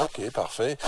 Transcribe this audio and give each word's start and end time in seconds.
Ok, 0.00 0.30
parfait. 0.30 0.78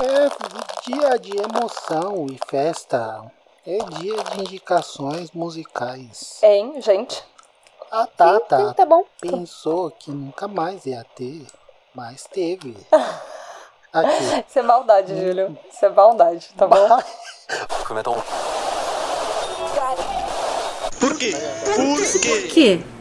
É 0.00 0.88
dia 0.88 1.18
de 1.18 1.32
emoção 1.36 2.26
e 2.30 2.38
festa. 2.48 3.20
É 3.66 3.78
dia 3.98 4.16
de 4.22 4.40
indicações 4.42 5.32
musicais. 5.32 6.38
Hein, 6.42 6.80
gente? 6.80 7.22
A 7.90 8.06
Tata 8.06 8.58
Sim, 8.58 8.68
sim, 8.68 8.74
tá 8.74 8.86
bom. 8.86 9.04
pensou 9.20 9.90
que 9.90 10.10
nunca 10.10 10.46
mais 10.46 10.86
ia 10.86 11.04
ter, 11.16 11.46
mas 11.94 12.24
teve. 12.24 12.76
Aqui. 13.92 14.44
Isso 14.48 14.58
é 14.58 14.62
maldade, 14.62 15.14
Júlio. 15.14 15.58
Isso 15.72 15.84
é 15.84 15.88
maldade, 15.88 16.48
tá 16.56 16.66
bom? 16.66 16.98
Cometam. 17.86 18.14
Por 21.00 21.18
quê? 21.18 21.32
Por 21.76 22.52
quê? 22.52 22.84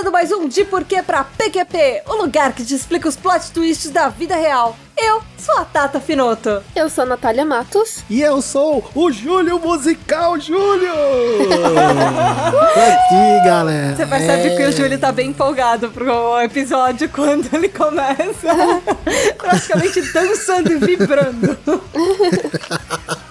Começando 0.00 0.12
mais 0.14 0.32
um 0.32 0.48
De 0.48 0.64
Porquê 0.64 1.02
pra 1.02 1.22
PQP, 1.24 2.04
o 2.08 2.14
lugar 2.22 2.54
que 2.54 2.64
te 2.64 2.74
explica 2.74 3.06
os 3.06 3.16
plot 3.16 3.50
twists 3.52 3.90
da 3.90 4.08
vida 4.08 4.34
real. 4.34 4.74
Eu 4.96 5.20
sou 5.36 5.58
a 5.58 5.64
Tata 5.66 6.00
Finoto. 6.00 6.62
Eu 6.74 6.88
sou 6.88 7.04
a 7.04 7.06
Natália 7.06 7.44
Matos. 7.44 7.98
E 8.08 8.22
eu 8.22 8.40
sou 8.40 8.82
o 8.94 9.12
Júlio 9.12 9.58
Musical 9.58 10.40
Júlio! 10.40 10.88
Tô 12.50 12.80
aqui, 12.80 13.44
galera. 13.44 13.94
Você 13.94 14.06
percebe 14.06 14.48
É. 14.48 14.56
que 14.56 14.62
o 14.68 14.72
Júlio 14.72 14.98
tá 14.98 15.12
bem 15.12 15.28
empolgado 15.28 15.90
pro 15.90 16.40
episódio 16.40 17.06
quando 17.10 17.54
ele 17.54 17.68
começa. 17.68 18.80
Praticamente 19.36 20.00
dançando 20.12 20.72
e 20.72 20.76
vibrando. 20.76 21.58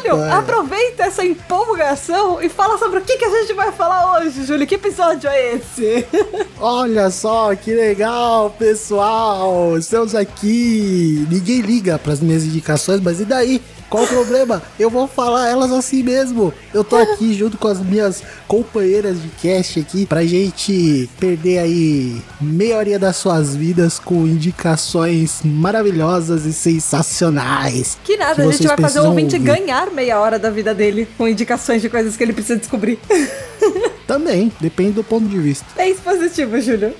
Júlio, 0.00 0.22
aproveita 0.32 1.04
essa 1.04 1.24
empolgação 1.24 2.40
e 2.40 2.48
fala 2.48 2.78
sobre 2.78 2.98
o 2.98 3.02
que, 3.02 3.16
que 3.16 3.24
a 3.24 3.40
gente 3.40 3.52
vai 3.52 3.70
falar 3.72 4.18
hoje, 4.20 4.44
Júlio. 4.44 4.66
Que 4.66 4.76
episódio 4.76 5.28
é 5.28 5.54
esse? 5.54 6.06
Olha 6.60 7.10
só 7.10 7.54
que 7.54 7.74
legal, 7.74 8.50
pessoal! 8.58 9.76
Estamos 9.76 10.14
aqui. 10.14 11.26
Ninguém 11.30 11.60
liga 11.60 11.98
pras 11.98 12.20
minhas 12.20 12.44
indicações, 12.44 13.00
mas 13.00 13.20
e 13.20 13.24
daí? 13.24 13.60
Qual 13.88 14.04
o 14.04 14.08
problema? 14.08 14.62
Eu 14.80 14.88
vou 14.88 15.06
falar 15.06 15.50
elas 15.50 15.70
assim 15.70 16.02
mesmo. 16.02 16.50
Eu 16.72 16.82
tô 16.82 16.96
aqui 16.96 17.34
junto 17.36 17.58
com 17.58 17.68
as 17.68 17.78
minhas 17.78 18.22
companheiras 18.48 19.20
de 19.20 19.28
cast 19.28 19.80
aqui 19.80 20.06
pra 20.06 20.24
gente 20.24 21.10
perder 21.20 21.58
aí 21.58 22.22
meia 22.40 22.78
horinha 22.78 22.98
das 22.98 23.16
suas 23.16 23.54
vidas 23.54 23.98
com 23.98 24.26
indicações 24.26 25.40
maravilhosas 25.44 26.46
e 26.46 26.54
sensacionais. 26.54 27.98
Que 28.02 28.16
nada, 28.16 28.36
Que 28.36 28.40
a 28.40 28.50
gente 28.50 28.66
vai 28.66 28.78
fazer 28.78 29.00
o 29.00 29.08
ouvinte 29.08 29.36
ouvir. 29.36 29.46
ganhar 29.46 29.81
meia 29.90 30.20
hora 30.20 30.38
da 30.38 30.50
vida 30.50 30.74
dele 30.74 31.08
com 31.16 31.26
indicações 31.26 31.82
de 31.82 31.88
coisas 31.88 32.16
que 32.16 32.22
ele 32.22 32.32
precisa 32.32 32.58
descobrir. 32.58 32.98
Também, 34.06 34.52
depende 34.60 34.92
do 34.92 35.04
ponto 35.04 35.26
de 35.26 35.38
vista. 35.38 35.64
Bem 35.76 35.94
positivo, 35.94 36.60
Júlio. 36.60 36.94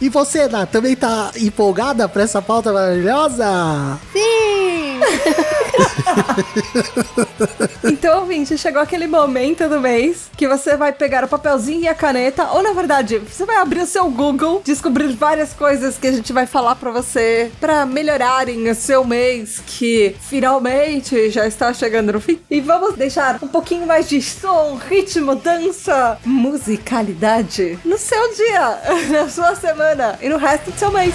E 0.00 0.08
você, 0.08 0.48
Nath, 0.48 0.70
também 0.70 0.96
tá 0.96 1.30
empolgada 1.36 2.08
pra 2.08 2.22
essa 2.22 2.40
pauta 2.40 2.72
maravilhosa? 2.72 3.98
Sim! 4.12 4.63
Então, 7.84 8.20
ouvinte, 8.20 8.56
chegou 8.56 8.80
aquele 8.80 9.06
momento 9.06 9.68
do 9.68 9.80
mês 9.80 10.30
que 10.36 10.48
você 10.48 10.76
vai 10.76 10.92
pegar 10.92 11.24
o 11.24 11.28
papelzinho 11.28 11.82
e 11.82 11.88
a 11.88 11.94
caneta, 11.94 12.50
ou 12.52 12.62
na 12.62 12.72
verdade, 12.72 13.18
você 13.18 13.44
vai 13.44 13.56
abrir 13.56 13.80
o 13.80 13.86
seu 13.86 14.08
Google, 14.10 14.62
descobrir 14.64 15.08
várias 15.08 15.52
coisas 15.52 15.98
que 15.98 16.06
a 16.06 16.12
gente 16.12 16.32
vai 16.32 16.46
falar 16.46 16.76
pra 16.76 16.90
você 16.90 17.50
pra 17.60 17.84
melhorarem 17.84 18.70
o 18.70 18.74
seu 18.74 19.04
mês, 19.04 19.62
que 19.66 20.16
finalmente 20.20 21.30
já 21.30 21.46
está 21.46 21.72
chegando 21.72 22.12
no 22.12 22.20
fim. 22.20 22.40
E 22.50 22.60
vamos 22.60 22.94
deixar 22.94 23.38
um 23.42 23.48
pouquinho 23.48 23.86
mais 23.86 24.08
de 24.08 24.20
som, 24.22 24.78
ritmo, 24.88 25.34
dança, 25.34 26.18
musicalidade 26.24 27.78
no 27.84 27.98
seu 27.98 28.34
dia, 28.34 28.80
na 29.10 29.28
sua 29.28 29.54
semana 29.54 30.18
e 30.22 30.28
no 30.28 30.36
resto 30.36 30.70
do 30.70 30.78
seu 30.78 30.90
mês. 30.90 31.14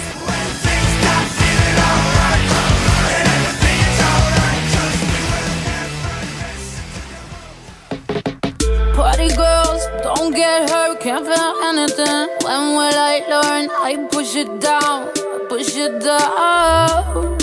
Get 10.32 10.70
hurt, 10.70 11.00
can't 11.00 11.24
feel 11.26 11.54
anything. 11.64 12.28
When 12.44 12.74
will 12.76 12.98
I 13.12 13.24
learn? 13.28 13.70
I 13.70 13.96
push 14.10 14.36
it 14.36 14.60
down, 14.60 15.10
push 15.48 15.76
it 15.76 16.00
down. 16.00 17.39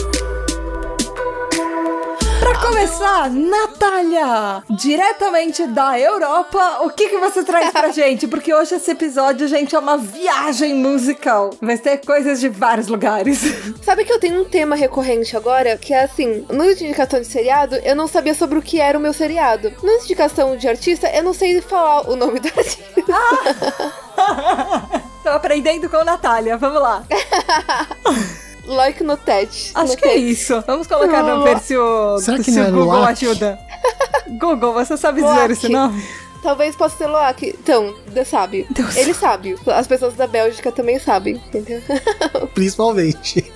Começar, 2.61 3.29
Natália, 3.29 4.63
diretamente 4.69 5.67
da 5.67 5.99
Europa, 5.99 6.79
o 6.81 6.89
que, 6.89 7.09
que 7.09 7.17
você 7.17 7.43
traz 7.43 7.71
pra 7.71 7.91
gente? 7.91 8.27
Porque 8.27 8.53
hoje 8.53 8.75
esse 8.75 8.91
episódio, 8.91 9.47
gente, 9.47 9.75
é 9.75 9.79
uma 9.79 9.97
viagem 9.97 10.73
musical. 10.73 11.51
Vai 11.61 11.77
ter 11.77 11.97
coisas 11.97 12.39
de 12.39 12.49
vários 12.49 12.87
lugares. 12.87 13.39
Sabe 13.83 14.05
que 14.05 14.11
eu 14.11 14.19
tenho 14.19 14.41
um 14.41 14.45
tema 14.45 14.75
recorrente 14.75 15.37
agora, 15.37 15.77
que 15.77 15.93
é 15.93 16.03
assim, 16.03 16.45
no 16.49 16.69
indicação 16.69 17.21
de 17.21 17.27
seriado, 17.27 17.75
eu 17.77 17.95
não 17.95 18.07
sabia 18.07 18.33
sobre 18.33 18.57
o 18.57 18.61
que 18.61 18.79
era 18.79 18.97
o 18.97 19.01
meu 19.01 19.13
seriado. 19.13 19.71
No 19.83 19.91
indicação 19.91 20.57
de 20.57 20.67
artista, 20.67 21.07
eu 21.09 21.23
não 21.23 21.33
sei 21.33 21.61
falar 21.61 22.09
o 22.09 22.15
nome 22.15 22.39
do 22.39 22.47
artista. 22.47 22.83
Tô 25.23 25.29
aprendendo 25.29 25.89
com 25.89 26.03
Natália, 26.03 26.57
vamos 26.57 26.81
lá. 26.81 27.03
like 28.67 29.03
no 29.03 29.17
TED. 29.17 29.71
Acho 29.73 29.93
no 29.93 29.97
que 29.97 30.05
é 30.07 30.15
isso. 30.15 30.63
Vamos 30.67 30.87
colocar 30.87 31.23
no 31.23 31.43
ver 31.43 31.59
se 31.59 31.75
o, 31.77 32.17
Será 32.19 32.37
que 32.37 32.51
se 32.51 32.57
não 32.59 32.63
o 32.63 32.67
é 32.67 32.71
Google 32.71 32.99
Loac? 32.99 33.11
ajuda. 33.25 33.59
Google, 34.39 34.73
você 34.73 34.97
sabe 34.97 35.21
dizer 35.21 35.51
esse 35.51 35.69
nome? 35.69 36.03
Talvez 36.43 36.75
possa 36.75 36.97
ser 36.97 37.07
Loac. 37.07 37.47
Então, 37.47 37.95
Deus 38.07 38.27
sabe. 38.27 38.67
Deus 38.69 38.95
Ele 38.95 39.13
sabe. 39.13 39.55
As 39.67 39.87
pessoas 39.87 40.13
da 40.13 40.27
Bélgica 40.27 40.71
também 40.71 40.99
sabem, 40.99 41.35
entendeu? 41.35 41.81
Principalmente. 42.53 43.51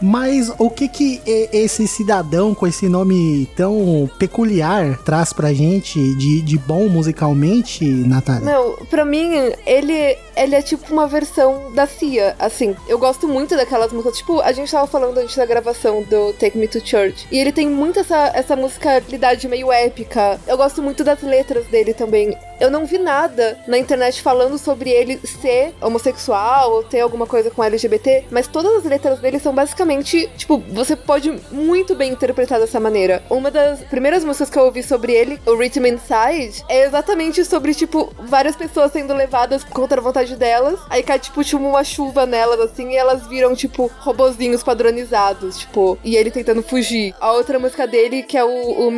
Mas 0.00 0.52
o 0.58 0.70
que 0.70 0.88
que 0.88 1.22
esse 1.52 1.86
cidadão 1.86 2.54
com 2.54 2.66
esse 2.66 2.88
nome 2.88 3.48
tão 3.56 4.08
peculiar 4.18 4.98
traz 5.04 5.32
pra 5.32 5.52
gente 5.52 6.14
de, 6.16 6.42
de 6.42 6.58
bom 6.58 6.88
musicalmente, 6.88 7.84
Natália? 7.84 8.44
Não, 8.44 8.76
pra 8.86 9.04
mim, 9.04 9.32
ele, 9.66 10.16
ele 10.36 10.54
é 10.54 10.62
tipo 10.62 10.92
uma 10.92 11.06
versão 11.06 11.72
da 11.74 11.86
Cia, 11.86 12.34
assim. 12.38 12.74
Eu 12.88 12.98
gosto 12.98 13.26
muito 13.28 13.56
daquelas 13.56 13.92
músicas, 13.92 14.18
tipo, 14.18 14.40
a 14.40 14.52
gente 14.52 14.70
tava 14.70 14.86
falando 14.86 15.18
antes 15.18 15.36
da 15.36 15.46
gravação 15.46 16.02
do 16.02 16.32
Take 16.34 16.58
Me 16.58 16.68
to 16.68 16.80
Church. 16.84 17.26
E 17.30 17.38
ele 17.38 17.52
tem 17.52 17.68
muito 17.68 17.98
essa, 17.98 18.30
essa 18.34 18.56
musicalidade 18.56 19.48
meio 19.48 19.72
épica. 19.72 20.38
Eu 20.46 20.56
gosto 20.56 20.82
muito 20.82 21.02
das 21.02 21.22
letras 21.22 21.66
dele 21.66 21.94
também. 21.94 22.36
Eu 22.58 22.70
não 22.70 22.86
vi 22.86 22.98
nada 22.98 23.58
na 23.66 23.78
internet 23.78 24.22
falando 24.22 24.58
sobre 24.58 24.90
ele 24.90 25.18
ser 25.26 25.74
homossexual 25.80 26.72
ou 26.72 26.82
ter 26.82 27.00
alguma 27.00 27.26
coisa 27.26 27.50
com 27.50 27.62
LGBT, 27.62 28.24
mas 28.30 28.46
todas 28.46 28.76
as 28.76 28.84
letras 28.84 29.18
dele 29.18 29.38
são 29.38 29.54
basicamente, 29.54 30.28
tipo, 30.36 30.58
você 30.70 30.96
pode 30.96 31.32
muito 31.50 31.94
bem 31.94 32.12
interpretar 32.12 32.58
dessa 32.58 32.80
maneira. 32.80 33.22
Uma 33.28 33.50
das 33.50 33.80
primeiras 33.80 34.24
músicas 34.24 34.50
que 34.50 34.58
eu 34.58 34.64
ouvi 34.64 34.82
sobre 34.82 35.12
ele, 35.12 35.38
o 35.46 35.54
Rhythm 35.54 35.86
Inside, 35.86 36.64
é 36.68 36.84
exatamente 36.84 37.44
sobre, 37.44 37.74
tipo, 37.74 38.12
várias 38.18 38.56
pessoas 38.56 38.92
sendo 38.92 39.14
levadas 39.14 39.62
contra 39.64 40.00
a 40.00 40.04
vontade 40.04 40.34
delas. 40.36 40.80
Aí 40.88 41.02
cai, 41.02 41.18
tipo, 41.18 41.44
tipo, 41.44 41.62
uma 41.62 41.84
chuva 41.84 42.24
nelas, 42.24 42.60
assim, 42.60 42.92
e 42.92 42.96
elas 42.96 43.26
viram, 43.26 43.54
tipo, 43.54 43.90
robozinhos 43.98 44.62
padronizados, 44.62 45.58
tipo, 45.58 45.98
e 46.02 46.16
ele 46.16 46.30
tentando 46.30 46.62
fugir. 46.62 47.14
A 47.20 47.32
outra 47.32 47.58
música 47.58 47.86
dele, 47.86 48.22
que 48.22 48.36
é 48.36 48.44
o, 48.44 48.88
o 48.88 48.90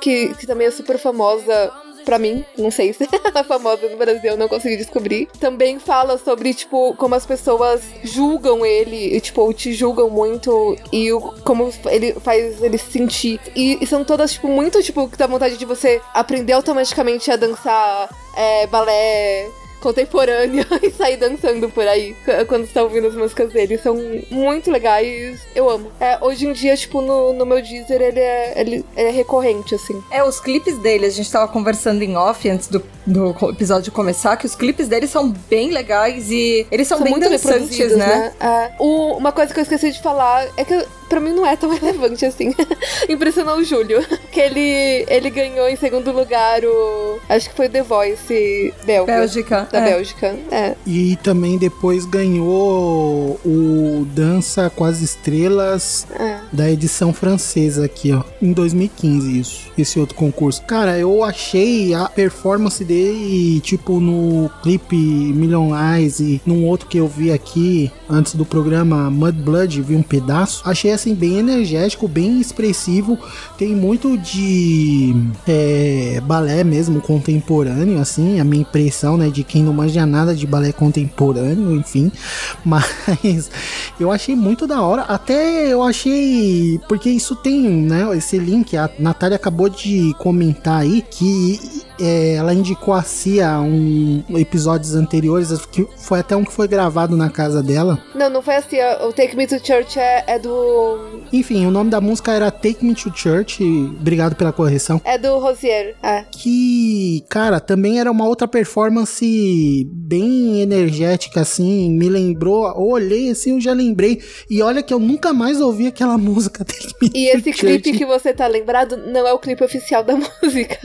que, 0.00 0.34
que 0.34 0.46
também 0.46 0.66
é 0.66 0.70
super 0.70 0.98
famosa 0.98 1.72
pra 2.04 2.18
mim, 2.18 2.44
não 2.58 2.70
sei 2.70 2.92
se 2.92 3.08
é 3.34 3.44
famosa 3.44 3.88
no 3.88 3.96
Brasil, 3.96 4.36
não 4.36 4.48
consegui 4.48 4.76
descobrir. 4.76 5.28
Também 5.38 5.78
fala 5.78 6.18
sobre, 6.18 6.54
tipo, 6.54 6.94
como 6.96 7.14
as 7.14 7.26
pessoas 7.26 7.82
julgam 8.02 8.64
ele, 8.64 9.20
tipo, 9.20 9.52
te 9.52 9.72
julgam 9.72 10.10
muito 10.10 10.76
e 10.92 11.12
o, 11.12 11.20
como 11.44 11.72
ele 11.86 12.14
faz 12.14 12.62
ele 12.62 12.78
se 12.78 12.90
sentir. 12.90 13.40
E, 13.54 13.78
e 13.80 13.86
são 13.86 14.04
todas, 14.04 14.32
tipo, 14.32 14.48
muito, 14.48 14.82
tipo, 14.82 15.08
que 15.08 15.16
dá 15.16 15.26
vontade 15.26 15.56
de 15.56 15.64
você 15.64 16.00
aprender 16.12 16.52
automaticamente 16.52 17.30
a 17.30 17.36
dançar 17.36 18.08
é, 18.36 18.66
balé 18.66 19.50
contemporânea 19.82 20.66
e 20.82 20.90
sair 20.90 21.16
dançando 21.16 21.68
por 21.68 21.86
aí 21.86 22.14
quando 22.48 22.66
você 22.66 22.72
tá 22.72 22.82
ouvindo 22.82 23.08
as 23.08 23.14
músicas 23.14 23.52
dele. 23.52 23.76
São 23.78 23.96
muito 24.30 24.70
legais, 24.70 25.40
eu 25.54 25.68
amo. 25.68 25.90
É, 26.00 26.18
hoje 26.20 26.46
em 26.46 26.52
dia, 26.52 26.76
tipo, 26.76 27.00
no, 27.02 27.32
no 27.32 27.44
meu 27.44 27.60
Deezer, 27.60 28.00
ele 28.00 28.20
é, 28.20 28.60
ele 28.60 28.84
é 28.96 29.10
recorrente, 29.10 29.74
assim. 29.74 30.02
É, 30.10 30.22
os 30.24 30.40
clipes 30.40 30.78
dele, 30.78 31.06
a 31.06 31.10
gente 31.10 31.30
tava 31.30 31.48
conversando 31.50 32.02
em 32.02 32.16
off 32.16 32.48
antes 32.48 32.68
do, 32.68 32.82
do 33.06 33.34
episódio 33.50 33.90
começar, 33.92 34.36
que 34.36 34.46
os 34.46 34.54
clipes 34.54 34.88
dele 34.88 35.06
são 35.06 35.28
bem 35.50 35.70
legais 35.70 36.30
e 36.30 36.66
eles 36.70 36.86
são, 36.88 36.98
São 36.98 37.04
bem 37.04 37.12
muito 37.14 37.28
dançantes, 37.28 37.96
né? 37.96 38.06
né? 38.06 38.32
É. 38.40 38.72
O- 38.78 39.16
uma 39.16 39.32
coisa 39.32 39.52
que 39.52 39.58
eu 39.58 39.62
esqueci 39.62 39.90
de 39.90 40.00
falar 40.00 40.46
é 40.56 40.64
que 40.64 40.86
pra 41.08 41.20
mim 41.20 41.32
não 41.32 41.44
é 41.46 41.56
tão 41.56 41.68
relevante 41.74 42.24
assim. 42.24 42.54
Impressionou 43.08 43.56
o 43.56 43.64
Júlio. 43.64 44.00
Que 44.30 44.40
ele, 44.40 45.04
ele 45.08 45.30
ganhou 45.30 45.68
em 45.68 45.76
segundo 45.76 46.10
lugar 46.12 46.64
o. 46.64 47.18
Acho 47.28 47.50
que 47.50 47.56
foi 47.56 47.68
The 47.68 47.82
Voice 47.82 48.72
belga. 48.84 49.12
Bélgica. 49.12 49.68
Da 49.72 49.80
é. 49.80 49.94
Bélgica. 49.94 50.36
É. 50.50 50.74
E 50.86 51.16
também 51.22 51.56
depois 51.56 52.04
ganhou 52.04 53.40
o 53.44 54.06
Dança 54.14 54.70
com 54.70 54.84
as 54.84 55.00
Estrelas 55.00 56.06
É. 56.18 56.38
da 56.52 56.70
edição 56.70 57.12
francesa 57.12 57.84
aqui, 57.86 58.12
ó. 58.12 58.22
Em 58.40 58.52
2015, 58.52 59.40
isso. 59.40 59.60
Esse 59.76 59.98
outro 59.98 60.14
concurso. 60.14 60.62
Cara, 60.62 60.98
eu 60.98 61.24
achei 61.24 61.94
a 61.94 62.08
performance 62.08 62.84
dele, 62.84 63.60
tipo, 63.60 63.98
no 63.98 64.50
clipe 64.62 64.96
Million 64.96 65.70
Eyes 65.74 66.20
e 66.20 66.40
num 66.44 66.66
outro 66.66 66.86
que 66.86 66.98
eu 66.98 67.08
vi 67.08 67.32
aqui 67.32 67.90
antes 68.08 68.34
do 68.34 68.44
programa 68.44 69.10
Mud 69.10 69.36
Blood, 69.42 69.80
vi 69.80 69.96
um 69.96 70.02
pedaço. 70.02 70.62
Achei 70.66 70.92
assim, 70.92 71.14
bem 71.14 71.38
energético, 71.38 72.06
bem 72.06 72.40
expressivo. 72.40 73.18
Tem 73.56 73.74
muito 73.74 74.18
de 74.18 75.14
é, 75.48 76.20
balé 76.24 76.62
mesmo, 76.62 77.00
contemporâneo, 77.00 77.98
assim, 77.98 78.38
a 78.38 78.44
minha 78.44 78.62
impressão, 78.62 79.16
né, 79.16 79.28
de 79.30 79.42
quem 79.42 79.61
não 79.62 79.72
manja 79.72 80.04
nada 80.04 80.34
de 80.34 80.46
balé 80.46 80.72
contemporâneo, 80.72 81.74
enfim. 81.74 82.10
Mas 82.64 83.50
eu 83.98 84.10
achei 84.10 84.34
muito 84.36 84.66
da 84.66 84.82
hora. 84.82 85.02
Até 85.02 85.72
eu 85.72 85.82
achei. 85.82 86.80
Porque 86.88 87.08
isso 87.10 87.36
tem, 87.36 87.62
né? 87.62 88.16
Esse 88.16 88.38
link. 88.38 88.76
A 88.76 88.90
Natália 88.98 89.36
acabou 89.36 89.68
de 89.68 90.14
comentar 90.18 90.80
aí 90.80 91.02
que 91.02 91.82
é, 92.02 92.34
ela 92.34 92.52
indicou 92.54 92.94
a 92.94 93.02
Cia 93.02 93.60
um 93.60 94.22
episódios 94.36 94.94
anteriores. 94.94 95.52
Que 95.66 95.86
foi 95.96 96.20
até 96.20 96.36
um 96.36 96.44
que 96.44 96.52
foi 96.52 96.66
gravado 96.68 97.16
na 97.16 97.30
casa 97.30 97.62
dela. 97.62 97.98
Não, 98.14 98.28
não 98.28 98.42
foi 98.42 98.56
assim. 98.56 98.76
ó, 98.80 99.08
O 99.08 99.12
Take 99.12 99.36
Me 99.36 99.46
to 99.46 99.64
Church 99.64 99.98
é, 99.98 100.24
é 100.26 100.38
do. 100.38 101.20
Enfim, 101.32 101.66
o 101.66 101.70
nome 101.70 101.90
da 101.90 102.00
música 102.00 102.32
era 102.32 102.50
Take 102.50 102.84
Me 102.84 102.94
to 102.94 103.12
Church. 103.14 103.62
Obrigado 103.62 104.34
pela 104.36 104.52
correção. 104.52 105.00
É 105.04 105.16
do 105.18 105.38
Rosier. 105.38 105.94
É. 106.02 106.24
que, 106.30 107.24
cara, 107.28 107.60
também 107.60 108.00
era 108.00 108.10
uma 108.10 108.26
outra 108.26 108.46
performance 108.48 109.88
bem 109.92 110.60
energética, 110.60 111.40
assim, 111.40 111.90
me 111.90 112.08
lembrou, 112.08 112.66
eu 112.66 112.82
olhei 112.82 113.30
assim, 113.30 113.52
eu 113.54 113.60
já 113.60 113.72
lembrei, 113.72 114.20
e 114.50 114.60
olha 114.62 114.82
que 114.82 114.92
eu 114.92 114.98
nunca 114.98 115.32
mais 115.32 115.60
ouvi 115.60 115.86
aquela 115.86 116.16
música 116.18 116.64
dele. 116.64 117.12
E 117.14 117.28
esse 117.34 117.52
clipe 117.52 117.92
que 117.92 118.04
você 118.04 118.32
tá 118.32 118.46
lembrado 118.46 118.96
não 118.96 119.26
é 119.26 119.32
o 119.32 119.38
clipe 119.38 119.62
oficial 119.64 120.02
da 120.02 120.14
música. 120.42 120.78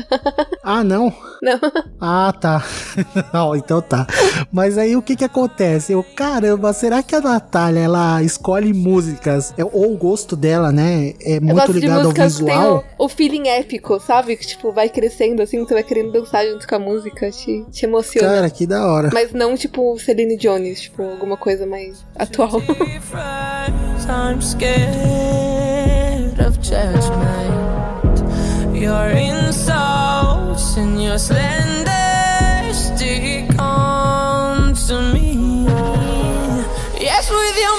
Ah, 0.63 0.83
não? 0.83 1.06
Não. 1.42 1.59
Ah, 2.00 2.33
tá. 2.39 2.63
não, 3.33 3.56
então 3.56 3.81
tá. 3.81 4.07
Mas 4.51 4.77
aí 4.77 4.95
o 4.95 5.01
que 5.01 5.15
que 5.15 5.24
acontece? 5.24 5.94
Eu, 5.94 6.04
caramba, 6.04 6.74
será 6.74 7.04
que 7.04 7.15
a 7.15 7.21
Natália, 7.21 7.81
ela 7.81 8.24
escolhe 8.24 8.74
músicas, 8.74 9.54
é, 9.57 9.63
ou 9.63 9.94
o 9.94 9.98
gosto 9.98 10.36
dela, 10.36 10.71
né, 10.71 11.13
é 11.21 11.38
Eu 11.38 11.42
muito 11.42 11.71
ligado 11.71 12.00
ao 12.00 12.04
músicas 12.06 12.38
que 12.38 12.44
tem 12.44 12.56
visual? 12.56 12.83
o, 12.98 13.06
o 13.06 13.09
feeling 13.09 13.48
épico, 13.50 14.00
sabe? 14.00 14.36
Que 14.36 14.48
tipo, 14.48 14.71
vai 14.71 14.89
crescendo 14.89 15.42
assim, 15.42 15.59
você 15.59 15.74
vai 15.74 15.83
querendo 15.83 16.12
dançar 16.12 16.45
junto 16.45 16.68
com 16.68 16.75
a 16.75 16.80
música, 16.80 17.30
te, 17.31 17.65
te 17.71 17.86
emociona. 17.86 18.27
Cara, 18.27 18.50
que 18.50 18.65
da 18.65 18.86
hora. 18.88 19.09
Mas 19.13 19.31
não 19.31 19.56
tipo 19.56 19.98
Celine 20.00 20.38
Jones, 20.38 20.81
tipo, 20.81 21.04
alguma 21.04 21.38
coisa 21.38 21.65
mais 21.65 22.04
atual. 22.15 22.62
I'm 24.09 24.42
scared 24.42 26.39
of 26.39 26.57
judgment. 26.62 27.68
Your 28.74 29.09
and 30.57 31.00
your 31.00 31.19
slender 31.19 32.74
stick 32.74 33.48
to 34.88 35.01
me. 35.13 35.65
Yes, 37.00 37.30
with 37.30 37.57
your 37.63 37.77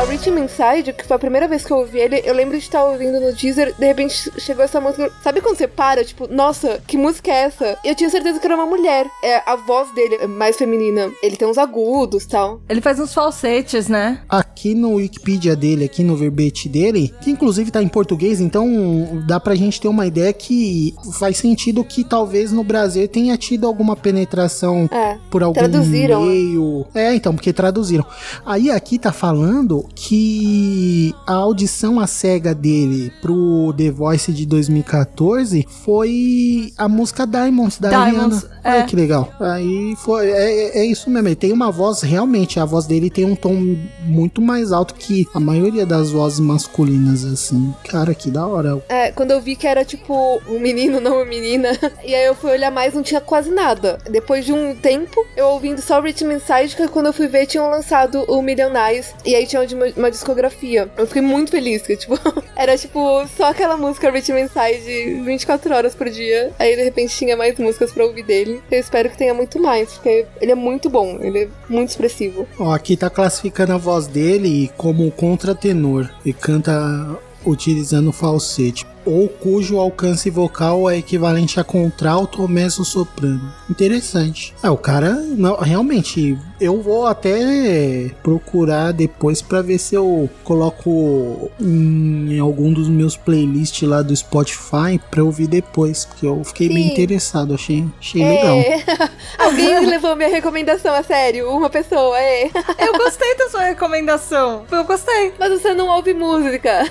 A 0.00 0.04
Rhythm 0.04 0.38
Inside, 0.38 0.94
que 0.94 1.06
foi 1.06 1.14
a 1.16 1.18
primeira 1.18 1.46
vez 1.46 1.62
que 1.62 1.70
eu 1.70 1.76
ouvi 1.76 1.98
ele, 1.98 2.22
eu 2.24 2.32
lembro 2.34 2.56
de 2.56 2.64
estar 2.64 2.82
ouvindo 2.82 3.20
no 3.20 3.34
Deezer, 3.34 3.74
de 3.78 3.84
repente 3.86 4.32
chegou 4.40 4.64
essa 4.64 4.80
música. 4.80 5.12
Sabe 5.22 5.42
quando 5.42 5.58
você 5.58 5.68
para, 5.68 6.02
tipo, 6.02 6.26
nossa, 6.26 6.80
que 6.86 6.96
música 6.96 7.30
é 7.30 7.42
essa? 7.42 7.76
Eu 7.84 7.94
tinha 7.94 8.08
certeza 8.08 8.40
que 8.40 8.46
era 8.46 8.54
uma 8.56 8.64
mulher. 8.64 9.06
É, 9.22 9.42
a 9.44 9.56
voz 9.56 9.92
dele 9.94 10.14
é 10.22 10.26
mais 10.26 10.56
feminina. 10.56 11.10
Ele 11.22 11.36
tem 11.36 11.46
uns 11.46 11.58
agudos 11.58 12.24
tal. 12.24 12.62
Ele 12.66 12.80
faz 12.80 12.98
uns 12.98 13.12
falsetes, 13.12 13.88
né? 13.88 14.22
aqui 14.60 14.74
no 14.74 14.96
Wikipedia 14.96 15.56
dele, 15.56 15.84
aqui 15.84 16.04
no 16.04 16.14
verbete 16.14 16.68
dele, 16.68 17.14
que 17.22 17.30
inclusive 17.30 17.70
tá 17.70 17.82
em 17.82 17.88
português, 17.88 18.40
então 18.40 19.22
dá 19.26 19.40
pra 19.40 19.54
gente 19.54 19.80
ter 19.80 19.88
uma 19.88 20.06
ideia 20.06 20.30
que 20.34 20.94
faz 21.18 21.38
sentido 21.38 21.82
que 21.82 22.04
talvez 22.04 22.52
no 22.52 22.62
Brasil 22.62 23.08
tenha 23.08 23.38
tido 23.38 23.66
alguma 23.66 23.96
penetração 23.96 24.86
É. 24.92 25.16
por 25.30 25.42
algum 25.42 25.58
Traduziram, 25.58 26.26
né? 26.26 26.32
meio. 26.32 26.86
É, 26.94 27.14
então, 27.14 27.34
porque 27.34 27.54
traduziram. 27.54 28.04
Aí 28.44 28.70
aqui 28.70 28.98
tá 28.98 29.12
falando 29.12 29.88
que 29.94 31.14
a 31.26 31.34
audição 31.34 32.00
à 32.00 32.06
cega 32.06 32.54
dele 32.54 33.12
pro 33.20 33.72
The 33.76 33.90
Voice 33.90 34.32
de 34.32 34.46
2014 34.46 35.66
foi 35.84 36.72
a 36.76 36.88
música 36.88 37.26
Diamonds 37.26 37.78
da 37.78 37.88
Diamonds, 37.88 38.44
Ariana. 38.44 38.60
é. 38.64 38.70
Olha 38.78 38.86
que 38.86 38.96
legal. 38.96 39.32
Aí 39.40 39.94
foi, 39.96 40.28
é, 40.30 40.78
é- 40.78 40.78
é 40.80 40.84
isso 40.86 41.08
mesmo. 41.10 41.28
Ele 41.28 41.36
tem 41.36 41.52
uma 41.52 41.70
voz, 41.70 42.02
realmente, 42.02 42.58
a 42.58 42.64
voz 42.64 42.86
dele 42.86 43.10
tem 43.10 43.24
um 43.24 43.36
tom 43.36 43.76
muito 44.04 44.40
mais 44.42 44.72
alto 44.72 44.94
que 44.94 45.26
a 45.34 45.40
maioria 45.40 45.84
das 45.86 46.10
vozes 46.10 46.40
masculinas, 46.40 47.24
assim. 47.24 47.74
Cara, 47.88 48.14
que 48.14 48.30
da 48.30 48.46
hora. 48.46 48.82
É, 48.88 49.12
quando 49.12 49.30
eu 49.30 49.40
vi 49.40 49.56
que 49.56 49.66
era 49.66 49.84
tipo 49.84 50.40
um 50.48 50.58
menino, 50.60 51.00
não 51.00 51.16
uma 51.16 51.24
menina, 51.24 51.68
e 52.04 52.14
aí 52.14 52.24
eu 52.26 52.34
fui 52.34 52.50
olhar 52.50 52.70
mais, 52.70 52.94
não 52.94 53.02
tinha 53.02 53.20
quase 53.20 53.50
nada. 53.50 53.98
Depois 54.10 54.44
de 54.44 54.52
um 54.52 54.74
tempo, 54.74 55.24
eu 55.36 55.46
ouvindo 55.48 55.80
só 55.80 56.00
Rhythm 56.00 56.32
Inside, 56.32 56.76
que 56.76 56.88
quando 56.88 57.06
eu 57.06 57.12
fui 57.12 57.26
ver, 57.28 57.46
tinham 57.46 57.68
lançado 57.70 58.24
o 58.28 58.42
Million 58.42 58.72
Eyes, 58.74 59.14
e 59.24 59.34
aí 59.34 59.46
tinha 59.46 59.60
uma, 59.80 59.92
uma 59.96 60.10
discografia. 60.10 60.88
Eu 60.96 61.06
fiquei 61.06 61.22
muito 61.22 61.50
feliz, 61.50 61.82
que 61.82 61.96
tipo, 61.96 62.18
era 62.54 62.76
tipo 62.76 63.26
só 63.36 63.50
aquela 63.50 63.76
música 63.76 64.10
Rhythm 64.10 64.38
Inside 64.38 65.22
24 65.24 65.74
horas 65.74 65.94
por 65.94 66.10
dia, 66.10 66.52
aí 66.58 66.76
de 66.76 66.82
repente 66.82 67.16
tinha 67.16 67.36
mais 67.36 67.58
músicas 67.58 67.92
pra 67.92 68.04
ouvir 68.04 68.22
dele. 68.22 68.62
Eu 68.70 68.78
espero 68.78 69.08
que 69.08 69.16
tenha 69.16 69.34
muito 69.34 69.60
mais, 69.60 69.92
porque 69.94 70.26
ele 70.40 70.52
é 70.52 70.54
muito 70.54 70.90
bom, 70.90 71.18
ele 71.20 71.44
é 71.44 71.48
muito 71.68 71.90
expressivo. 71.90 72.46
Ó, 72.58 72.72
aqui 72.72 72.96
tá 72.96 73.08
classificando 73.08 73.72
a 73.72 73.78
voz 73.78 74.06
dele 74.06 74.70
como 74.76 75.10
contratenor. 75.10 76.08
E 76.24 76.32
canta 76.32 77.18
utilizando 77.44 78.12
falsete. 78.12 78.86
Ou 79.10 79.28
cujo 79.28 79.78
alcance 79.78 80.30
vocal 80.30 80.88
é 80.88 80.98
equivalente 80.98 81.58
a 81.58 81.64
contralto 81.64 82.42
ou 82.42 82.48
mezzo-soprano. 82.48 83.52
Interessante. 83.68 84.54
É, 84.62 84.70
o 84.70 84.76
cara, 84.76 85.14
não, 85.14 85.56
realmente, 85.56 86.38
eu 86.60 86.80
vou 86.80 87.06
até 87.06 88.10
procurar 88.22 88.92
depois 88.92 89.42
pra 89.42 89.62
ver 89.62 89.78
se 89.78 89.94
eu 89.94 90.28
coloco 90.44 91.50
em 91.60 92.38
algum 92.38 92.72
dos 92.72 92.88
meus 92.88 93.16
playlists 93.16 93.88
lá 93.88 94.02
do 94.02 94.14
Spotify 94.14 95.00
pra 95.10 95.24
ouvir 95.24 95.46
depois, 95.48 96.04
porque 96.04 96.26
eu 96.26 96.42
fiquei 96.44 96.68
bem 96.68 96.84
Sim. 96.88 96.92
interessado, 96.92 97.54
achei, 97.54 97.84
achei 97.98 98.24
legal. 98.24 98.56
É. 98.58 98.84
Alguém 99.38 99.86
levou 99.86 100.14
minha 100.14 100.28
recomendação 100.28 100.94
a 100.94 101.02
sério, 101.02 101.50
uma 101.50 101.68
pessoa, 101.70 102.18
é. 102.18 102.44
Eu 102.78 102.92
gostei 102.96 103.36
da 103.36 103.48
sua 103.48 103.62
recomendação. 103.64 104.64
Eu 104.70 104.84
gostei. 104.84 105.32
Mas 105.38 105.50
você 105.60 105.74
não 105.74 105.88
ouve 105.88 106.14
música. 106.14 106.70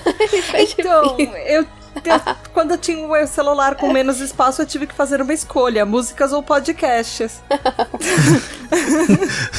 É 0.52 0.62
Então, 0.62 1.16
eu- 1.46 1.64
quando 2.52 2.72
eu 2.72 2.78
tinha 2.78 3.06
o 3.06 3.10
meu 3.10 3.26
celular 3.26 3.74
com 3.76 3.92
menos 3.92 4.20
espaço, 4.20 4.62
eu 4.62 4.66
tive 4.66 4.86
que 4.86 4.94
fazer 4.94 5.20
uma 5.20 5.32
escolha: 5.32 5.84
músicas 5.84 6.32
ou 6.32 6.42
podcasts. 6.42 7.40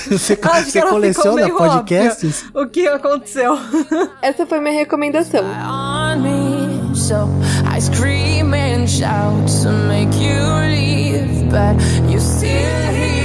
Você, 0.09 0.35
que 0.35 0.47
você 0.47 0.81
coleciona 0.81 1.50
podcasts? 1.50 2.45
óbvia 2.53 2.61
O 2.61 2.67
que 2.67 2.88
aconteceu? 2.88 3.57
Essa 4.21 4.45
foi 4.45 4.59
minha 4.59 4.75
recomendação. 4.75 5.43
So 6.93 7.27
I 7.65 7.79
scream 7.79 8.53
and 8.53 8.88
shout 8.88 9.47
to 9.63 9.71
make 9.88 10.13
you 10.15 10.43
leave, 10.69 11.50
but 11.50 11.81
you 12.11 12.19
still 12.19 12.50
here. 12.91 13.20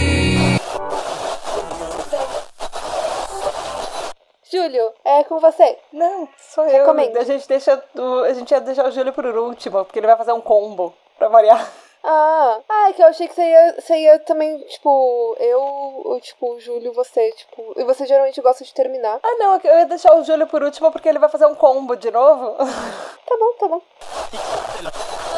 Júlio, 4.63 4.93
é 5.05 5.25
com 5.25 5.39
você. 5.39 5.79
Não, 5.93 6.29
sou 6.39 6.65
eu. 6.65 6.81
Recomenda. 6.81 7.21
A 7.21 7.25
gente 7.25 7.47
deixa. 7.49 7.83
o- 7.95 8.21
A 8.25 8.33
gente 8.33 8.51
ia 8.51 8.61
deixar 8.61 8.87
o 8.87 8.91
Júlio 8.91 9.13
por 9.13 9.25
último, 9.27 9.85
porque 9.85 9.99
ele 9.99 10.07
vai 10.07 10.17
fazer 10.17 10.33
um 10.33 10.41
combo 10.41 10.95
pra 11.19 11.29
variar. 11.29 11.71
Ah, 12.09 12.61
ah, 12.69 12.89
é 12.89 12.93
que 12.93 13.03
eu 13.03 13.07
achei 13.09 13.27
que 13.27 13.35
você 13.35 13.43
ia, 13.43 13.81
você 13.81 13.97
ia 13.99 14.19
também, 14.21 14.59
tipo, 14.69 15.37
eu, 15.41 15.61
o, 16.05 16.21
tipo, 16.21 16.53
o 16.55 16.61
Júlio, 16.61 16.93
você, 16.93 17.33
tipo. 17.33 17.73
E 17.77 17.83
você 17.83 18.07
geralmente 18.07 18.41
gosta 18.41 18.63
de 18.65 18.73
terminar. 18.73 19.19
Ah, 19.23 19.37
não, 19.39 19.61
eu 19.65 19.79
ia 19.81 19.87
deixar 19.87 20.15
o 20.15 20.23
Júlio 20.23 20.47
por 20.47 20.63
último 20.63 20.93
porque 20.93 21.09
ele 21.09 21.19
vai 21.19 21.29
fazer 21.29 21.47
um 21.47 21.55
combo 21.57 21.97
de 21.97 22.11
novo. 22.13 22.55
Tá 22.59 23.37
bom, 23.39 23.53
tá 23.59 23.69
bom. 23.69 23.83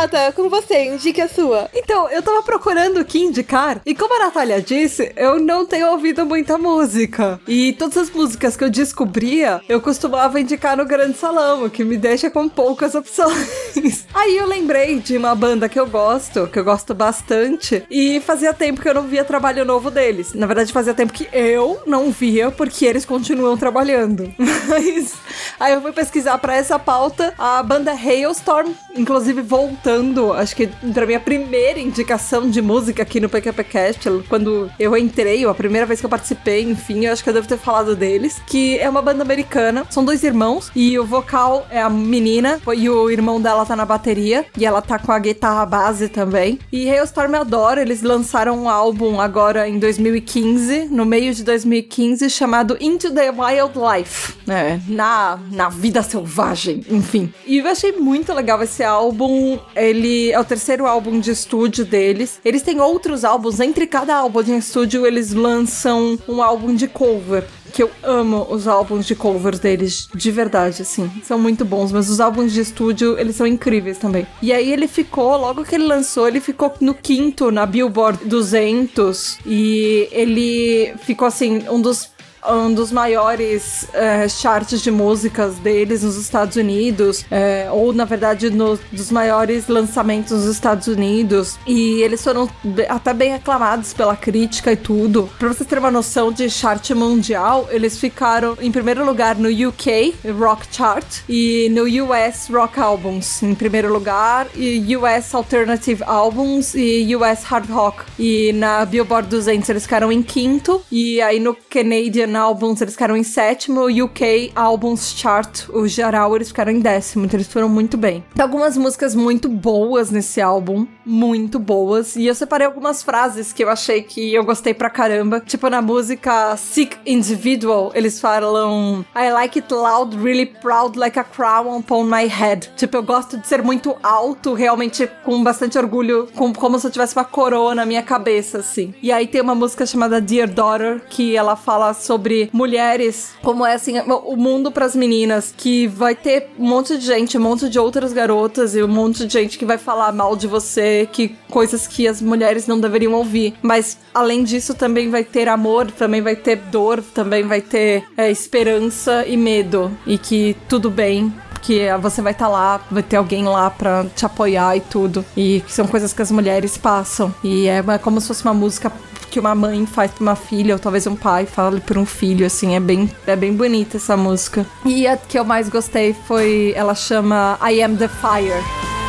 É 0.00 0.32
com 0.32 0.48
você, 0.48 0.86
indique 0.86 1.20
a 1.20 1.28
sua. 1.28 1.68
Então, 1.74 2.08
eu 2.08 2.22
tava 2.22 2.42
procurando 2.42 3.00
o 3.00 3.04
que 3.04 3.18
indicar, 3.18 3.82
e 3.84 3.94
como 3.94 4.14
a 4.14 4.24
Natália 4.24 4.60
disse, 4.60 5.12
eu 5.14 5.38
não 5.38 5.66
tenho 5.66 5.90
ouvido 5.90 6.24
muita 6.24 6.56
música. 6.56 7.38
E 7.46 7.74
todas 7.74 7.98
as 7.98 8.10
músicas 8.10 8.56
que 8.56 8.64
eu 8.64 8.70
descobria, 8.70 9.60
eu 9.68 9.78
costumava 9.78 10.40
indicar 10.40 10.74
no 10.74 10.86
Grande 10.86 11.18
Salão, 11.18 11.64
o 11.64 11.70
que 11.70 11.84
me 11.84 11.98
deixa 11.98 12.30
com 12.30 12.48
poucas 12.48 12.94
opções. 12.94 14.06
Aí 14.14 14.38
eu 14.38 14.46
lembrei 14.46 14.98
de 15.00 15.18
uma 15.18 15.34
banda 15.34 15.68
que 15.68 15.78
eu 15.78 15.86
gosto, 15.86 16.46
que 16.46 16.58
eu 16.58 16.64
gosto 16.64 16.94
bastante, 16.94 17.84
e 17.90 18.20
fazia 18.20 18.54
tempo 18.54 18.80
que 18.80 18.88
eu 18.88 18.94
não 18.94 19.02
via 19.02 19.22
trabalho 19.22 19.66
novo 19.66 19.90
deles. 19.90 20.32
Na 20.32 20.46
verdade, 20.46 20.72
fazia 20.72 20.94
tempo 20.94 21.12
que 21.12 21.28
eu 21.30 21.82
não 21.86 22.10
via, 22.10 22.50
porque 22.50 22.86
eles 22.86 23.04
continuam 23.04 23.56
trabalhando. 23.56 24.32
Mas 24.66 25.12
aí 25.58 25.74
eu 25.74 25.82
fui 25.82 25.92
pesquisar 25.92 26.38
pra 26.38 26.56
essa 26.56 26.78
pauta 26.78 27.34
a 27.38 27.62
banda 27.62 27.92
Hailstorm, 27.92 28.72
inclusive 28.96 29.42
voltando, 29.42 29.89
acho 30.38 30.56
que 30.56 30.66
pra 30.92 31.06
minha 31.06 31.20
primeira 31.20 31.78
indicação 31.78 32.48
de 32.48 32.62
música 32.62 33.02
aqui 33.02 33.20
no 33.20 33.28
PQPcast, 33.28 34.08
quando 34.28 34.70
eu 34.78 34.96
entrei, 34.96 35.44
ou 35.44 35.50
a 35.50 35.54
primeira 35.54 35.86
vez 35.86 36.00
que 36.00 36.06
eu 36.06 36.10
participei, 36.10 36.62
enfim, 36.62 37.06
eu 37.06 37.12
acho 37.12 37.22
que 37.22 37.30
eu 37.30 37.34
devo 37.34 37.48
ter 37.48 37.58
falado 37.58 37.96
deles, 37.96 38.40
que 38.46 38.78
é 38.78 38.88
uma 38.88 39.02
banda 39.02 39.22
americana, 39.22 39.84
são 39.90 40.04
dois 40.04 40.22
irmãos, 40.22 40.70
e 40.74 40.98
o 40.98 41.04
vocal 41.04 41.66
é 41.70 41.80
a 41.80 41.90
menina, 41.90 42.60
e 42.76 42.88
o 42.88 43.10
irmão 43.10 43.40
dela 43.40 43.66
tá 43.66 43.76
na 43.76 43.84
bateria, 43.84 44.46
e 44.56 44.64
ela 44.64 44.82
tá 44.82 44.98
com 44.98 45.12
a 45.12 45.18
guitarra 45.18 45.66
base 45.66 46.08
também. 46.08 46.58
E 46.72 46.88
Hailstorm 46.88 47.34
eu 47.34 47.40
adoro, 47.40 47.80
eles 47.80 48.02
lançaram 48.02 48.64
um 48.64 48.68
álbum 48.68 49.20
agora 49.20 49.68
em 49.68 49.78
2015, 49.78 50.86
no 50.90 51.04
meio 51.04 51.34
de 51.34 51.44
2015, 51.44 52.28
chamado 52.30 52.76
Into 52.80 53.12
the 53.12 53.30
Wildlife, 53.30 54.34
né, 54.46 54.80
na, 54.88 55.38
na 55.50 55.68
vida 55.68 56.02
selvagem, 56.02 56.84
enfim. 56.90 57.32
E 57.46 57.58
eu 57.58 57.66
achei 57.66 57.92
muito 57.92 58.32
legal 58.32 58.62
esse 58.62 58.82
álbum, 58.82 59.58
ele 59.80 60.30
é 60.30 60.38
o 60.38 60.44
terceiro 60.44 60.86
álbum 60.86 61.18
de 61.18 61.30
estúdio 61.30 61.84
deles. 61.84 62.40
Eles 62.44 62.62
têm 62.62 62.80
outros 62.80 63.24
álbuns, 63.24 63.60
entre 63.60 63.86
cada 63.86 64.16
álbum 64.16 64.42
de 64.42 64.52
estúdio 64.52 65.06
eles 65.06 65.32
lançam 65.32 66.18
um 66.28 66.42
álbum 66.42 66.74
de 66.74 66.88
cover. 66.88 67.44
Que 67.72 67.84
eu 67.84 67.90
amo 68.02 68.48
os 68.50 68.66
álbuns 68.66 69.06
de 69.06 69.14
covers 69.14 69.60
deles, 69.60 70.08
de 70.12 70.30
verdade, 70.32 70.82
assim. 70.82 71.08
São 71.22 71.38
muito 71.38 71.64
bons, 71.64 71.92
mas 71.92 72.10
os 72.10 72.18
álbuns 72.18 72.52
de 72.52 72.60
estúdio, 72.60 73.16
eles 73.16 73.36
são 73.36 73.46
incríveis 73.46 73.96
também. 73.96 74.26
E 74.42 74.52
aí 74.52 74.72
ele 74.72 74.88
ficou, 74.88 75.36
logo 75.36 75.64
que 75.64 75.76
ele 75.76 75.84
lançou, 75.84 76.26
ele 76.26 76.40
ficou 76.40 76.74
no 76.80 76.94
quinto 76.94 77.52
na 77.52 77.64
Billboard 77.64 78.24
200. 78.24 79.38
E 79.46 80.08
ele 80.10 80.94
ficou, 81.04 81.28
assim, 81.28 81.62
um 81.70 81.80
dos 81.80 82.10
um 82.48 82.72
dos 82.72 82.90
maiores 82.92 83.86
é, 83.92 84.28
charts 84.28 84.80
de 84.80 84.90
músicas 84.90 85.56
deles 85.56 86.02
nos 86.02 86.16
Estados 86.16 86.56
Unidos, 86.56 87.24
é, 87.30 87.68
ou 87.70 87.92
na 87.92 88.04
verdade 88.04 88.50
no, 88.50 88.78
dos 88.90 89.10
maiores 89.10 89.68
lançamentos 89.68 90.32
nos 90.32 90.44
Estados 90.44 90.86
Unidos, 90.86 91.58
e 91.66 92.02
eles 92.02 92.22
foram 92.22 92.48
até 92.88 93.12
bem 93.12 93.34
aclamados 93.34 93.92
pela 93.92 94.16
crítica 94.16 94.72
e 94.72 94.76
tudo. 94.76 95.28
Pra 95.38 95.48
vocês 95.48 95.68
terem 95.68 95.82
uma 95.82 95.90
noção 95.90 96.32
de 96.32 96.48
chart 96.48 96.90
mundial, 96.90 97.68
eles 97.70 97.98
ficaram 97.98 98.56
em 98.60 98.70
primeiro 98.70 99.04
lugar 99.04 99.36
no 99.36 99.48
UK 99.48 100.14
Rock 100.38 100.66
Chart 100.70 101.04
e 101.28 101.68
no 101.70 101.84
US 102.04 102.48
Rock 102.50 102.80
Albums 102.80 103.42
em 103.42 103.54
primeiro 103.54 103.92
lugar, 103.92 104.46
e 104.54 104.96
US 104.96 105.34
Alternative 105.34 106.02
Albums 106.04 106.74
e 106.74 107.14
US 107.16 107.42
Hard 107.44 107.68
Rock. 107.68 108.02
E 108.18 108.52
na 108.52 108.84
Billboard 108.84 109.28
200 109.28 109.68
eles 109.68 109.82
ficaram 109.82 110.10
em 110.10 110.22
quinto, 110.22 110.82
e 110.90 111.20
aí 111.20 111.38
no 111.38 111.54
Canadian 111.54 112.29
Albums 112.36 112.80
eles 112.80 112.94
ficaram 112.94 113.16
em 113.16 113.22
sétimo, 113.22 113.86
UK 113.86 114.52
Albums 114.54 115.12
Chart, 115.16 115.68
o 115.70 115.86
geral, 115.86 116.34
eles 116.36 116.48
ficaram 116.48 116.72
em 116.72 116.80
décimo, 116.80 117.24
então 117.24 117.38
eles 117.38 117.52
foram 117.52 117.68
muito 117.68 117.96
bem. 117.96 118.24
Tem 118.34 118.42
algumas 118.42 118.76
músicas 118.76 119.14
muito 119.14 119.48
boas 119.48 120.10
nesse 120.10 120.40
álbum, 120.40 120.86
muito 121.04 121.58
boas, 121.58 122.16
e 122.16 122.26
eu 122.26 122.34
separei 122.34 122.66
algumas 122.66 123.02
frases 123.02 123.52
que 123.52 123.64
eu 123.64 123.70
achei 123.70 124.02
que 124.02 124.34
eu 124.34 124.44
gostei 124.44 124.74
pra 124.74 124.90
caramba. 124.90 125.40
Tipo, 125.40 125.68
na 125.68 125.82
música 125.82 126.56
Sick 126.56 126.96
Individual, 127.06 127.92
eles 127.94 128.20
falam 128.20 129.04
I 129.16 129.30
like 129.32 129.58
it 129.58 129.72
loud, 129.72 130.16
really 130.16 130.46
proud, 130.46 130.98
like 130.98 131.18
a 131.18 131.24
crown 131.24 131.78
upon 131.78 132.04
my 132.04 132.26
head. 132.26 132.70
Tipo, 132.76 132.98
eu 132.98 133.02
gosto 133.02 133.38
de 133.38 133.46
ser 133.46 133.62
muito 133.62 133.96
alto, 134.02 134.54
realmente 134.54 135.08
com 135.24 135.42
bastante 135.42 135.78
orgulho, 135.78 136.28
com, 136.34 136.52
como 136.52 136.78
se 136.78 136.86
eu 136.86 136.90
tivesse 136.90 137.16
uma 137.16 137.24
coroa 137.24 137.74
na 137.74 137.86
minha 137.86 138.02
cabeça, 138.02 138.58
assim. 138.58 138.94
E 139.02 139.10
aí 139.10 139.26
tem 139.26 139.40
uma 139.40 139.54
música 139.54 139.86
chamada 139.86 140.20
Dear 140.20 140.48
Daughter, 140.48 141.02
que 141.08 141.36
ela 141.36 141.56
fala 141.56 141.94
sobre 141.94 142.19
mulheres, 142.52 143.32
como 143.42 143.64
é 143.64 143.74
assim, 143.74 143.98
o 144.00 144.36
mundo 144.36 144.70
pras 144.70 144.94
meninas, 144.94 145.52
que 145.56 145.86
vai 145.86 146.14
ter 146.14 146.50
um 146.58 146.68
monte 146.68 146.96
de 146.98 147.04
gente, 147.04 147.38
um 147.38 147.42
monte 147.42 147.68
de 147.68 147.78
outras 147.78 148.12
garotas 148.12 148.74
e 148.74 148.82
um 148.82 148.88
monte 148.88 149.26
de 149.26 149.32
gente 149.32 149.58
que 149.58 149.64
vai 149.64 149.78
falar 149.78 150.12
mal 150.12 150.36
de 150.36 150.46
você, 150.46 151.08
que 151.10 151.36
coisas 151.50 151.86
que 151.86 152.06
as 152.06 152.20
mulheres 152.20 152.66
não 152.66 152.80
deveriam 152.80 153.12
ouvir. 153.12 153.54
Mas 153.62 153.98
além 154.14 154.44
disso, 154.44 154.74
também 154.74 155.10
vai 155.10 155.24
ter 155.24 155.48
amor, 155.48 155.90
também 155.90 156.20
vai 156.20 156.36
ter 156.36 156.56
dor, 156.56 157.02
também 157.14 157.42
vai 157.44 157.60
ter 157.60 158.04
é, 158.16 158.30
esperança 158.30 159.24
e 159.26 159.36
medo. 159.36 159.90
E 160.06 160.18
que 160.18 160.56
tudo 160.68 160.90
bem, 160.90 161.32
que 161.60 161.80
você 162.00 162.22
vai 162.22 162.32
estar 162.32 162.46
tá 162.46 162.50
lá, 162.50 162.80
vai 162.90 163.02
ter 163.02 163.16
alguém 163.16 163.44
lá 163.44 163.70
pra 163.70 164.06
te 164.14 164.24
apoiar 164.24 164.76
e 164.76 164.80
tudo. 164.80 165.24
E 165.36 165.62
são 165.68 165.86
coisas 165.86 166.12
que 166.12 166.22
as 166.22 166.30
mulheres 166.30 166.76
passam. 166.76 167.34
E 167.44 167.68
é, 167.68 167.78
é 167.78 167.98
como 167.98 168.20
se 168.20 168.28
fosse 168.28 168.44
uma 168.44 168.54
música 168.54 168.92
que 169.30 169.38
uma 169.40 169.54
mãe 169.54 169.86
faz 169.86 170.10
pra 170.10 170.22
uma 170.22 170.36
filha, 170.36 170.74
ou 170.74 170.78
talvez 170.78 171.06
um 171.06 171.16
pai 171.16 171.46
fale 171.46 171.80
por 171.80 171.96
um 171.96 172.04
filho, 172.04 172.44
assim, 172.44 172.74
é 172.74 172.80
bem, 172.80 173.10
é 173.26 173.36
bem 173.36 173.52
bonita 173.54 173.96
essa 173.96 174.16
música. 174.16 174.66
E 174.84 175.06
a 175.06 175.16
que 175.16 175.38
eu 175.38 175.44
mais 175.44 175.68
gostei 175.68 176.14
foi, 176.26 176.72
ela 176.76 176.94
chama 176.94 177.58
I 177.62 177.82
Am 177.82 177.96
The 177.96 178.08
Fire. 178.08 178.99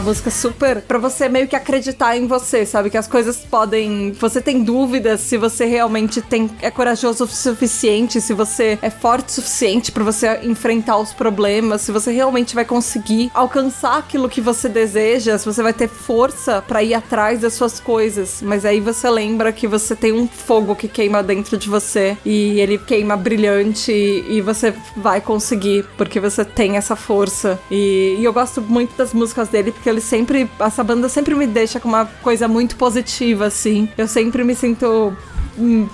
Uma 0.00 0.06
música 0.06 0.30
super 0.30 0.80
pra 0.80 0.98
você 0.98 1.28
meio 1.28 1.46
que 1.46 1.54
acreditar 1.54 2.16
em 2.16 2.26
você, 2.26 2.64
sabe? 2.64 2.90
Que 2.90 2.96
as 2.96 3.06
coisas 3.06 3.36
podem. 3.38 4.12
Você 4.12 4.40
tem 4.40 4.64
dúvidas 4.64 5.20
se 5.20 5.36
você 5.36 5.66
realmente 5.66 6.22
tem 6.22 6.50
é 6.62 6.70
corajoso 6.70 7.24
o 7.24 7.28
suficiente, 7.28 8.20
se 8.20 8.32
você 8.32 8.78
é 8.80 8.88
forte 8.88 9.28
o 9.28 9.32
suficiente 9.32 9.92
pra 9.92 10.02
você 10.02 10.40
enfrentar 10.42 10.96
os 10.96 11.12
problemas, 11.12 11.82
se 11.82 11.92
você 11.92 12.10
realmente 12.10 12.54
vai 12.54 12.64
conseguir 12.64 13.30
alcançar 13.34 13.98
aquilo 13.98 14.28
que 14.28 14.40
você 14.40 14.68
deseja, 14.68 15.36
se 15.36 15.44
você 15.44 15.62
vai 15.62 15.72
ter 15.72 15.88
força 15.88 16.62
pra 16.66 16.82
ir 16.82 16.94
atrás 16.94 17.40
das 17.40 17.52
suas 17.52 17.78
coisas. 17.78 18.40
Mas 18.42 18.64
aí 18.64 18.80
você 18.80 19.08
lembra 19.10 19.52
que 19.52 19.66
você 19.66 19.94
tem 19.94 20.12
um 20.12 20.26
fogo 20.26 20.74
que 20.74 20.88
queima 20.88 21.22
dentro 21.22 21.58
de 21.58 21.68
você 21.68 22.16
e 22.24 22.58
ele 22.60 22.78
queima 22.78 23.16
brilhante 23.16 23.92
e 23.92 24.40
você 24.40 24.72
vai 24.96 25.20
conseguir 25.20 25.84
porque 25.98 26.18
você 26.18 26.44
tem 26.44 26.76
essa 26.76 26.96
força. 26.96 27.58
E, 27.70 28.16
e 28.18 28.24
eu 28.24 28.32
gosto 28.32 28.62
muito 28.62 28.96
das 28.96 29.12
músicas 29.12 29.48
dele 29.48 29.72
porque 29.72 29.89
ele 29.90 30.00
sempre. 30.00 30.50
Essa 30.58 30.82
banda 30.82 31.08
sempre 31.08 31.34
me 31.34 31.46
deixa 31.46 31.80
com 31.80 31.88
uma 31.88 32.06
coisa 32.22 32.48
muito 32.48 32.76
positiva, 32.76 33.46
assim. 33.46 33.88
Eu 33.96 34.08
sempre 34.08 34.44
me 34.44 34.54
sinto 34.54 35.16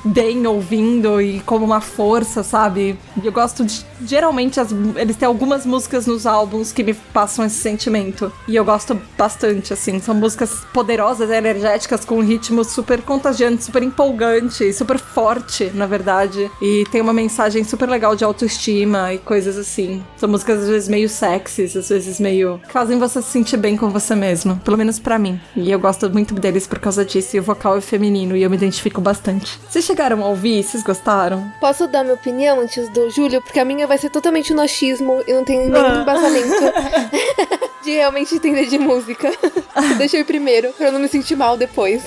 bem 0.05 0.47
ouvindo 0.47 1.21
e 1.21 1.41
como 1.41 1.65
uma 1.65 1.81
força, 1.81 2.43
sabe? 2.43 2.99
Eu 3.23 3.33
gosto 3.33 3.65
de. 3.65 3.85
Geralmente, 4.05 4.61
as- 4.61 4.73
eles 4.97 5.17
têm 5.17 5.27
algumas 5.27 5.65
músicas 5.65 6.07
nos 6.07 6.27
álbuns 6.27 6.71
que 6.73 6.83
me 6.83 6.95
passam 6.95 7.45
esse 7.45 7.57
sentimento. 7.57 8.31
E 8.47 8.55
eu 8.57 8.65
gosto 8.65 8.99
bastante, 9.17 9.73
assim. 9.73 9.99
São 10.01 10.15
músicas 10.15 10.51
poderosas, 10.73 11.31
energéticas, 11.31 12.05
com 12.05 12.17
um 12.19 12.23
ritmo 12.23 12.63
super 12.65 13.01
contagiante, 13.03 13.65
super 13.65 13.83
empolgante, 13.83 14.73
super 14.73 14.99
forte, 14.99 15.71
na 15.75 15.87
verdade. 15.87 16.51
E 16.61 16.85
tem 16.91 17.01
uma 17.01 17.13
mensagem 17.13 17.65
super 17.65 17.89
legal 17.89 18.15
de 18.15 18.25
autoestima 18.25 19.13
e 19.15 19.19
coisas 19.19 19.57
assim. 19.57 20.03
São 20.17 20.29
músicas 20.29 20.61
às 20.63 20.69
vezes 20.69 20.89
meio 20.89 21.09
sexys, 21.09 21.77
às 21.77 21.89
vezes 21.89 22.21
meio. 22.21 22.61
fazem 22.71 22.99
você 22.99 23.21
se 23.23 23.29
sentir 23.31 23.57
bem 23.57 23.77
com 23.77 23.89
você 23.91 24.15
mesmo. 24.15 24.57
Pelo 24.65 24.77
menos 24.77 24.99
pra 24.99 25.19
mim. 25.19 25.41
E 25.57 25.71
eu 25.71 25.79
gosto 25.79 26.09
muito 26.11 26.35
deles 26.35 26.67
por 26.67 26.79
causa 26.79 27.05
disso. 27.05 27.37
E 27.37 27.41
o 27.41 27.43
vocal 27.43 27.77
é 27.77 27.81
feminino 27.81 28.37
e 28.37 28.43
eu 28.43 28.51
me 28.51 28.57
identifico 28.57 29.01
bastante. 29.01 29.56
Vocês 29.69 29.85
chegaram 29.85 30.23
a 30.25 30.29
ouvir? 30.29 30.63
Vocês 30.63 30.83
gostaram? 30.83 31.53
Posso 31.61 31.87
dar 31.87 32.03
minha 32.03 32.15
opinião 32.15 32.61
antes 32.61 32.89
do 32.89 33.11
Júlio? 33.11 33.43
Porque 33.43 33.61
a 33.61 33.65
minha 33.65 33.87
vai 33.87 33.99
ser 33.99 34.11
totalmente 34.11 34.55
no 34.55 34.63
achismo 34.63 35.23
e 35.27 35.33
não 35.33 35.45
tem 35.45 35.59
nenhum 35.59 35.77
Ah. 35.77 36.01
embasamento 36.03 36.49
de 37.85 37.91
realmente 37.93 38.35
entender 38.35 38.67
de 38.67 38.79
música. 38.79 39.31
Deixa 39.99 40.17
eu 40.17 40.23
ir 40.23 40.25
primeiro, 40.25 40.73
pra 40.73 40.87
eu 40.89 40.93
não 40.93 40.99
me 41.01 41.09
sentir 41.09 41.37
mal 41.37 41.57
depois. 41.57 42.03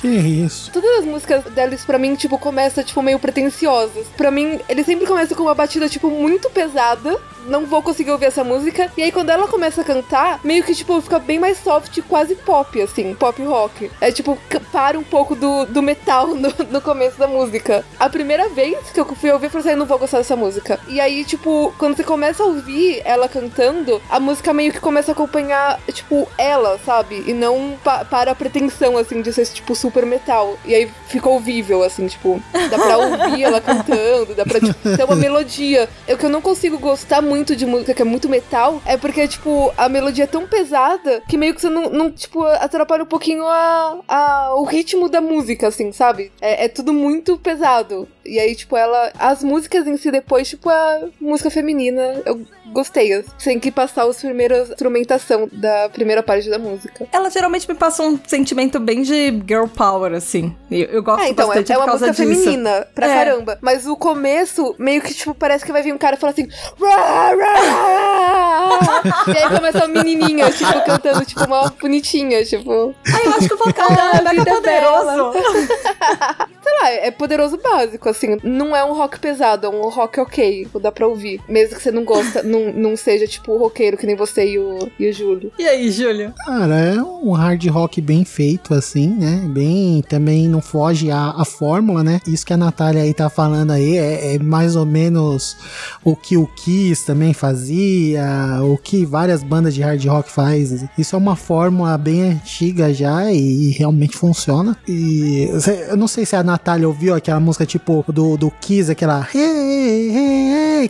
Que 0.00 0.08
isso? 0.08 0.70
Todas 0.72 0.98
as 0.98 1.04
músicas 1.04 1.44
deles, 1.44 1.84
pra 1.84 1.98
mim, 1.98 2.14
tipo, 2.16 2.36
começam, 2.38 2.82
tipo, 2.82 3.00
meio 3.00 3.18
pretenciosas. 3.18 4.06
Pra 4.16 4.30
mim, 4.30 4.58
ele 4.68 4.82
sempre 4.84 5.06
começa 5.06 5.34
com 5.34 5.44
uma 5.44 5.54
batida, 5.54 5.88
tipo, 5.88 6.10
muito 6.10 6.50
pesada. 6.50 7.18
Não 7.46 7.64
vou 7.66 7.82
conseguir 7.82 8.10
ouvir 8.10 8.26
essa 8.26 8.44
música. 8.44 8.90
E 8.96 9.02
aí, 9.02 9.10
quando 9.10 9.30
ela 9.30 9.48
começa 9.48 9.80
a 9.80 9.84
cantar, 9.84 10.40
meio 10.44 10.62
que, 10.64 10.74
tipo, 10.74 11.00
fica 11.00 11.18
bem 11.18 11.38
mais 11.38 11.58
soft, 11.58 11.98
quase 12.08 12.34
pop, 12.34 12.80
assim, 12.82 13.14
pop 13.14 13.42
rock. 13.42 13.90
É 14.00 14.10
tipo, 14.12 14.36
para 14.70 14.98
um 14.98 15.02
pouco 15.02 15.34
do, 15.34 15.64
do 15.66 15.80
metal 15.82 16.28
no, 16.34 16.52
no 16.70 16.80
começo 16.82 17.18
da 17.18 17.26
música. 17.26 17.84
A 17.98 18.08
primeira 18.08 18.48
vez 18.48 18.90
que 18.90 19.00
eu 19.00 19.04
fui 19.06 19.30
ouvir, 19.30 19.46
eu 19.46 19.50
falei 19.50 19.60
assim, 19.66 19.70
eu 19.70 19.76
não 19.78 19.86
vou 19.86 19.98
gostar 19.98 20.18
dessa 20.18 20.36
música. 20.36 20.78
E 20.88 21.00
aí, 21.00 21.24
tipo, 21.24 21.72
quando 21.78 21.96
você 21.96 22.04
começa 22.04 22.42
a 22.42 22.46
ouvir 22.46 23.00
ela 23.04 23.28
cantando, 23.28 24.00
a 24.10 24.18
música 24.20 24.52
meio 24.52 24.72
que 24.72 24.80
começa 24.80 25.12
a 25.12 25.14
acompanhar, 25.14 25.80
tipo, 25.92 26.28
ela, 26.36 26.78
sabe? 26.84 27.22
E 27.26 27.32
não 27.32 27.76
pa- 27.82 28.04
para 28.04 28.32
a 28.32 28.34
pretensão, 28.34 28.96
assim, 28.98 29.22
de 29.22 29.32
ser, 29.32 29.46
tipo, 29.46 29.74
super 29.74 30.04
metal. 30.06 30.56
E 30.64 30.74
aí 30.74 30.90
fica 31.08 31.28
ouvível, 31.28 31.82
assim, 31.82 32.06
tipo, 32.06 32.42
dá 32.70 32.78
pra 32.78 32.98
ouvir 32.98 33.42
ela 33.44 33.60
cantando, 33.62 34.34
dá 34.34 34.44
pra, 34.44 34.60
tipo, 34.60 34.96
ter 34.96 35.04
uma 35.04 35.16
melodia. 35.16 35.88
É 36.06 36.14
o 36.14 36.18
que 36.18 36.26
eu 36.26 36.30
não 36.30 36.40
consigo 36.42 36.78
gostar 36.78 37.20
muito 37.22 37.54
de 37.56 37.66
música 37.66 37.94
que 37.94 38.02
é 38.02 38.04
muito 38.04 38.28
metal, 38.28 38.80
é 38.86 38.96
porque, 38.96 39.26
tipo, 39.28 39.72
a 39.76 39.88
melodia 39.88 40.24
é 40.24 40.26
tão 40.26 40.46
pesada 40.46 41.22
que 41.28 41.36
meio 41.36 41.54
que 41.54 41.60
você 41.60 41.68
não, 41.68 41.90
não 41.90 42.10
tipo, 42.10 42.42
atrapalha 42.44 43.02
um 43.02 43.06
pouquinho 43.06 43.44
a, 43.46 43.98
a, 44.08 44.54
o 44.56 44.64
ritmo 44.64 45.08
da 45.08 45.20
música, 45.20 45.68
assim, 45.68 45.92
sabe? 45.92 46.32
É, 46.40 46.64
é 46.64 46.68
tudo 46.72 46.92
muito 46.92 47.38
pesado. 47.38 48.08
E 48.32 48.40
aí, 48.40 48.54
tipo, 48.54 48.74
ela. 48.78 49.12
As 49.18 49.42
músicas 49.44 49.86
em 49.86 49.98
si 49.98 50.10
depois, 50.10 50.48
tipo, 50.48 50.70
a 50.70 51.00
música 51.20 51.50
feminina, 51.50 52.22
eu 52.24 52.40
gostei. 52.72 53.22
Sem 53.38 53.60
que 53.60 53.70
passar 53.70 54.06
os 54.06 54.16
primeiros 54.16 54.70
instrumentação 54.70 55.46
da 55.52 55.90
primeira 55.90 56.22
parte 56.22 56.48
da 56.48 56.58
música. 56.58 57.06
Ela 57.12 57.28
geralmente 57.28 57.68
me 57.68 57.74
passa 57.74 58.02
um 58.02 58.18
sentimento 58.26 58.80
bem 58.80 59.02
de 59.02 59.26
girl 59.46 59.66
power, 59.66 60.14
assim. 60.14 60.56
Eu, 60.70 60.86
eu 60.86 61.02
gosto 61.02 61.22
É, 61.24 61.28
então, 61.28 61.44
é, 61.44 61.48
bastante 61.48 61.72
é 61.72 61.74
por 61.74 61.84
uma 61.84 61.92
música 61.92 62.10
disso. 62.12 62.22
feminina 62.22 62.86
pra 62.94 63.06
É. 63.06 63.14
caramba. 63.24 63.58
Mas 63.60 63.86
o 63.86 63.94
começo, 63.96 64.74
meio 64.78 65.02
que, 65.02 65.12
tipo, 65.12 65.34
parece 65.34 65.62
que 65.62 65.70
vai 65.72 65.82
vir 65.82 65.92
um 65.92 65.98
cara 65.98 66.16
e 66.16 66.18
falar 66.18 66.32
assim. 66.32 66.48
"Rá, 66.80 67.32
rá". 67.34 69.02
e 69.28 69.36
aí 69.36 69.50
começa 69.54 69.78
uma 69.84 69.88
menininha, 69.88 70.50
tipo, 70.50 70.72
cantando, 70.86 71.22
tipo, 71.26 71.44
uma 71.44 71.68
bonitinha, 71.68 72.42
tipo. 72.46 72.94
Ai, 73.06 73.26
eu 73.26 73.32
acho 73.34 73.48
que 73.48 73.54
o 73.54 73.58
vocal 73.58 73.88
dela 73.88 74.32
é 74.32 74.44
poderoso. 74.44 75.32
Sei 76.62 76.72
lá, 76.80 76.90
é 76.90 77.10
poderoso 77.10 77.58
básico, 77.58 78.08
assim. 78.08 78.21
Não 78.42 78.74
é 78.74 78.84
um 78.84 78.94
rock 78.94 79.18
pesado, 79.18 79.66
é 79.66 79.70
um 79.70 79.88
rock 79.88 80.20
ok, 80.20 80.66
dá 80.80 80.90
pra 80.92 81.06
ouvir. 81.06 81.40
Mesmo 81.48 81.76
que 81.76 81.82
você 81.82 81.90
não 81.90 82.04
gosta, 82.04 82.42
não, 82.44 82.72
não 82.72 82.96
seja, 82.96 83.26
tipo, 83.26 83.56
roqueiro 83.56 83.96
que 83.96 84.06
nem 84.06 84.16
você 84.16 84.46
e 84.46 84.58
o, 84.58 84.90
e 84.98 85.08
o 85.08 85.12
Júlio. 85.12 85.52
E 85.58 85.66
aí, 85.66 85.90
Júlio? 85.90 86.32
Cara, 86.44 86.78
é 86.78 87.02
um 87.02 87.32
hard 87.32 87.64
rock 87.68 88.00
bem 88.00 88.24
feito, 88.24 88.74
assim, 88.74 89.08
né? 89.08 89.42
Bem, 89.48 90.02
também 90.08 90.48
não 90.48 90.60
foge 90.60 91.10
a, 91.10 91.34
a 91.36 91.44
fórmula, 91.44 92.02
né? 92.02 92.20
Isso 92.26 92.44
que 92.46 92.52
a 92.52 92.56
Natália 92.56 93.02
aí 93.02 93.14
tá 93.14 93.28
falando 93.28 93.72
aí 93.72 93.96
é, 93.96 94.34
é 94.34 94.38
mais 94.38 94.76
ou 94.76 94.86
menos 94.86 95.56
o 96.04 96.16
que 96.16 96.36
o 96.36 96.46
Kiss 96.46 97.04
também 97.06 97.32
fazia, 97.32 98.24
o 98.62 98.76
que 98.76 99.04
várias 99.04 99.42
bandas 99.42 99.74
de 99.74 99.82
hard 99.82 100.04
rock 100.06 100.30
faz. 100.30 100.84
Isso 100.96 101.14
é 101.14 101.18
uma 101.18 101.36
fórmula 101.36 101.96
bem 101.98 102.22
antiga 102.22 102.92
já 102.92 103.30
e, 103.32 103.68
e 103.68 103.70
realmente 103.70 104.16
funciona. 104.16 104.76
E 104.86 105.48
eu 105.88 105.96
não 105.96 106.08
sei 106.08 106.24
se 106.26 106.36
a 106.36 106.42
Natália 106.42 106.88
ouviu 106.88 107.14
aquela 107.14 107.40
música 107.40 107.66
tipo 107.66 108.01
do, 108.10 108.36
do 108.36 108.50
Kiss, 108.50 108.90
aquela 108.90 109.28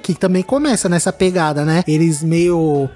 que 0.02 0.14
também 0.14 0.42
começa 0.42 0.88
nessa 0.88 1.12
pegada, 1.12 1.64
né? 1.64 1.82
Eles 1.86 2.22
meio 2.22 2.88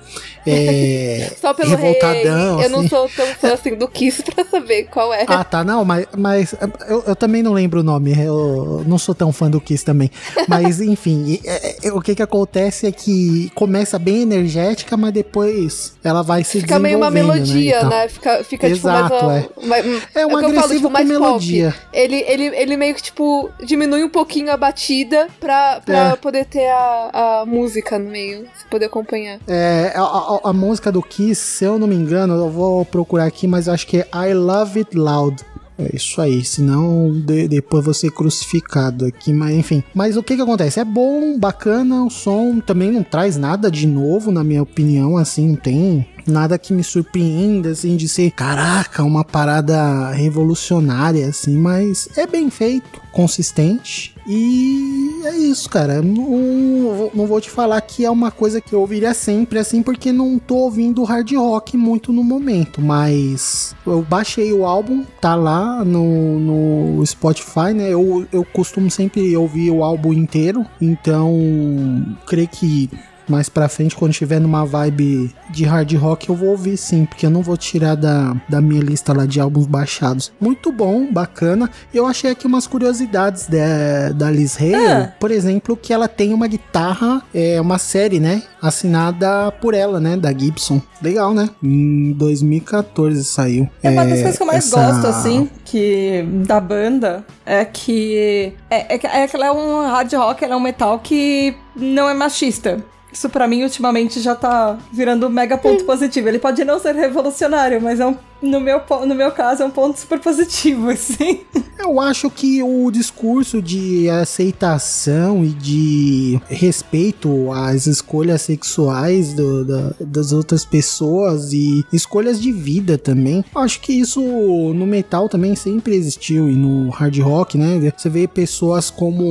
é, 0.47 1.33
Só 1.41 1.53
pelo 1.55 1.71
revoltadão. 1.71 2.57
rei. 2.57 2.67
Eu 2.67 2.71
não 2.71 2.81
assim. 2.81 2.89
sou 2.89 3.09
tão 3.09 3.27
fã 3.27 3.53
assim 3.55 3.75
do 3.75 3.89
Kiss 3.89 4.23
pra 4.23 4.45
saber 4.45 4.85
qual 4.85 5.13
é. 5.13 5.25
Ah, 5.27 5.45
tá, 5.45 5.65
não, 5.65 5.85
mas, 5.85 6.07
mas 6.17 6.55
eu, 6.89 7.05
eu 7.09 7.17
também 7.17 7.43
não 7.43 7.53
lembro 7.53 7.81
o 7.81 7.83
nome, 7.83 8.13
eu 8.19 8.85
não 8.87 8.99
sou 8.99 9.15
tão 9.15 9.33
fã 9.33 9.51
do 9.51 9.61
Kiss 9.61 9.85
também. 9.85 10.11
Mas, 10.49 10.81
enfim, 10.83 11.41
é- 11.45 11.89
é- 11.89 11.93
o 11.93 12.01
que 12.01 12.15
que 12.15 12.23
acontece 12.23 12.87
é 12.87 12.93
que 12.93 13.51
começa 13.55 13.99
bem 13.99 14.23
energética, 14.23 14.97
mas 14.97 15.13
depois 15.13 15.95
ela 16.05 16.23
vai 16.23 16.45
se 16.45 16.61
Fica 16.61 16.79
meio 16.79 16.97
uma 16.97 17.11
desenvolvendo, 17.11 17.45
melodia, 17.47 17.83
né? 17.85 17.89
né? 18.03 18.09
Fica, 18.09 18.45
fica 18.45 18.69
Exato, 18.69 19.15
tipo, 19.15 19.31
é. 19.31 19.49
mais. 19.67 19.85
mais- 19.87 20.03
É 20.15 20.27
um 20.27 20.31
o 20.35 20.39
que 20.39 20.45
eu 20.45 20.49
falo, 20.49 20.49
agressivo 20.49 20.75
tipo, 20.75 20.83
com 20.89 20.93
mais 20.93 21.09
melodia. 21.09 21.71
pop. 21.73 21.87
Ele, 21.93 22.25
ele, 22.27 22.45
ele 22.57 22.77
meio 22.77 22.95
que, 22.95 23.03
tipo, 23.03 23.51
diminui 23.63 24.05
um 24.05 24.09
pouquinho 24.09 24.51
a 24.53 24.57
batida 24.57 25.29
pra, 25.41 25.81
pra 25.85 25.99
É. 26.13 26.17
poder 26.17 26.45
ter 26.47 26.69
a, 26.69 27.41
a 27.43 27.47
música 27.47 27.99
no 27.99 28.11
meio, 28.11 28.47
poder 28.71 28.87
acompanhar. 28.87 29.39
É, 29.49 29.93
a, 29.95 30.01
a- 30.01 30.36
a 30.45 30.53
música 30.53 30.91
do 30.93 31.03
Kiss, 31.03 31.41
se 31.41 31.65
eu 31.65 31.79
não 31.79 31.87
me 31.87 31.95
engano, 31.95 32.35
eu 32.35 32.51
vou 32.51 32.85
procurar 32.85 33.25
aqui, 33.27 33.47
mas 33.47 33.69
acho 33.69 33.87
que 33.87 33.99
é 33.99 34.09
I 34.31 34.35
Love 34.35 34.79
It 34.81 34.97
Loud. 34.97 35.43
É 35.79 35.95
isso 35.95 36.23
aí, 36.23 36.43
senão 36.43 37.13
de- 37.13 37.47
depois 37.49 37.99
ser 37.99 38.11
crucificado 38.11 39.05
aqui, 39.05 39.31
mas 39.31 39.55
enfim. 39.55 39.85
Mas 39.95 40.17
o 40.17 40.23
que 40.23 40.35
que 40.35 40.41
acontece? 40.41 40.81
É 40.81 40.85
bom, 40.87 41.39
bacana, 41.39 42.03
o 42.03 42.09
som 42.09 42.61
também 42.61 42.91
não 42.91 43.03
traz 43.03 43.37
nada 43.37 43.71
de 43.71 43.87
novo, 43.87 44.33
na 44.33 44.43
minha 44.43 44.63
opinião, 44.63 45.19
assim, 45.19 45.49
não 45.49 45.57
tem 45.57 46.07
nada 46.27 46.59
que 46.59 46.73
me 46.73 46.83
surpreenda, 46.83 47.69
assim, 47.71 47.95
de 47.95 48.09
ser, 48.09 48.31
caraca, 48.31 49.03
uma 49.05 49.23
parada 49.23 50.11
revolucionária, 50.13 51.29
assim, 51.29 51.55
mas 51.57 52.09
é 52.17 52.27
bem 52.27 52.49
feito, 52.49 52.99
consistente. 53.13 54.15
E 54.27 55.16
é 55.27 55.37
isso, 55.37 55.69
cara. 55.69 56.01
Não, 56.03 57.11
não 57.15 57.27
vou 57.27 57.41
te 57.41 57.51
falar 57.51 57.81
que 57.81 58.05
é 58.05 58.11
uma 58.11 58.31
coisa 58.31 58.61
que 58.61 58.73
eu 58.73 58.81
ouviria 58.81 59.13
sempre, 59.15 59.59
assim, 59.59 59.83
porque 59.83 60.13
não 60.13 60.39
tô 60.39 60.57
ouvindo 60.57 61.05
hard 61.05 61.33
rock 61.33 61.77
muito 61.77 62.13
no 62.13 62.23
momento. 62.23 62.81
Mas 62.81 63.75
eu 63.87 64.03
baixei 64.03 64.53
o 64.53 64.65
álbum, 64.65 65.05
tá 65.21 65.35
lá 65.35 65.85
no, 65.85 66.39
no 66.39 67.07
Spotify, 67.07 67.73
né? 67.75 67.91
Eu, 67.91 68.27
eu 68.33 68.45
costumo 68.45 68.91
sempre 68.91 69.37
ouvir 69.37 69.71
o 69.71 69.83
álbum 69.83 70.13
inteiro, 70.13 70.65
então 70.81 72.17
creio 72.27 72.49
que 72.49 72.91
mais 73.29 73.49
pra 73.49 73.69
frente, 73.69 73.95
quando 73.97 74.13
tiver 74.13 74.41
numa 74.41 74.65
vibe 74.65 75.35
de 75.51 75.65
hard 75.65 75.93
rock, 75.95 76.29
eu 76.29 76.35
vou 76.35 76.51
ouvir 76.51 76.77
sim, 76.77 77.05
porque 77.05 77.27
eu 77.27 77.31
não 77.31 77.43
vou 77.43 77.57
tirar 77.57 77.95
da, 77.95 78.35
da 78.49 78.61
minha 78.61 78.81
lista 78.83 79.13
lá 79.13 79.27
de 79.27 79.41
álbuns 79.41 79.67
baixados. 79.67 80.33
Muito 80.41 80.71
bom, 80.73 81.11
bacana. 81.13 81.71
Eu 81.93 82.07
achei 82.07 82.31
aqui 82.31 82.47
umas 82.47 82.67
curiosidades 82.67 83.47
da, 83.49 84.11
da 84.15 84.31
Liz 84.31 84.57
Hale, 84.61 84.75
Ah. 84.77 85.13
por 85.19 85.31
exemplo, 85.31 85.77
que 85.77 85.93
ela 85.93 86.09
tem 86.09 86.33
uma 86.33 86.47
guitarra, 86.47 87.23
é 87.35 87.61
uma 87.61 87.79
série, 87.79 88.21
né? 88.21 88.43
Assinada 88.61 89.51
por 89.61 89.75
ela, 89.75 89.99
né? 90.01 90.17
Da 90.17 90.33
Gibson. 90.33 90.81
Legal, 91.03 91.33
né? 91.35 91.49
Em 91.63 92.13
2014 92.13 93.25
saiu. 93.25 93.69
É 93.83 93.91
uma 93.91 94.05
das 94.05 94.15
coisas 94.21 94.37
que 94.37 94.43
eu 94.43 94.47
mais 94.47 94.67
essa- 94.67 94.93
gosto, 94.93 95.07
assim, 95.07 95.49
que 95.65 96.25
da 96.47 96.61
banda, 96.61 97.25
é 97.45 97.65
que 97.65 98.53
é, 98.71 98.95
é, 98.95 98.99
que- 98.99 99.07
é 99.07 99.27
que 99.29 99.37
ela 99.37 99.47
é 99.47 99.53
um 99.53 99.83
hard 99.87 100.13
rock, 100.15 100.45
ela 100.45 100.55
é 100.55 100.57
um 100.57 100.61
metal 100.61 100.99
que 100.99 101.55
não 101.75 102.09
é 102.09 102.15
machista. 102.15 102.83
Isso 103.17 103.31
pra 103.31 103.49
mim, 103.49 103.63
ultimamente, 103.63 104.21
já 104.21 104.35
tá 104.35 104.77
virando 104.93 105.27
um 105.27 105.31
mega 105.31 105.57
ponto 105.57 105.85
positivo. 105.85 106.29
Ele 106.29 106.39
pode 106.39 106.63
não 106.67 106.79
ser 106.79 106.95
revolucionário, 106.95 107.81
mas 107.81 107.99
é 107.99 108.07
um, 108.07 108.15
no, 108.43 108.61
meu, 108.61 108.81
no 109.07 109.15
meu 109.15 109.31
caso, 109.31 109.63
é 109.63 109.67
um 109.67 109.71
ponto 109.71 109.99
super 109.99 110.19
positivo, 110.21 110.89
assim. 110.91 111.41
Eu 111.79 112.01
acho 112.01 112.29
que 112.31 112.63
o 112.63 112.91
discurso 112.91 113.61
de 113.63 114.09
aceitação 114.11 115.45
e 115.45 115.49
de 115.49 116.41
respeito 116.49 117.53
às 117.53 117.87
escolhas 117.87 118.43
sexuais 118.43 119.33
do- 119.35 119.65
da- 119.65 119.93
das 120.01 120.33
outras 120.33 120.65
pessoas 120.65 121.53
e 121.53 121.85
escolhas 121.93 122.41
de 122.41 122.51
vida 122.53 122.97
também, 122.99 123.45
acho 123.55 123.81
que 123.81 123.93
isso 123.93 124.21
no 124.21 124.87
metal 124.87 125.29
também 125.29 125.55
sempre 125.55 125.95
existiu 125.95 126.49
e 126.51 126.55
no 126.55 126.91
hard 126.91 127.19
rock, 127.21 127.57
né? 127.59 127.93
Você 127.97 128.09
vê 128.09 128.27
pessoas 128.27 128.91
como 128.91 129.25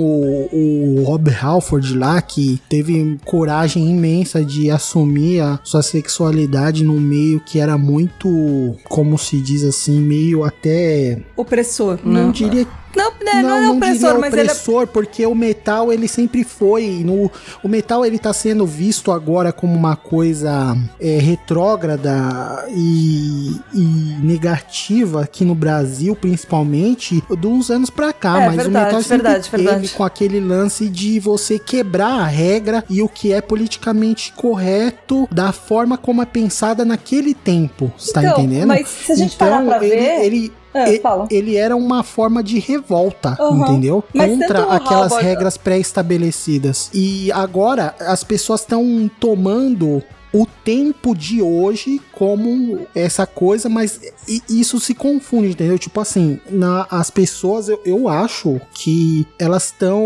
o 0.52 1.04
Rob 1.06 1.30
Halford 1.30 1.98
lá, 1.98 2.22
que 2.22 2.60
teve 2.70 3.18
coragem 3.26 3.90
imensa 3.90 4.44
de 4.44 4.70
assumir 4.70 5.42
a 5.42 5.60
sua 5.64 5.82
sexualidade 5.82 6.84
num 6.84 7.00
meio 7.00 7.40
que 7.40 7.60
era 7.60 7.78
muito, 7.78 8.76
como 8.96 9.18
se 9.18 9.42
diz 9.42 9.62
assim, 9.66 10.00
meio 10.00 10.46
até 10.46 11.22
Opressor, 11.36 12.00
não 12.02 12.28
né? 12.28 12.32
diria. 12.32 12.66
Não, 12.96 13.12
né, 13.12 13.42
não, 13.42 13.58
é 13.58 13.70
opressor, 13.72 13.98
diria 13.98 14.20
mas 14.20 14.34
ele 14.34 14.42
é. 14.42 14.46
opressor, 14.46 14.88
porque 14.88 15.26
o 15.26 15.36
metal 15.36 15.92
ele 15.92 16.08
sempre 16.08 16.44
foi. 16.44 17.02
No, 17.06 17.30
o 17.64 17.68
metal 17.68 18.06
ele 18.06 18.18
tá 18.18 18.32
sendo 18.34 18.66
visto 18.66 19.12
agora 19.12 19.52
como 19.52 19.74
uma 19.76 19.96
coisa 19.96 20.78
é, 21.00 21.18
retrógrada 21.20 22.66
e, 22.70 23.56
e 23.74 23.82
negativa 24.24 25.24
aqui 25.24 25.44
no 25.44 25.56
Brasil, 25.56 26.16
principalmente, 26.16 27.24
de 27.38 27.48
uns 27.48 27.70
anos 27.70 27.90
pra 27.90 28.14
cá. 28.14 28.42
É, 28.44 28.46
mas 28.48 28.56
verdade, 28.56 28.70
o 28.70 28.86
metal 28.88 29.02
sempre 29.02 29.18
verdade, 29.24 29.50
teve 29.50 29.64
verdade. 29.64 29.90
com 29.90 30.04
aquele 30.04 30.40
lance 30.40 30.88
de 30.90 31.20
você 31.20 31.60
quebrar 31.60 32.20
a 32.22 32.26
regra 32.26 32.84
e 32.90 33.02
o 33.02 33.10
que 33.10 33.34
é 33.34 33.42
politicamente 33.42 34.32
correto 34.34 35.28
da 35.32 35.52
forma 35.52 35.98
como 35.98 36.22
é 36.22 36.26
pensada 36.26 36.86
naquele 36.86 37.34
tempo. 37.34 37.92
Você 37.98 38.14
tá 38.14 38.24
Então, 38.24 38.40
entendendo? 38.40 38.68
mas 38.68 38.88
se 38.88 39.12
a 39.12 39.16
gente 39.16 39.36
parar 39.36 39.64
pra 39.66 39.78
ele, 39.86 39.96
ver- 39.96 40.26
ele, 40.26 40.54
Ah, 40.76 40.90
e- 40.92 41.00
fala. 41.00 41.28
ele 41.32 41.56
era 41.56 41.76
uma 41.76 42.04
forma 42.04 42.44
de 42.44 42.60
revolta, 42.60 43.38
Uhum. 43.40 43.62
entendeu? 43.64 44.04
Mas 44.14 44.32
Contra 44.32 44.64
aquelas 44.76 45.12
Halberd- 45.14 45.24
regras 45.30 45.58
pré-estabelecidas. 45.58 46.90
E 46.94 47.32
agora 47.32 47.96
as 48.00 48.24
pessoas 48.24 48.62
estão 48.62 49.10
tomando 49.20 50.04
o 50.34 50.46
tempo 50.66 51.16
de 51.16 51.42
hoje 51.42 52.02
como 52.12 52.80
essa 52.94 53.26
coisa, 53.26 53.70
mas 53.70 54.02
isso 54.50 54.82
se 54.82 54.94
confunde, 54.94 55.52
entendeu? 55.52 55.80
Tipo 55.80 56.02
assim, 56.02 56.42
na, 56.52 56.86
as 56.92 57.10
pessoas, 57.10 57.70
eu, 57.70 57.80
eu 57.86 58.10
acho 58.10 58.60
que 58.74 59.26
elas 59.40 59.68
estão 59.68 60.04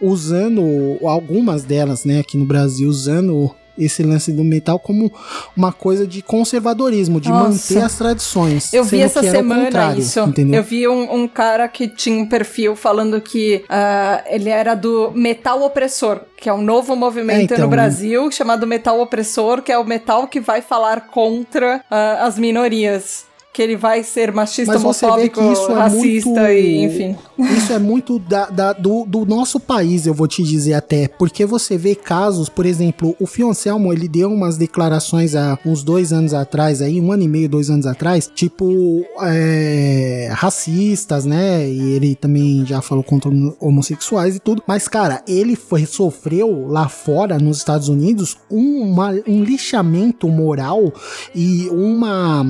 usando, 0.00 0.62
algumas 1.06 1.64
delas, 1.64 2.04
né, 2.06 2.20
aqui 2.20 2.38
no 2.38 2.46
Brasil, 2.46 2.88
usando 2.88 3.50
esse 3.78 4.02
lance 4.02 4.32
do 4.32 4.44
metal 4.44 4.78
como 4.78 5.12
uma 5.56 5.72
coisa 5.72 6.06
de 6.06 6.22
conservadorismo, 6.22 7.20
de 7.20 7.28
Nossa. 7.28 7.74
manter 7.74 7.84
as 7.84 7.96
tradições. 7.96 8.72
Eu 8.72 8.84
vi 8.84 9.00
essa 9.00 9.22
semana 9.22 9.94
isso. 9.96 10.20
Entendeu? 10.20 10.60
Eu 10.60 10.64
vi 10.64 10.86
um, 10.86 11.14
um 11.14 11.28
cara 11.28 11.66
que 11.68 11.88
tinha 11.88 12.16
um 12.22 12.26
perfil 12.26 12.76
falando 12.76 13.20
que 13.20 13.64
ah, 13.68 14.22
ele 14.26 14.48
era 14.50 14.74
do 14.74 15.10
metal 15.14 15.62
opressor, 15.62 16.20
que 16.36 16.48
é 16.48 16.52
um 16.54 16.62
novo 16.62 16.94
movimento 16.96 17.40
É, 17.40 17.42
então, 17.44 17.58
no 17.58 17.68
Brasil 17.68 18.30
chamado 18.30 18.66
metal 18.66 19.00
opressor, 19.00 19.62
que 19.62 19.72
é 19.72 19.78
o 19.78 19.84
metal 19.84 20.26
que 20.26 20.40
vai 20.40 20.60
falar 20.60 21.08
contra 21.08 21.84
ah, 21.90 22.26
as 22.26 22.38
minorias. 22.38 23.24
Que 23.54 23.60
ele 23.60 23.76
vai 23.76 24.02
ser 24.02 24.32
machista, 24.32 24.72
Mas 24.72 24.82
homofóbico, 24.82 25.38
é 25.42 25.74
racista 25.74 26.30
muito- 26.30 26.52
e 26.52 26.84
enfim. 26.84 27.16
Isso 27.56 27.72
é 27.72 27.78
muito 27.78 28.18
da, 28.18 28.46
da- 28.50 28.72
do, 28.72 29.04
do 29.04 29.24
nosso 29.24 29.58
país, 29.60 30.06
eu 30.06 30.14
vou 30.14 30.26
te 30.28 30.42
dizer 30.42 30.74
até. 30.74 31.08
Porque 31.08 31.44
você 31.46 31.76
vê 31.76 31.94
casos, 31.94 32.48
por 32.48 32.66
exemplo, 32.66 33.14
o 33.20 33.26
Fio 33.26 33.48
Anselmo, 33.50 33.92
ele 33.92 34.08
deu 34.08 34.30
umas 34.32 34.56
declarações 34.56 35.34
há 35.34 35.58
uns 35.64 35.82
dois 35.82 36.12
anos 36.12 36.34
atrás, 36.34 36.82
aí, 36.82 37.00
um 37.00 37.12
ano 37.12 37.22
e 37.22 37.28
meio, 37.28 37.48
dois 37.48 37.70
anos 37.70 37.86
atrás, 37.86 38.30
tipo, 38.34 39.04
é, 39.22 40.28
racistas, 40.32 41.24
né? 41.24 41.68
E 41.68 41.92
ele 41.92 42.14
também 42.14 42.64
já 42.66 42.80
falou 42.80 43.02
contra 43.04 43.30
homossexuais 43.60 44.36
e 44.36 44.40
tudo. 44.40 44.62
Mas, 44.66 44.88
cara, 44.88 45.22
ele 45.26 45.56
foi, 45.56 45.86
sofreu 45.86 46.66
lá 46.68 46.88
fora, 46.88 47.38
nos 47.38 47.58
Estados 47.58 47.88
Unidos, 47.88 48.36
uma- 48.50 49.12
um 49.26 49.42
lixamento 49.42 50.28
moral 50.28 50.92
e 51.34 51.68
uma, 51.70 52.44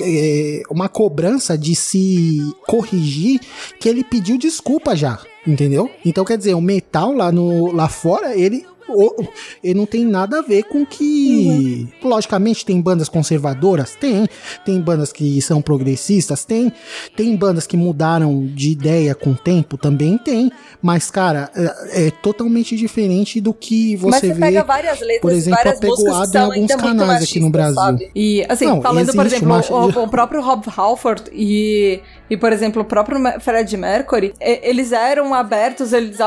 é, 0.00 0.62
uma 0.70 0.88
cobrança 0.88 1.56
de 1.58 1.74
se 1.74 2.38
corrigir 2.66 3.40
que 3.80 3.88
ele 3.88 4.02
pediu 4.04 4.23
desculpa 4.38 4.96
já, 4.96 5.18
entendeu? 5.46 5.90
Então 6.04 6.24
quer 6.24 6.38
dizer, 6.38 6.54
o 6.54 6.60
metal 6.60 7.12
lá, 7.12 7.30
no, 7.30 7.70
lá 7.72 7.88
fora, 7.88 8.34
ele. 8.36 8.64
o- 8.88 9.24
ele 9.62 9.74
não 9.78 9.86
tem 9.86 10.04
nada 10.04 10.38
a 10.38 10.42
ver 10.42 10.64
com 10.64 10.84
que. 10.84 11.88
Logicamente, 12.02 12.64
tem 12.66 12.80
bandas 12.80 13.08
conservadoras? 13.08 13.94
Tem. 13.98 14.26
Tem 14.64 14.80
bandas 14.80 15.10
que 15.12 15.40
são 15.40 15.60
progressistas? 15.62 16.44
Tem. 16.44 16.70
Tem 17.16 17.34
bandas 17.34 17.66
que 17.66 17.76
mudaram 17.76 18.46
de 18.46 18.70
ideia 18.70 19.14
com 19.14 19.30
o 19.30 19.34
tempo? 19.34 19.76
Também 19.78 20.18
tem. 20.18 20.50
Mas, 20.82 21.10
cara, 21.10 21.50
é, 21.56 22.08
é 22.08 22.10
totalmente 22.10 22.76
diferente 22.76 23.40
do 23.40 23.54
que 23.54 23.96
Mas 24.02 24.16
você 24.20 24.26
você 24.28 24.34
vê. 24.34 24.40
pega 24.40 24.64
várias 24.64 25.00
letras, 25.00 25.20
por 25.22 25.32
exemplo, 25.32 25.60
apegoado 25.70 26.36
em 26.36 26.40
alguns 26.40 26.74
canais 26.74 27.22
aqui 27.24 27.40
no 27.40 27.50
Brasil. 27.50 27.74
sabe? 27.76 28.10
E, 28.14 28.44
assim, 28.48 28.66
Não, 28.66 28.82
falando, 28.82 29.12
por 29.14 29.24
exemplo, 29.26 29.48
machi- 29.48 29.72
o, 29.72 29.86
o 30.02 30.08
próprio 30.08 30.42
Rob 30.42 30.62
Halford 30.76 31.22
e, 31.32 32.00
e, 32.30 32.36
por 32.36 32.52
exemplo, 32.52 32.82
o 32.82 32.84
próprio 32.84 33.18
Fred 33.40 33.76
Mercury, 33.76 34.32
eles 34.40 34.92
eram 34.92 35.34
abertos, 35.34 35.92
eles 35.92 36.18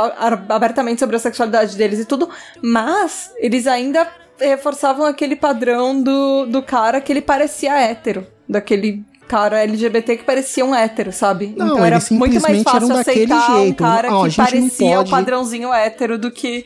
abertamente 0.50 1.00
sobre 1.00 1.16
a 1.16 1.20
sexualidade 1.20 1.76
deles 1.76 2.00
e 2.00 2.06
tudo, 2.06 2.30
mas 2.62 3.32
eles 3.38 3.66
ainda 3.68 4.08
reforçavam 4.40 5.06
aquele 5.06 5.36
padrão 5.36 6.00
do, 6.02 6.46
do 6.46 6.62
cara 6.62 7.02
que 7.02 7.12
ele 7.12 7.22
parecia 7.22 7.74
hétero, 7.80 8.26
daquele 8.48 9.04
cara 9.28 9.60
LGBT 9.64 10.18
que 10.18 10.24
parecia 10.24 10.64
um 10.64 10.74
hétero, 10.74 11.12
sabe? 11.12 11.54
Não, 11.58 11.68
então 11.74 11.86
era 11.86 12.00
muito 12.12 12.40
mais 12.42 12.64
fácil 12.64 12.96
aceitar 12.96 13.52
um 13.52 13.58
jeito. 13.64 13.84
cara 13.84 14.08
que 14.30 14.36
parecia 14.36 14.96
pode- 14.98 15.08
o 15.10 15.12
padrãozinho 15.12 15.74
hétero 15.74 16.18
do 16.18 16.32
que 16.32 16.66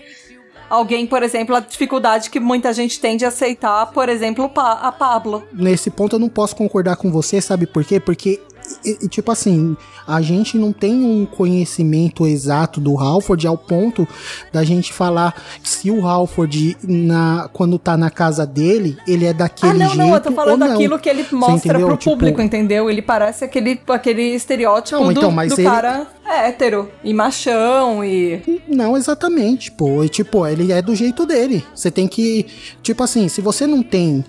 alguém, 0.69 1.07
por 1.07 1.23
exemplo, 1.23 1.55
a 1.55 1.59
dificuldade 1.59 2.29
que 2.29 2.39
muita 2.39 2.71
gente 2.71 2.99
tem 2.99 3.17
de 3.17 3.25
aceitar, 3.25 3.87
por 3.87 4.07
exemplo, 4.09 4.49
a 4.55 4.91
Pablo. 4.91 5.43
nesse 5.51 5.89
ponto 5.89 6.15
eu 6.17 6.19
não 6.19 6.29
posso 6.29 6.55
concordar 6.55 6.95
com 6.97 7.11
você, 7.11 7.41
sabe 7.41 7.65
por 7.65 7.83
quê? 7.83 7.99
Porque, 7.99 8.39
e- 8.86 8.97
e, 9.03 9.07
tipo 9.07 9.31
assim, 9.31 9.75
a 10.07 10.21
gente 10.21 10.57
não 10.57 10.71
tem 10.73 10.93
um 11.03 11.25
conhecimento 11.25 12.25
exato 12.25 12.79
do 12.79 12.97
Halford 12.97 13.45
ao 13.47 13.57
ponto 13.57 14.07
da 14.51 14.63
gente 14.63 14.91
falar 14.93 15.34
se 15.63 15.89
o 15.91 16.05
Halford, 16.05 16.77
na, 16.84 17.49
quando 17.53 17.77
tá 17.77 17.95
na 17.97 18.10
casa 18.10 18.45
dele, 18.45 18.97
ele 19.07 19.25
é 19.25 19.34
daquele 19.34 19.71
ah, 19.71 19.73
não, 19.73 19.88
jeito 19.88 19.97
não, 19.97 20.13
eu 20.15 20.21
tô 20.21 20.31
falando 20.31 20.60
daquilo 20.67 20.99
que 20.99 21.10
ele 21.10 21.25
mostra 21.31 21.79
pro 21.79 21.97
Tipo, 21.97 22.12
público, 22.12 22.41
entendeu? 22.41 22.89
Ele 22.89 23.01
parece 23.01 23.43
aquele, 23.45 23.79
aquele 23.88 24.23
estereótipo 24.34 24.97
Não, 24.99 25.05
do, 25.05 25.12
então, 25.19 25.31
mas 25.31 25.53
do 25.53 25.60
ele- 25.62 25.69
cara 25.69 26.07
hétero 26.25 26.89
e 27.03 27.13
machão 27.13 28.03
e. 28.03 28.62
Não, 28.67 28.95
exatamente, 28.95 29.71
pô. 29.71 30.03
E, 30.03 30.10
tipo, 30.10 30.45
ele 30.47 30.71
é 30.71 30.81
do 30.81 30.95
jeito 30.95 31.25
dele. 31.25 31.63
Você 31.75 31.91
tem 31.91 32.07
que. 32.07 32.45
Tipo 32.81 33.03
assim, 33.03 33.27
se 33.27 33.41
você 33.41 33.67
não 33.67 33.84
tem 33.84 34.23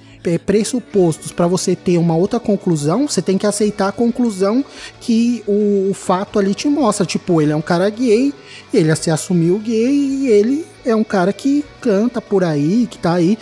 pressupostos 0.44 1.32
pra 1.32 1.46
você 1.46 1.74
ter 1.74 1.98
uma 1.98 2.16
outra 2.16 2.38
conclusão, 2.38 3.08
você 3.08 3.20
tem 3.20 3.36
que 3.36 3.46
aceitar 3.46 3.88
a 3.88 3.92
conclusão 3.92 4.64
que 5.00 5.42
o, 5.46 5.90
o 5.90 5.94
fato 5.94 6.38
ali 6.38 6.54
te 6.54 6.68
mostra. 6.68 7.04
Tipo, 7.04 7.40
ele 7.40 7.52
é 7.52 7.56
um 7.56 7.62
cara 7.62 7.88
gay, 7.90 8.32
ele 8.72 8.94
se 8.96 9.10
assumiu 9.10 9.58
gay 9.58 9.92
e 9.92 10.28
ele 10.28 10.66
é 10.84 10.94
um 10.94 11.04
cara 11.04 11.32
que 11.32 11.64
canta 11.80 12.20
por 12.20 12.44
aí, 12.44 12.86
que 12.90 12.98
tá 12.98 13.14
aí. 13.14 13.38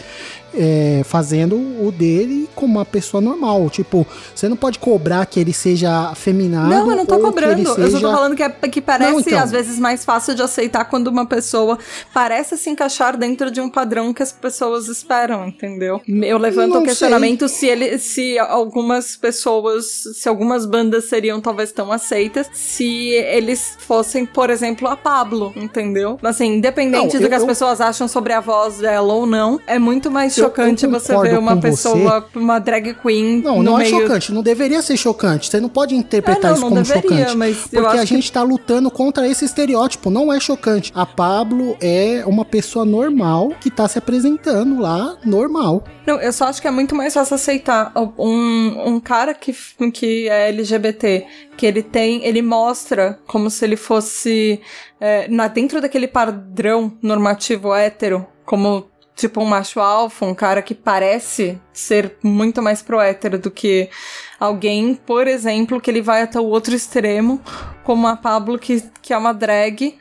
É, 0.55 1.03
fazendo 1.05 1.57
o 1.57 1.93
dele 1.93 2.49
como 2.55 2.79
uma 2.79 2.85
pessoa 2.85 3.21
normal. 3.21 3.69
Tipo, 3.71 4.07
você 4.35 4.49
não 4.49 4.57
pode 4.57 4.79
cobrar 4.79 5.25
que 5.27 5.39
ele 5.41 5.53
seja 5.53 6.09
afeminado. 6.11 6.69
Não, 6.69 6.91
eu 6.91 6.97
não 6.97 7.07
tô 7.07 7.19
cobrando. 7.19 7.53
ele 7.53 7.63
Eu 7.63 7.67
só 7.67 7.75
tô 7.77 7.83
seja- 7.91 8.01
falando 8.13 8.37
que, 8.37 8.43
é, 8.43 8.49
que 8.49 8.81
parece, 8.81 9.13
Não, 9.13 9.21
então. 9.21 9.39
às 9.39 9.51
vezes, 9.51 9.79
mais 9.79 10.05
fácil 10.05 10.35
de 10.35 10.43
aceitar 10.43 10.85
quando 10.87 11.07
uma 11.09 11.27
pessoa 11.27 11.79
parece 12.13 12.57
se 12.57 12.69
encaixar 12.71 13.17
dentro 13.17 13.51
de 13.51 13.61
um 13.61 13.69
padrão 13.69 14.13
que 14.13 14.23
as 14.23 14.33
pessoas 14.33 14.89
esperam, 14.89 15.47
entendeu? 15.49 16.01
Eu 16.07 16.39
levanto 16.39 16.75
Não 16.75 16.83
o 16.83 16.85
questionamento 16.85 17.49
se 17.49 17.67
ele, 17.67 17.99
se 17.99 18.39
algumas 18.39 19.17
pessoas, 19.17 19.85
se 20.15 20.29
algumas 20.29 20.67
bandas 20.67 21.05
seriam 21.07 21.41
talvez 21.41 21.73
tão 21.73 21.91
aceitas 21.93 22.49
se 22.53 23.09
eles 23.11 23.77
fossem, 23.81 24.27
por 24.27 24.51
exemplo, 24.51 24.87
a 24.89 24.97
Pablo, 24.97 25.53
entendeu? 25.57 26.19
Assim, 26.23 26.57
independente 26.57 27.15
Não, 27.15 27.21
do 27.21 27.25
eu- 27.25 27.29
que 27.29 27.35
as 27.35 27.43
eu- 27.43 27.47
pessoas 27.49 27.81
acham 27.81 28.07
sobre 28.09 28.33
a 28.33 28.41
voz 28.41 28.79
dela 28.79 29.13
ou 29.13 29.27
não, 29.27 29.61
é 29.67 29.79
muito 29.79 30.11
mais 30.11 30.35
chocante 30.41 30.85
eu 30.85 30.91
você 30.91 31.17
ver 31.19 31.39
uma 31.39 31.57
pessoa, 31.57 32.27
uma 32.35 32.59
drag 32.59 32.95
queen 32.95 33.41
Não, 33.43 33.63
não 33.63 33.79
é 33.79 33.85
meio 33.85 34.01
chocante, 34.01 34.33
não 34.33 34.43
deveria 34.43 34.83
ser 34.83 34.97
chocante. 34.97 35.49
Você 35.51 35.61
não 35.61 35.69
pode 35.69 35.95
interpretar 35.95 36.45
É, 36.45 36.49
não, 36.49 36.53
isso 36.55 36.61
não 36.63 36.69
como 36.71 36.83
deveria, 36.83 37.19
chocante. 37.19 37.37
mas 37.37 37.57
porque 37.71 37.97
a 37.99 38.01
que- 38.01 38.07
gente 38.07 38.31
tá 38.33 38.43
lutando 38.43 38.91
contra 38.91 39.27
esse 39.29 39.45
estereótipo, 39.45 40.11
não 40.11 40.33
é 40.33 40.41
chocante. 40.41 40.93
A 40.95 41.07
Pablo 41.07 41.77
é 41.81 42.23
uma 42.27 42.45
pessoa 42.45 42.85
normal 42.85 43.53
que 43.61 43.71
tá 43.71 43.87
se 43.89 43.99
apresentando 43.99 44.81
lá, 44.81 45.17
normal. 45.25 45.85
Não, 46.07 46.21
eu 46.21 46.33
só 46.33 46.47
acho 46.47 46.61
que 46.61 46.67
é 46.67 46.71
muito 46.71 46.95
mais 46.95 47.15
fácil 47.15 47.35
aceitar 47.35 47.93
um, 48.19 48.89
um 48.95 49.01
cara 49.01 49.33
que, 49.35 49.55
que 49.93 50.29
é 50.29 50.49
LGBT, 50.49 51.27
que 51.57 51.67
ele 51.67 51.83
tem, 51.83 52.25
ele 52.25 52.43
mostra 52.43 53.19
como 53.27 53.49
se 53.51 53.65
ele 53.65 53.77
fosse 53.77 54.61
é, 55.01 55.29
na, 55.29 55.47
dentro 55.47 55.81
daquele 55.81 56.09
padrão 56.09 56.93
normativo 57.03 57.75
hétero, 57.75 58.27
como 58.45 58.90
tipo 59.21 59.41
um 59.43 59.45
macho 59.45 59.81
alfa, 59.81 60.25
um 60.25 60.35
cara 60.35 60.63
que 60.63 60.75
parece 60.75 61.61
ser 61.73 62.17
muito 62.23 62.63
mais 62.63 62.81
pro 62.83 63.01
hétero 63.01 63.39
do 63.39 63.51
que 63.51 63.89
alguém, 64.39 64.95
por 64.95 65.29
exemplo, 65.29 65.81
que 65.81 65.91
ele 65.91 66.01
vai 66.01 66.23
até 66.23 66.41
o 66.41 66.45
outro 66.47 66.75
extremo, 66.75 67.41
como 67.85 68.07
a 68.09 68.17
Pablo, 68.17 68.59
que, 68.59 68.83
que 69.03 69.13
é 69.13 69.19
uma 69.19 69.33
drag, 69.35 69.97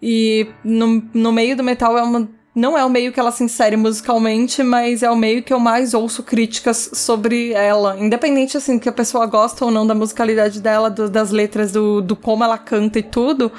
e 0.00 0.46
no, 0.64 1.02
no 1.12 1.30
meio 1.32 1.56
do 1.56 1.62
metal 1.62 1.96
é 1.98 2.02
uma. 2.02 2.28
Não 2.54 2.76
é 2.76 2.84
o 2.84 2.90
meio 2.90 3.12
que 3.12 3.18
ela 3.18 3.30
se 3.32 3.42
insere 3.42 3.78
musicalmente, 3.78 4.62
mas 4.62 5.02
é 5.02 5.10
o 5.10 5.16
meio 5.16 5.42
que 5.42 5.54
eu 5.54 5.58
mais 5.58 5.94
ouço 5.94 6.22
críticas 6.22 6.90
sobre 6.92 7.52
ela. 7.52 7.98
Independente, 7.98 8.58
assim, 8.58 8.78
que 8.78 8.90
a 8.90 8.92
pessoa 8.92 9.24
gosta 9.24 9.64
ou 9.64 9.70
não 9.70 9.86
da 9.86 9.94
musicalidade 9.94 10.60
dela, 10.60 10.90
do- 10.90 11.08
das 11.08 11.30
letras, 11.30 11.72
do, 11.72 12.02
do 12.02 12.14
como 12.14 12.44
ela 12.44 12.58
canta 12.58 12.98
e 12.98 13.02
tudo, 13.02 13.50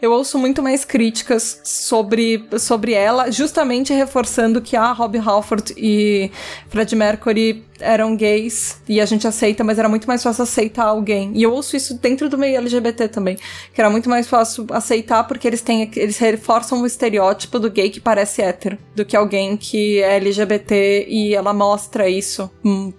eu 0.00 0.12
ouço 0.12 0.38
muito 0.38 0.62
mais 0.62 0.84
críticas 0.84 1.60
sobre, 1.64 2.44
sobre 2.58 2.92
ela, 2.92 3.30
justamente 3.30 3.92
reforçando 3.92 4.60
que 4.60 4.76
a 4.76 4.92
Robbie 4.92 5.18
Halford 5.18 5.74
e 5.76 6.30
Fred 6.68 6.96
Mercury 6.96 7.64
eram 7.80 8.14
gays 8.14 8.80
e 8.88 9.00
a 9.00 9.06
gente 9.06 9.26
aceita, 9.26 9.64
mas 9.64 9.78
era 9.78 9.88
muito 9.88 10.06
mais 10.06 10.22
fácil 10.22 10.42
aceitar 10.42 10.84
alguém. 10.84 11.32
E 11.34 11.42
eu 11.42 11.52
ouço 11.52 11.76
isso 11.76 11.94
dentro 11.94 12.28
do 12.28 12.38
meio 12.38 12.56
LGBT 12.58 13.08
também, 13.08 13.36
que 13.74 13.80
era 13.80 13.90
muito 13.90 14.08
mais 14.08 14.28
fácil 14.28 14.66
aceitar 14.70 15.24
porque 15.24 15.46
eles 15.46 15.62
têm 15.62 15.90
eles 15.96 16.18
reforçam 16.18 16.82
o 16.82 16.86
estereótipo 16.86 17.58
do 17.58 17.70
gay 17.70 17.90
que 17.90 18.00
parece 18.00 18.42
hétero, 18.42 18.78
do 18.94 19.04
que 19.04 19.16
alguém 19.16 19.56
que 19.56 20.00
é 20.00 20.16
LGBT 20.16 21.06
e 21.08 21.34
ela 21.34 21.52
mostra 21.52 22.08
isso 22.08 22.50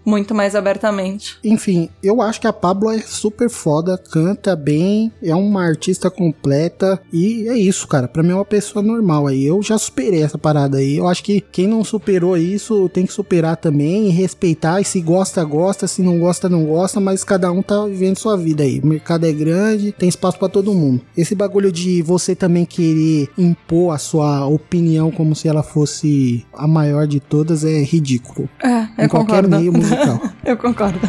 muito 0.06 0.34
mais 0.34 0.56
abertamente. 0.56 1.38
Enfim, 1.44 1.90
eu 2.04 2.22
acho 2.22 2.42
que 2.42 2.48
a 2.48 2.54
Pablo 2.54 2.90
é 2.90 3.00
super 3.00 3.50
foda, 3.50 3.98
canta 3.98 4.56
bem, 4.56 5.12
é 5.22 5.36
uma 5.36 5.64
artista 5.64 6.10
completa 6.10 6.91
e 7.12 7.48
é 7.48 7.58
isso, 7.58 7.88
cara. 7.88 8.08
Pra 8.08 8.24
mim 8.24 8.32
é 8.32 8.36
uma 8.36 8.46
pessoa 8.46 8.84
normal 8.84 9.28
aí. 9.28 9.46
Eu 9.46 9.62
já 9.62 9.78
superei 9.78 10.24
essa 10.24 10.38
parada 10.38 10.78
aí. 10.78 10.98
Eu 10.98 11.08
acho 11.08 11.24
que 11.24 11.42
quem 11.42 11.68
não 11.68 11.84
superou 11.84 12.38
isso 12.38 12.90
tem 12.90 13.06
que 13.06 13.14
superar 13.14 13.58
também 13.58 14.08
e 14.08 14.10
respeitar. 14.12 14.82
E 14.82 14.86
se 14.86 15.02
gosta, 15.02 15.44
gosta. 15.44 15.88
Se 15.88 16.02
não 16.02 16.20
gosta, 16.20 16.50
não 16.50 16.66
gosta. 16.66 17.00
Mas 17.00 17.24
cada 17.24 17.52
um 17.52 17.62
tá 17.62 17.86
vivendo 17.86 18.18
sua 18.18 18.38
vida 18.38 18.64
aí. 18.64 18.80
O 18.80 18.88
mercado 18.88 19.26
é 19.26 19.32
grande, 19.32 19.92
tem 19.92 20.10
espaço 20.10 20.38
pra 20.40 20.50
todo 20.50 20.74
mundo. 20.74 21.02
Esse 21.16 21.36
bagulho 21.36 21.72
de 21.72 22.02
você 22.02 22.36
também 22.36 22.66
querer 22.66 23.30
impor 23.38 23.94
a 23.94 23.98
sua 23.98 24.46
opinião 24.46 25.12
como 25.12 25.36
se 25.36 25.48
ela 25.48 25.64
fosse 25.64 26.46
a 26.54 26.68
maior 26.68 27.08
de 27.08 27.20
todas 27.20 27.64
é 27.64 27.82
ridículo. 27.84 28.50
É, 28.64 28.82
eu 28.98 29.06
em 29.06 29.08
qualquer 29.08 29.44
concordo. 29.44 29.50
meio 29.58 29.72
musical. 29.74 30.22
eu 30.46 30.58
concordo. 30.58 31.00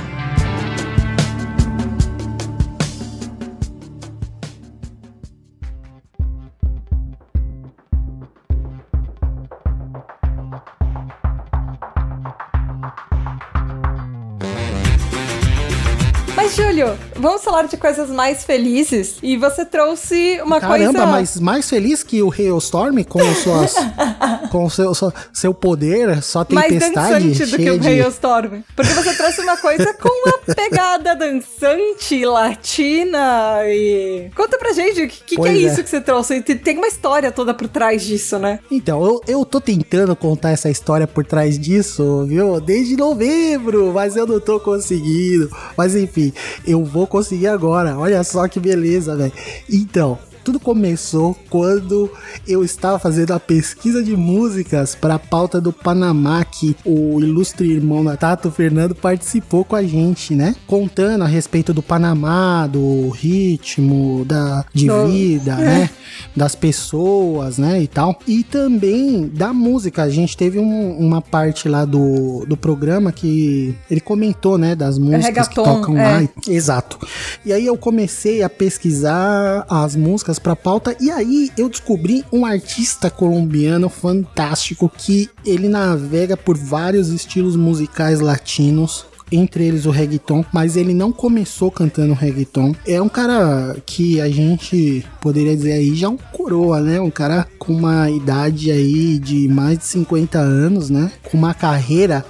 Júlio, 16.83 17.12
vamos 17.23 17.43
falar 17.43 17.63
de 17.69 17.77
coisas 17.77 18.11
mais 18.11 18.45
felizes. 18.45 19.17
E 19.23 19.37
você 19.37 19.65
trouxe 19.65 20.41
uma 20.45 20.61
Caramba, 20.61 20.93
coisa. 20.93 21.07
mas 21.07 21.41
mais 21.41 21.71
feliz 21.71 22.03
que 22.03 22.21
o 22.23 22.31
Hailstorm 22.31 23.03
com 23.05 23.23
suas 23.37 23.75
com 24.51 24.65
o 24.65 24.71
seu, 24.71 24.93
seu, 24.95 25.13
seu 25.33 25.55
poder, 25.55 26.23
só 26.23 26.45
mais 26.51 26.69
tempestade 26.69 27.29
dançante 27.29 27.51
do 27.51 27.57
que 27.57 27.71
o 27.71 27.79
de 27.79 27.89
Hailstorm. 27.89 28.61
Porque 28.75 28.93
você 28.93 29.15
trouxe 29.15 29.41
uma 29.41 29.57
coisa 29.57 29.95
com 29.95 30.09
uma 30.29 30.55
pegada 30.55 31.15
dançante, 31.15 32.25
latina 32.25 33.61
e. 33.67 34.31
Conta 34.35 34.59
pra 34.59 34.73
gente, 34.73 35.03
o 35.03 35.09
que, 35.09 35.37
que, 35.37 35.49
é 35.49 35.53
é. 35.53 35.57
isso 35.57 35.83
que 35.83 35.89
você 35.89 36.01
trouxe? 36.01 36.41
Tem- 36.43 36.59
Tem 36.59 36.77
uma 36.77 36.89
história 36.89 37.31
toda 37.31 37.55
por 37.55 37.69
trás 37.69 38.03
disso, 38.03 38.39
né? 38.39 38.59
Então, 38.71 39.05
eu, 39.05 39.21
eu 39.29 39.45
tô 39.45 39.61
tentando 39.61 40.15
contar 40.17 40.51
essa 40.51 40.69
história 40.69 41.07
por 41.07 41.25
trás 41.25 41.59
disso, 41.59 42.25
viu? 42.27 42.61
Desde 42.61 42.97
novembro, 42.97 43.93
mas 43.95 44.17
eu 44.17 44.27
não 44.27 44.41
tô 44.41 44.59
conseguindo. 44.59 45.51
Mas 45.77 45.95
enfim, 45.95 46.33
eu 46.67 46.85
vou 46.85 47.07
conseguir 47.13 47.49
agora. 47.49 47.97
Olha 47.99 48.25
só 48.25 48.49
que 48.49 48.59
beleza, 48.59 49.15
velho. 49.15 49.33
Então. 49.71 50.19
Tudo 50.45 50.59
começou 50.59 51.37
quando 51.49 52.11
eu 52.47 52.65
estava 52.65 52.99
fazendo 52.99 53.33
a 53.33 53.39
pesquisa 53.41 54.03
de 54.03 54.17
músicas 54.17 54.95
para 54.95 55.15
a 55.15 55.19
pauta 55.19 55.61
do 55.61 55.73
Panamá, 55.73 56.45
que 56.45 56.77
o 56.85 57.21
ilustre 57.21 57.71
irmão 57.71 58.05
da 58.05 58.17
Tato 58.17 58.51
Fernando 58.51 58.95
participou 58.95 59.65
com 59.65 59.77
a 59.77 59.83
gente, 59.83 60.35
né? 60.35 60.55
Contando 60.67 61.23
a 61.23 61.27
respeito 61.27 61.73
do 61.73 61.83
Panamá, 61.83 62.67
do 62.67 63.09
ritmo, 63.11 64.25
da 64.25 64.65
de 64.75 64.89
vida, 65.07 65.57
né? 65.57 65.91
Das 66.37 66.55
pessoas, 66.55 67.59
né? 67.59 67.81
E 67.83 67.87
tal. 67.87 68.19
E 68.27 68.43
também 68.43 69.29
da 69.29 69.53
música. 69.53 70.03
A 70.03 70.09
gente 70.11 70.37
teve 70.37 70.59
um- 70.59 70.97
uma 70.99 71.23
parte 71.23 71.69
lá 71.69 71.85
do, 71.85 72.45
do 72.47 72.57
programa 72.57 73.13
que 73.13 73.75
ele 73.91 74.01
comentou, 74.01 74.59
né? 74.59 74.75
Das 74.75 74.99
músicas 74.99 75.49
que 75.49 75.55
reggaeton, 75.57 75.65
tocam 75.65 75.99
é. 75.99 76.21
lá. 76.21 76.29
Exato. 76.49 76.99
E 77.45 77.53
aí 77.53 77.65
eu 77.67 77.77
comecei 77.77 78.43
a 78.43 78.49
pesquisar 78.51 79.65
as 79.69 79.97
músicas 79.97 80.32
pra 80.39 80.57
pauta 80.57 80.97
e 81.01 81.11
aí 81.11 81.51
eu 81.57 81.69
descobri 81.69 82.25
um 82.33 82.45
artista 82.45 83.11
colombiano 83.11 83.89
fantástico 83.89 84.89
que 84.89 85.29
ele 85.45 85.69
navega 85.69 86.37
por 86.37 86.57
vários 86.57 87.09
estilos 87.09 87.57
musicais 87.57 88.21
latinos. 88.21 89.07
Entre 89.33 89.65
eles 89.67 89.87
o 89.87 89.91
reggaeton, 89.91 90.45
mas 90.53 90.77
ele 90.77 90.95
não 90.95 91.11
começou 91.11 91.71
cantando 91.71 92.13
reggaeton. 92.15 92.75
É 92.87 93.01
um 93.01 93.09
cara 93.09 93.77
que 93.85 94.21
a 94.21 94.29
gente 94.29 95.05
poderia 95.21 95.57
dizer 95.57 95.73
aí 95.73 95.95
já 95.95 96.09
um 96.09 96.17
coroa, 96.17 96.81
né? 96.81 97.01
Um 97.01 97.11
cara 97.11 97.49
com 97.59 97.73
uma 97.73 98.11
idade 98.11 98.71
aí 98.71 99.19
de 99.19 99.49
mais 99.49 99.79
de 99.79 99.85
50 99.87 100.39
anos, 100.39 100.91
né? 100.91 101.11
Com 101.23 101.39
uma 101.39 101.55
carreira 101.55 102.25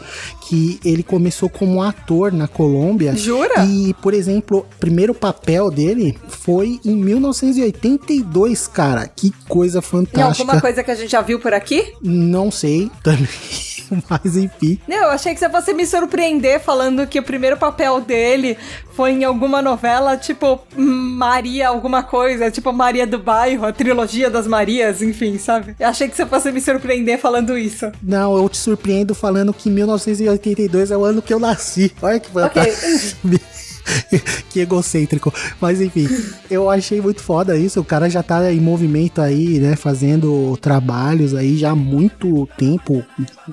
que 0.52 0.78
ele 0.84 1.02
começou 1.02 1.48
como 1.48 1.82
ator 1.82 2.30
na 2.30 2.46
Colômbia. 2.46 3.16
Jura? 3.16 3.64
E, 3.64 3.94
por 3.94 4.12
exemplo, 4.12 4.58
o 4.58 4.78
primeiro 4.78 5.14
papel 5.14 5.70
dele 5.70 6.18
foi 6.28 6.78
em 6.84 6.94
1982, 6.94 8.66
cara. 8.66 9.08
Que 9.08 9.32
coisa 9.48 9.80
fantástica. 9.80 10.42
alguma 10.42 10.60
coisa 10.60 10.82
que 10.84 10.90
a 10.90 10.94
gente 10.94 11.10
já 11.10 11.22
viu 11.22 11.40
por 11.40 11.54
aqui? 11.54 11.94
Não 12.02 12.50
sei 12.50 12.90
também, 13.02 13.26
mas 14.08 14.36
enfim. 14.36 14.78
Não, 14.86 14.96
eu 14.96 15.10
achei 15.10 15.34
que 15.34 15.40
você 15.40 15.48
fosse 15.48 15.72
me 15.72 15.86
surpreender 15.86 16.60
falando 16.60 17.06
que 17.06 17.18
o 17.18 17.22
primeiro 17.22 17.56
papel 17.56 18.00
dele 18.00 18.56
foi 18.94 19.12
em 19.12 19.24
alguma 19.24 19.62
novela, 19.62 20.16
tipo 20.16 20.60
Maria 20.76 21.68
alguma 21.68 22.02
coisa, 22.02 22.50
tipo 22.50 22.72
Maria 22.72 23.06
do 23.06 23.18
Bairro, 23.18 23.66
a 23.66 23.72
trilogia 23.72 24.30
das 24.30 24.46
Marias, 24.46 25.02
enfim, 25.02 25.38
sabe? 25.38 25.74
Eu 25.78 25.88
achei 25.88 26.08
que 26.08 26.16
você 26.16 26.26
fosse 26.26 26.52
me 26.52 26.60
surpreender 26.60 27.18
falando 27.18 27.56
isso. 27.56 27.90
Não, 28.02 28.36
eu 28.36 28.48
te 28.48 28.58
surpreendo 28.58 29.14
falando 29.14 29.52
que 29.52 29.70
1982 29.70 30.90
é 30.90 30.96
o 30.96 31.04
ano 31.04 31.22
que 31.22 31.32
eu 31.32 31.40
nasci. 31.40 31.92
Olha 32.02 32.20
que 32.20 32.30
fantástico. 32.30 33.20
que 34.50 34.60
egocêntrico. 34.60 35.32
Mas 35.60 35.80
enfim, 35.80 36.08
eu 36.50 36.70
achei 36.70 37.00
muito 37.00 37.22
foda 37.22 37.56
isso. 37.56 37.80
O 37.80 37.84
cara 37.84 38.08
já 38.08 38.22
tá 38.22 38.52
em 38.52 38.60
movimento 38.60 39.20
aí, 39.20 39.58
né? 39.58 39.76
Fazendo 39.76 40.56
trabalhos 40.58 41.34
aí 41.34 41.56
já 41.56 41.70
há 41.70 41.76
muito 41.76 42.48
tempo. 42.56 43.04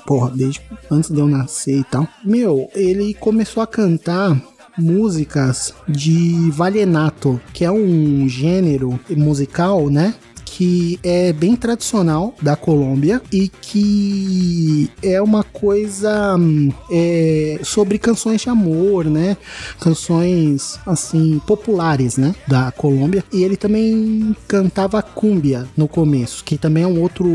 Porra, 0.06 0.32
desde 0.36 0.62
antes 0.90 1.10
de 1.10 1.20
eu 1.20 1.28
nascer 1.28 1.80
e 1.80 1.84
tal. 1.84 2.08
Meu, 2.24 2.70
ele 2.74 3.14
começou 3.14 3.62
a 3.62 3.68
cantar 3.68 4.40
músicas 4.78 5.74
de 5.88 6.50
vallenato, 6.52 7.40
que 7.54 7.66
é 7.66 7.72
um 7.72 8.28
gênero 8.28 9.00
musical, 9.10 9.90
né? 9.90 10.14
Que 10.60 11.00
é 11.04 11.32
bem 11.32 11.56
tradicional 11.56 12.36
da 12.42 12.54
Colômbia 12.54 13.22
e 13.32 13.48
que 13.48 14.92
é 15.02 15.22
uma 15.22 15.42
coisa 15.42 16.36
hum, 16.36 16.70
é, 16.92 17.62
sobre 17.64 17.98
canções 17.98 18.42
de 18.42 18.50
amor, 18.50 19.06
né? 19.06 19.38
Canções 19.80 20.78
assim 20.86 21.42
populares, 21.48 22.18
né? 22.18 22.36
Da 22.46 22.74
Colômbia. 22.74 23.24
E 23.32 23.42
ele 23.42 23.56
também 23.56 24.36
cantava 24.50 25.02
cumbia 25.02 25.66
no 25.78 25.88
começo, 25.88 26.44
que 26.44 26.58
também 26.58 26.84
é 26.84 26.88
um 26.88 27.00
outro 27.00 27.26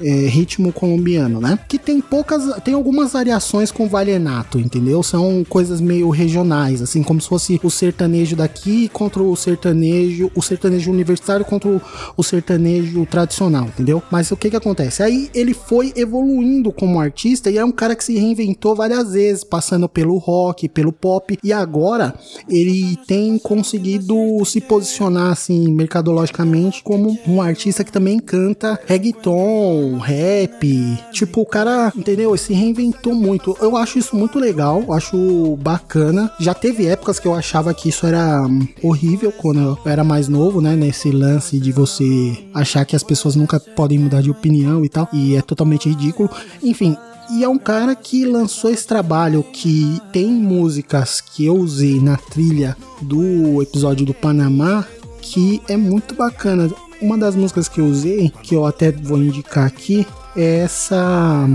é, 0.00 0.10
ritmo 0.26 0.72
colombiano, 0.72 1.40
né? 1.40 1.56
Que 1.68 1.78
tem 1.78 2.00
poucas, 2.00 2.60
tem 2.64 2.74
algumas 2.74 3.12
variações 3.12 3.70
com 3.70 3.88
vallenato, 3.88 4.58
entendeu? 4.58 5.00
São 5.04 5.44
coisas 5.48 5.80
meio 5.80 6.10
regionais, 6.10 6.82
assim 6.82 7.04
como 7.04 7.20
se 7.20 7.28
fosse 7.28 7.60
o 7.62 7.70
sertanejo 7.70 8.34
daqui 8.34 8.88
contra 8.88 9.22
o 9.22 9.36
sertanejo, 9.36 10.28
o 10.34 10.42
sertanejo 10.42 10.90
universitário 10.90 11.44
contra 11.44 11.68
o, 11.68 11.80
o 12.16 12.22
sertanejo 12.64 13.06
tradicional, 13.06 13.66
entendeu? 13.66 14.02
Mas 14.10 14.30
o 14.30 14.36
que 14.36 14.50
que 14.50 14.56
acontece? 14.56 15.02
Aí 15.02 15.30
ele 15.34 15.52
foi 15.52 15.92
evoluindo 15.94 16.72
como 16.72 16.98
artista 16.98 17.50
e 17.50 17.58
é 17.58 17.64
um 17.64 17.70
cara 17.70 17.94
que 17.94 18.04
se 18.04 18.16
reinventou 18.16 18.74
várias 18.74 19.12
vezes, 19.12 19.44
passando 19.44 19.88
pelo 19.88 20.16
rock, 20.16 20.68
pelo 20.68 20.92
pop 20.92 21.38
e 21.42 21.52
agora 21.52 22.14
ele 22.48 22.96
tem 23.06 23.38
conseguido 23.38 24.14
se 24.44 24.60
posicionar 24.60 25.32
assim 25.32 25.72
mercadologicamente 25.72 26.82
como 26.82 27.18
um 27.26 27.42
artista 27.42 27.84
que 27.84 27.92
também 27.92 28.18
canta 28.18 28.78
reggaeton, 28.86 29.98
rap, 29.98 30.98
tipo 31.12 31.42
o 31.42 31.46
cara, 31.46 31.92
entendeu? 31.94 32.36
Se 32.36 32.52
reinventou 32.54 33.14
muito. 33.14 33.56
Eu 33.60 33.76
acho 33.76 33.98
isso 33.98 34.16
muito 34.16 34.38
legal, 34.38 34.82
eu 34.86 34.92
acho 34.92 35.56
bacana. 35.60 36.32
Já 36.40 36.54
teve 36.54 36.86
épocas 36.86 37.18
que 37.18 37.26
eu 37.26 37.34
achava 37.34 37.74
que 37.74 37.88
isso 37.88 38.06
era 38.06 38.42
horrível 38.82 39.32
quando 39.32 39.60
eu 39.60 39.78
era 39.84 40.04
mais 40.04 40.28
novo, 40.28 40.60
né? 40.60 40.74
Nesse 40.76 41.10
lance 41.10 41.58
de 41.58 41.72
você 41.72 42.44
achar 42.54 42.84
que 42.84 42.94
as 42.94 43.02
pessoas 43.02 43.34
nunca 43.36 43.58
podem 43.58 43.98
mudar 43.98 44.22
de 44.22 44.30
opinião 44.30 44.84
e 44.84 44.88
tal, 44.88 45.08
e 45.12 45.34
é 45.36 45.42
totalmente 45.42 45.88
ridículo. 45.88 46.30
Enfim, 46.62 46.96
e 47.30 47.42
é 47.42 47.48
um 47.48 47.58
cara 47.58 47.94
que 47.94 48.24
lançou 48.24 48.70
esse 48.70 48.86
trabalho 48.86 49.42
que 49.42 50.00
tem 50.12 50.26
músicas 50.30 51.20
que 51.20 51.46
eu 51.46 51.56
usei 51.56 51.98
na 52.00 52.16
trilha 52.16 52.76
do 53.00 53.60
episódio 53.62 54.04
do 54.06 54.12
Panamá 54.14 54.84
que 55.20 55.62
é 55.68 55.76
muito 55.76 56.14
bacana. 56.14 56.70
Uma 57.00 57.16
das 57.16 57.34
músicas 57.34 57.66
que 57.66 57.80
eu 57.80 57.86
usei, 57.86 58.30
que 58.42 58.54
eu 58.54 58.66
até 58.66 58.92
vou 58.92 59.16
indicar 59.18 59.64
aqui, 59.66 60.06
é 60.36 60.58
essa 60.58 61.48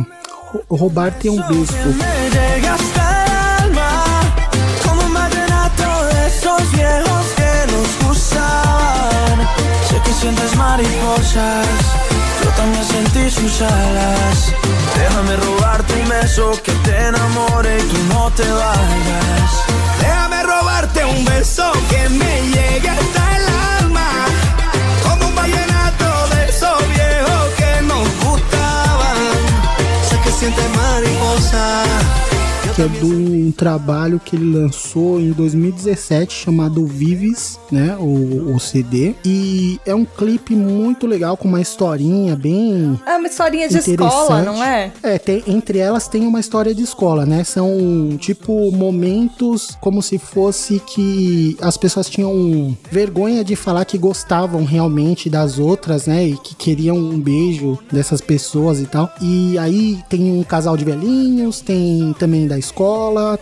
Rou- 0.52 0.64
Roubar 0.70 1.14
Tem 1.20 1.30
um 1.30 1.36
Beijo. 1.48 1.74
Alma, 3.64 4.26
como 4.84 5.04
sientes 10.20 10.54
mariposas, 10.58 11.68
yo 12.44 12.50
también 12.58 12.84
sentí 12.84 13.30
sus 13.30 13.62
alas. 13.62 14.54
Déjame 14.98 15.36
robarte 15.38 15.94
un 15.94 16.10
beso 16.10 16.52
que 16.62 16.74
te 16.84 17.08
enamore 17.08 17.78
y 17.78 17.82
tú 17.84 17.98
no 18.14 18.30
te 18.32 18.44
vayas. 18.44 19.52
Déjame 20.02 20.44
robarte 20.44 21.06
un 21.06 21.24
beso 21.26 21.72
que 21.90 22.10
me 22.10 22.42
llegue 22.54 22.99
que 32.80 32.84
é 32.84 32.88
de 32.88 33.04
um 33.04 33.52
trabalho 33.52 34.22
que 34.24 34.38
ele 34.38 34.58
lançou 34.58 35.20
em 35.20 35.32
2017 35.32 36.34
chamado 36.34 36.86
Vives, 36.86 37.60
né, 37.70 37.98
o, 38.00 38.56
o 38.56 38.60
CD, 38.60 39.16
e 39.26 39.78
é 39.86 39.94
um 39.94 40.06
clipe 40.06 40.56
muito 40.56 41.06
legal 41.06 41.36
com 41.36 41.48
uma 41.50 41.60
historinha 41.60 42.38
bem 42.38 42.98
É 43.06 43.18
uma 43.18 43.28
historinha 43.28 43.68
de 43.68 43.80
escola, 43.80 44.44
não 44.44 44.64
é? 44.64 44.94
É, 45.04 45.18
tem, 45.18 45.44
entre 45.46 45.80
elas 45.80 46.08
tem 46.08 46.26
uma 46.26 46.40
história 46.40 46.74
de 46.74 46.82
escola, 46.82 47.26
né? 47.26 47.44
São 47.44 48.16
tipo 48.18 48.72
momentos 48.72 49.78
como 49.82 50.02
se 50.02 50.18
fosse 50.18 50.80
que 50.80 51.58
as 51.60 51.76
pessoas 51.76 52.10
tinham 52.10 52.78
vergonha 52.90 53.44
de 53.44 53.58
falar 53.58 53.84
que 53.84 53.98
gostavam 53.98 54.64
realmente 54.64 55.30
das 55.30 55.60
outras, 55.60 56.08
né? 56.08 56.28
E 56.28 56.38
que 56.38 56.56
queriam 56.56 56.96
um 56.96 57.20
beijo 57.20 57.78
dessas 57.92 58.22
pessoas 58.22 58.80
e 58.80 58.86
tal. 58.86 59.12
E 59.22 59.58
aí 59.58 60.00
tem 60.08 60.32
um 60.32 60.44
casal 60.44 60.78
de 60.78 60.86
velhinhos, 60.86 61.60
tem 61.60 62.16
também 62.18 62.48
da 62.48 62.58
escola, 62.58 62.69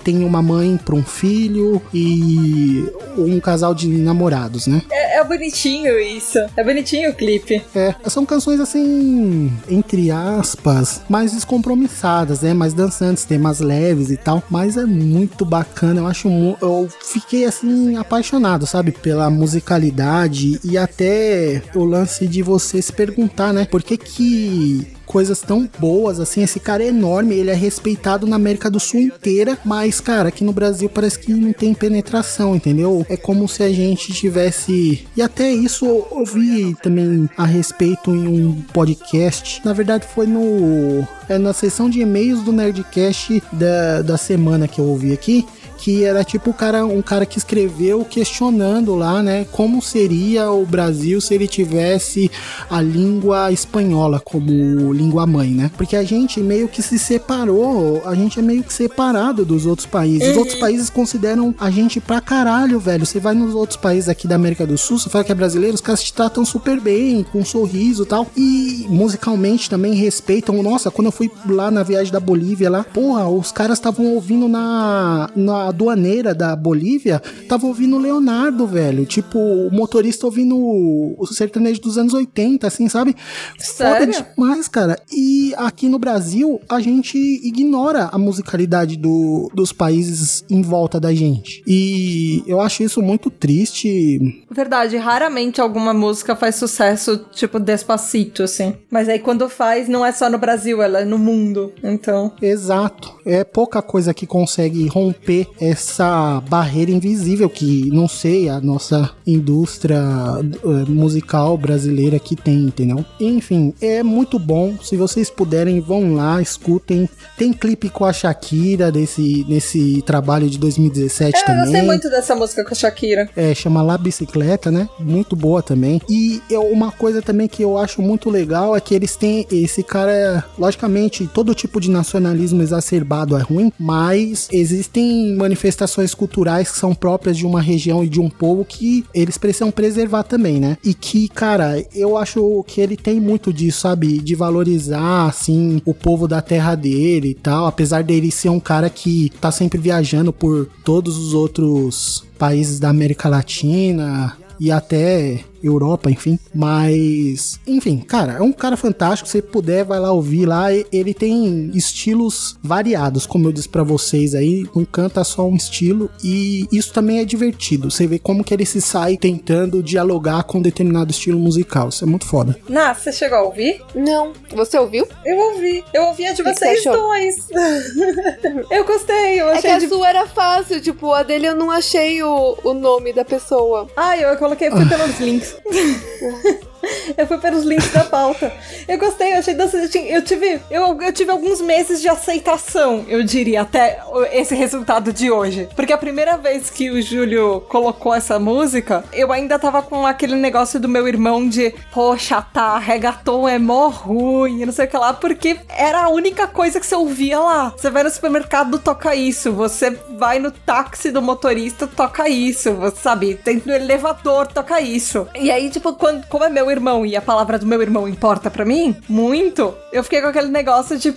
tem 0.04 0.24
uma 0.24 0.42
mãe 0.42 0.78
para 0.78 0.96
um 0.96 1.04
filho 1.04 1.82
e 1.94 2.86
um 3.18 3.40
casal 3.40 3.74
de 3.74 3.88
namorados, 3.88 4.68
né? 4.68 4.82
É, 4.92 5.20
é 5.20 5.24
bonitinho 5.24 6.00
isso. 6.00 6.40
É 6.56 6.64
bonitinho 6.64 7.12
o 7.12 7.14
clipe. 7.14 7.62
É, 7.76 7.96
são 8.10 8.26
canções 8.26 8.60
assim, 8.60 9.52
entre 9.70 10.12
aspas, 10.12 11.02
mais 11.10 11.34
descompromissadas, 11.34 12.42
né? 12.42 12.54
Mais 12.54 12.74
dançantes, 12.74 13.26
temas 13.26 13.60
leves 13.60 14.10
e 14.10 14.18
tal. 14.18 14.44
Mas 14.50 14.78
é 14.78 14.86
muito 14.86 15.46
bacana. 15.46 16.02
Eu 16.02 16.08
acho. 16.08 16.28
Eu 16.62 16.88
fiquei 17.02 17.46
assim, 17.46 17.96
apaixonado, 17.96 18.66
sabe? 18.66 18.92
Pela 18.92 19.30
musicalidade 19.30 20.60
e 20.64 20.78
até 20.78 21.62
o 21.76 21.84
lance 21.84 22.28
de 22.28 22.42
você 22.42 22.82
se 22.82 22.94
perguntar, 22.94 23.54
né? 23.54 23.66
Por 23.66 23.84
que 23.84 23.98
que. 23.98 24.97
Coisas 25.08 25.42
tão 25.42 25.68
boas 25.80 26.20
assim, 26.20 26.44
esse 26.44 26.60
cara 26.60 26.84
é 26.84 26.88
enorme, 26.88 27.34
ele 27.34 27.50
é 27.50 27.56
respeitado 27.56 28.28
na 28.28 28.36
América 28.36 28.70
do 28.70 28.80
Sul 28.80 29.00
inteira, 29.00 29.58
mas 29.66 30.00
cara, 30.00 30.30
aqui 30.30 30.44
no 30.44 30.54
Brasil 30.54 30.90
parece 30.90 31.18
que 31.18 31.34
não 31.34 31.52
tem 31.54 31.74
penetração, 31.74 32.56
entendeu? 32.56 33.06
É 33.10 33.18
como 33.18 33.48
se 33.48 33.64
a 33.64 33.70
gente 33.70 34.14
tivesse. 34.14 35.08
E 35.16 35.22
até 35.22 35.52
isso 35.52 35.86
eu 35.86 36.26
vi 36.26 36.76
também 36.76 37.30
a 37.38 37.46
respeito 37.46 38.12
em 38.14 38.46
um 38.46 38.62
podcast. 38.74 39.62
Na 39.64 39.74
verdade, 39.74 40.06
foi 40.14 40.28
no. 40.28 41.08
É 41.30 41.38
na 41.38 41.52
sessão 41.54 41.90
de 41.90 42.00
e-mails 42.00 42.42
do 42.44 42.54
Nerdcast 42.54 43.44
da, 43.52 44.02
da 44.02 44.18
semana 44.18 44.68
que 44.68 44.80
eu 44.80 44.86
ouvi 44.86 45.12
aqui. 45.12 45.46
Que 45.78 46.04
era 46.04 46.24
tipo 46.24 46.52
o 46.52 46.54
cara, 46.54 46.86
um 46.86 47.02
cara 47.02 47.26
que 47.26 47.38
escreveu 47.38 48.04
questionando 48.04 48.96
lá, 48.96 49.22
né? 49.22 49.46
Como 49.52 49.82
seria 49.82 50.52
o 50.52 50.66
Brasil 50.66 51.22
se 51.22 51.34
ele 51.34 51.48
tivesse 51.48 52.30
a 52.70 52.82
língua 52.82 53.52
espanhola 53.52 54.20
como 54.20 54.92
língua 54.94 55.26
mãe, 55.26 55.50
né? 55.50 55.72
Porque 55.78 55.96
a 55.96 56.04
gente 56.04 56.40
meio 56.40 56.68
que 56.68 56.82
se 56.82 56.98
separou, 56.98 58.02
a 58.06 58.16
gente 58.16 58.40
é 58.40 58.42
meio 58.42 58.64
que 58.64 58.74
separado 58.74 59.46
dos 59.46 59.66
outros 59.66 59.86
países. 59.86 60.30
Os 60.30 60.38
outros 60.38 60.60
países 60.60 60.90
consideram 60.90 61.54
a 61.60 61.70
gente 61.70 62.00
pra 62.00 62.20
caralho, 62.22 62.80
velho. 62.80 63.06
Você 63.06 63.20
vai 63.20 63.34
nos 63.34 63.54
outros 63.54 63.78
países 63.78 64.10
aqui 64.10 64.28
da 64.28 64.36
América 64.36 64.66
do 64.66 64.78
Sul, 64.78 64.98
você 64.98 65.10
fala 65.10 65.24
que 65.24 65.32
é 65.32 65.36
brasileiro, 65.36 65.76
os 65.76 65.82
caras 65.82 66.04
te 66.04 66.14
tratam 66.14 66.44
super 66.46 66.80
bem, 66.80 67.24
com 67.24 67.40
um 67.40 67.46
sorriso 67.46 68.04
e 68.04 68.06
tal. 68.06 68.28
E 68.36 68.86
musicalmente 68.90 69.70
também 69.70 69.94
respeitam. 69.94 70.62
Nossa, 70.62 70.92
quando 70.92 71.08
eu 71.08 71.12
fui 71.12 71.32
lá 71.48 71.70
na 71.70 71.84
viagem 71.84 72.12
da 72.12 72.20
Bolívia 72.20 72.70
lá, 72.70 72.84
porra, 72.84 73.28
os 73.28 73.52
caras 73.52 73.78
estavam 73.78 74.08
ouvindo 74.08 74.48
na, 74.48 75.30
na 75.36 75.67
aduaneira 75.68 76.34
da 76.34 76.56
Bolívia, 76.56 77.22
estavam 77.42 77.70
ouvindo 77.70 77.98
Leonardo, 77.98 78.66
velho. 78.68 79.06
Tipo, 79.06 79.38
o 79.40 79.70
motorista 79.72 80.26
ouvindo 80.26 80.58
o 80.58 81.26
sertanejo 81.28 81.82
dos 81.82 81.98
anos 81.98 82.14
80, 82.14 82.66
assim, 82.68 82.88
sabe? 82.90 83.16
Sério? 83.58 84.14
Foda 84.14 84.26
demais, 84.36 84.68
cara. 84.68 85.00
E 85.12 85.54
aqui 85.58 85.88
no 85.90 86.00
Brasil, 86.00 86.60
a 86.70 86.80
gente 86.80 87.18
ignora 87.18 88.10
a 88.12 88.18
musicalidade 88.18 88.98
do- 88.98 89.50
dos 89.54 89.72
países 89.72 90.44
em 90.50 90.62
volta 90.62 91.00
da 91.00 91.14
gente. 91.14 91.64
E 91.68 92.44
eu 92.48 92.60
acho 92.62 92.84
isso 92.84 93.02
muito 93.02 93.30
triste. 93.30 94.44
Verdade, 94.50 94.98
raramente 94.98 95.62
alguma 95.62 95.94
música 95.94 96.36
faz 96.36 96.56
sucesso, 96.56 97.18
tipo, 97.32 97.60
despacito, 97.60 98.44
assim. 98.44 98.74
Mas 98.90 99.10
aí 99.10 99.20
quando 99.20 99.48
faz, 99.50 99.88
não 99.88 100.06
é 100.06 100.12
só 100.12 100.30
no 100.30 100.38
Brasil, 100.38 100.82
ela 100.82 101.02
é 101.02 101.06
no 101.06 101.18
mundo. 101.18 101.72
Então. 101.84 102.32
Exato. 102.42 103.16
É 103.26 103.44
pouca 103.44 103.82
coisa 103.82 104.14
que 104.14 104.26
consegue 104.26 104.88
romper 104.88 105.48
essa 105.60 106.42
barreira 106.50 106.92
invisível 106.92 107.50
que, 107.50 107.90
não 107.92 108.08
sei, 108.08 108.50
a 108.50 108.60
nossa 108.60 109.12
indústria 109.26 109.98
eh, 109.98 110.90
musical 110.90 111.58
brasileira 111.58 112.20
que 112.20 112.36
tem, 112.36 112.64
entendeu? 112.64 113.04
Enfim, 113.20 113.74
é 113.82 114.04
muito 114.04 114.38
bom. 114.40 114.76
Se 114.82 114.96
vocês 114.96 115.30
puderem, 115.30 115.80
vão 115.80 116.14
lá, 116.16 116.42
escutem. 116.42 117.10
Tem 117.38 117.52
clipe 117.54 117.90
com 117.90 118.06
a 118.06 118.14
Shakira 118.14 118.92
desse, 118.92 119.46
nesse 119.48 120.02
trabalho 120.04 120.50
de 120.50 120.58
2017 120.58 121.36
É, 121.38 121.42
eu 121.42 121.46
também. 121.46 121.64
gostei 121.64 121.82
muito 121.82 122.10
dessa 122.10 122.36
música 122.36 122.64
com 122.64 122.72
a 122.72 122.76
Shakira. 122.76 123.30
É, 123.36 123.54
chama 123.54 123.82
La 123.82 123.98
Bicicleta, 123.98 124.72
né? 124.72 124.88
Muito 125.00 125.36
boa 125.36 125.62
também. 125.64 126.02
E 126.10 126.42
eu, 126.50 126.64
uma 126.64 126.92
coisa 126.92 127.22
também 127.22 127.48
que 127.48 127.64
eu 127.64 127.78
acho 127.78 128.02
muito 128.02 128.30
legal 128.30 128.76
é 128.76 128.82
que 128.82 128.94
eles 128.94 129.16
têm. 129.16 129.46
Esse 129.52 129.84
cara, 129.84 130.44
logicamente, 130.58 131.28
todo 131.34 131.54
tipo 131.56 131.80
de 131.80 131.90
nacionalismo 131.90 132.62
exacerbado 132.62 133.38
é 133.38 133.42
ruim, 133.42 133.72
mas 133.80 134.48
existem 134.52 135.36
manifestações 135.48 136.14
culturais 136.14 136.70
que 136.70 136.78
são 136.78 136.94
próprias 136.94 137.38
de 137.38 137.46
uma 137.46 137.62
região 137.62 138.04
e 138.04 138.10
de 138.10 138.20
um 138.20 138.30
povo 138.30 138.66
que 138.66 139.06
eles 139.14 139.38
precisam 139.38 139.72
preservar 139.72 140.24
também, 140.24 140.60
né? 140.60 140.78
E 140.84 140.94
que, 140.94 141.30
cara, 141.30 141.84
eu 141.96 142.18
acho 142.18 142.64
que 142.68 142.82
ele 142.82 142.98
tem 142.98 143.20
muito 143.20 143.54
disso, 143.54 143.82
sabe? 143.82 144.20
De 144.20 144.36
valorizar, 144.36 145.28
assim, 145.28 145.82
o 145.86 145.94
povo 145.94 146.28
da 146.28 146.42
terra 146.42 146.76
dele 146.76 147.30
e 147.30 147.34
tal. 147.34 147.66
Apesar 147.66 148.04
dele 148.04 148.30
ser 148.30 148.50
um 148.50 148.60
cara 148.60 148.90
que 148.90 149.32
tá 149.40 149.52
sempre 149.52 149.80
viajando 149.80 150.34
por 150.34 150.68
todos 150.84 151.18
os 151.18 151.34
outros 151.34 152.26
países 152.38 152.80
da 152.80 152.90
América 152.90 153.30
Latina 153.30 154.38
e 154.60 154.72
até 154.72 155.40
Europa, 155.68 156.10
enfim. 156.10 156.40
Mas, 156.54 157.60
enfim, 157.68 157.98
cara, 158.00 158.34
é 158.34 158.42
um 158.42 158.52
cara 158.52 158.78
fantástico. 158.78 159.30
Se 159.30 159.42
puder, 159.42 159.84
vai 159.84 160.00
lá 160.00 160.12
ouvir 160.12 160.46
lá. 160.46 160.68
Ele 160.74 161.14
tem 161.14 161.72
estilos 161.74 162.58
variados, 162.64 163.26
como 163.26 163.48
eu 163.48 163.52
disse 163.52 163.70
pra 163.70 163.84
vocês 163.84 164.34
aí. 164.36 164.66
Não 164.76 164.86
canta 164.86 165.24
só 165.24 165.48
um 165.48 165.56
estilo. 165.56 166.10
E 166.24 166.66
isso 166.72 166.94
também 166.94 167.20
é 167.20 167.26
divertido. 167.26 167.90
Você 167.92 168.08
vê 168.08 168.20
como 168.20 168.44
que 168.44 168.54
ele 168.54 168.66
se 168.66 168.82
sai 168.82 169.18
tentando 169.18 169.82
dialogar 169.84 170.44
com 170.44 170.62
determinado 170.62 171.12
estilo 171.12 171.40
musical. 171.40 171.90
Isso 171.90 172.04
é 172.04 172.08
muito 172.08 172.26
foda. 172.26 172.58
Nah, 172.70 172.94
você 172.94 173.12
chegou 173.12 173.38
a 173.38 173.44
ouvir? 173.44 173.82
Não. 173.96 174.34
Você 174.56 174.78
ouviu? 174.78 175.08
Eu 175.26 175.38
ouvi. 175.38 175.84
Eu 175.94 176.04
ouvi 176.06 176.26
a 176.26 176.34
de 176.34 176.44
que 176.44 176.54
que 176.54 176.60
vocês 176.60 176.84
você 176.84 176.90
achou? 176.90 177.02
dois. 177.02 177.48
eu 178.72 178.86
gostei, 178.86 179.40
eu 179.42 179.50
É 179.50 179.54
que 179.54 179.58
achei 179.68 179.72
a 179.72 179.80
de... 179.80 179.88
sua 179.88 180.08
era 180.08 180.28
fácil, 180.28 180.82
tipo, 180.82 181.12
a 181.14 181.24
dele 181.24 181.48
eu 181.48 181.56
não 181.56 181.70
achei 181.72 182.22
o, 182.24 182.58
o 182.64 182.74
nome 182.74 183.14
da 183.14 183.26
pessoa. 183.26 183.88
Ah, 183.96 184.18
eu 184.18 184.36
coloquei, 184.38 184.70
fui 184.72 184.86
pelos 184.88 185.20
links. 185.20 185.56
yeah. 185.66 186.52
Eu 187.18 187.26
fui 187.26 187.38
pelos 187.38 187.64
links 187.64 187.92
da 187.92 188.04
pauta. 188.04 188.52
Eu 188.88 188.98
gostei, 188.98 189.34
eu 189.34 189.40
achei 189.40 189.54
dança. 189.54 189.78
Eu, 189.78 190.22
tive, 190.22 190.62
eu, 190.70 191.02
eu 191.02 191.14
tive 191.14 191.32
alguns 191.32 191.62
meses 191.62 192.02
de 192.02 192.08
aceitação, 192.08 193.06
eu 193.08 193.24
diria, 193.24 193.62
até 193.62 194.00
esse 194.32 194.56
resultado 194.56 195.12
de 195.14 195.32
hoje. 195.32 195.68
Porque 195.76 195.94
a 195.94 195.98
primeira 195.98 196.38
vez 196.38 196.70
que 196.70 196.90
o 196.90 197.02
Júlio 197.02 197.62
colocou 197.68 198.14
essa 198.14 198.40
música, 198.40 199.04
eu 199.14 199.32
ainda 199.32 199.58
tava 199.58 199.82
com 199.82 200.06
aquele 200.06 200.36
negócio 200.36 200.80
do 200.80 200.90
meu 200.90 201.08
irmão 201.08 201.48
de, 201.48 201.74
poxa, 201.92 202.42
tá, 202.42 202.78
reggaeton 202.78 203.48
é 203.48 203.58
mó 203.58 203.88
ruim, 203.88 204.66
não 204.66 204.74
sei 204.74 204.86
o 204.86 204.88
que 204.88 204.98
lá, 204.98 205.14
porque 205.14 205.58
era 205.70 206.04
a 206.04 206.10
única 206.10 206.48
coisa 206.48 206.80
que 206.80 206.86
você 206.86 206.96
ouvia 206.96 207.40
lá. 207.40 207.74
Você 207.76 207.90
vai 207.90 208.04
no 208.04 208.10
supermercado, 208.10 208.80
toca 208.80 209.16
isso. 209.16 209.52
Você 209.54 209.92
vai 210.18 210.40
no 210.40 210.52
táxi 210.52 211.12
do 211.12 211.22
motorista, 211.22 211.88
toca 211.88 212.30
isso. 212.30 212.74
Você 212.74 212.98
sabe, 212.98 213.36
tem 213.36 213.62
no 213.66 213.74
elevador, 213.74 214.48
toca 214.48 214.80
isso. 214.82 215.28
E 215.36 215.52
aí, 215.52 215.70
tipo, 215.70 215.94
quando, 215.94 216.26
como 216.28 216.44
é 216.44 216.50
meu 216.50 216.67
irmão 216.70 217.06
e 217.06 217.16
a 217.16 217.22
palavra 217.22 217.58
do 217.58 217.66
meu 217.66 217.82
irmão 217.82 218.08
importa 218.08 218.50
pra 218.50 218.66
mim, 218.66 218.96
muito, 219.08 219.74
eu 219.92 220.04
fiquei 220.04 220.22
com 220.22 220.28
aquele 220.28 220.50
negócio 220.50 220.98
de, 220.98 221.14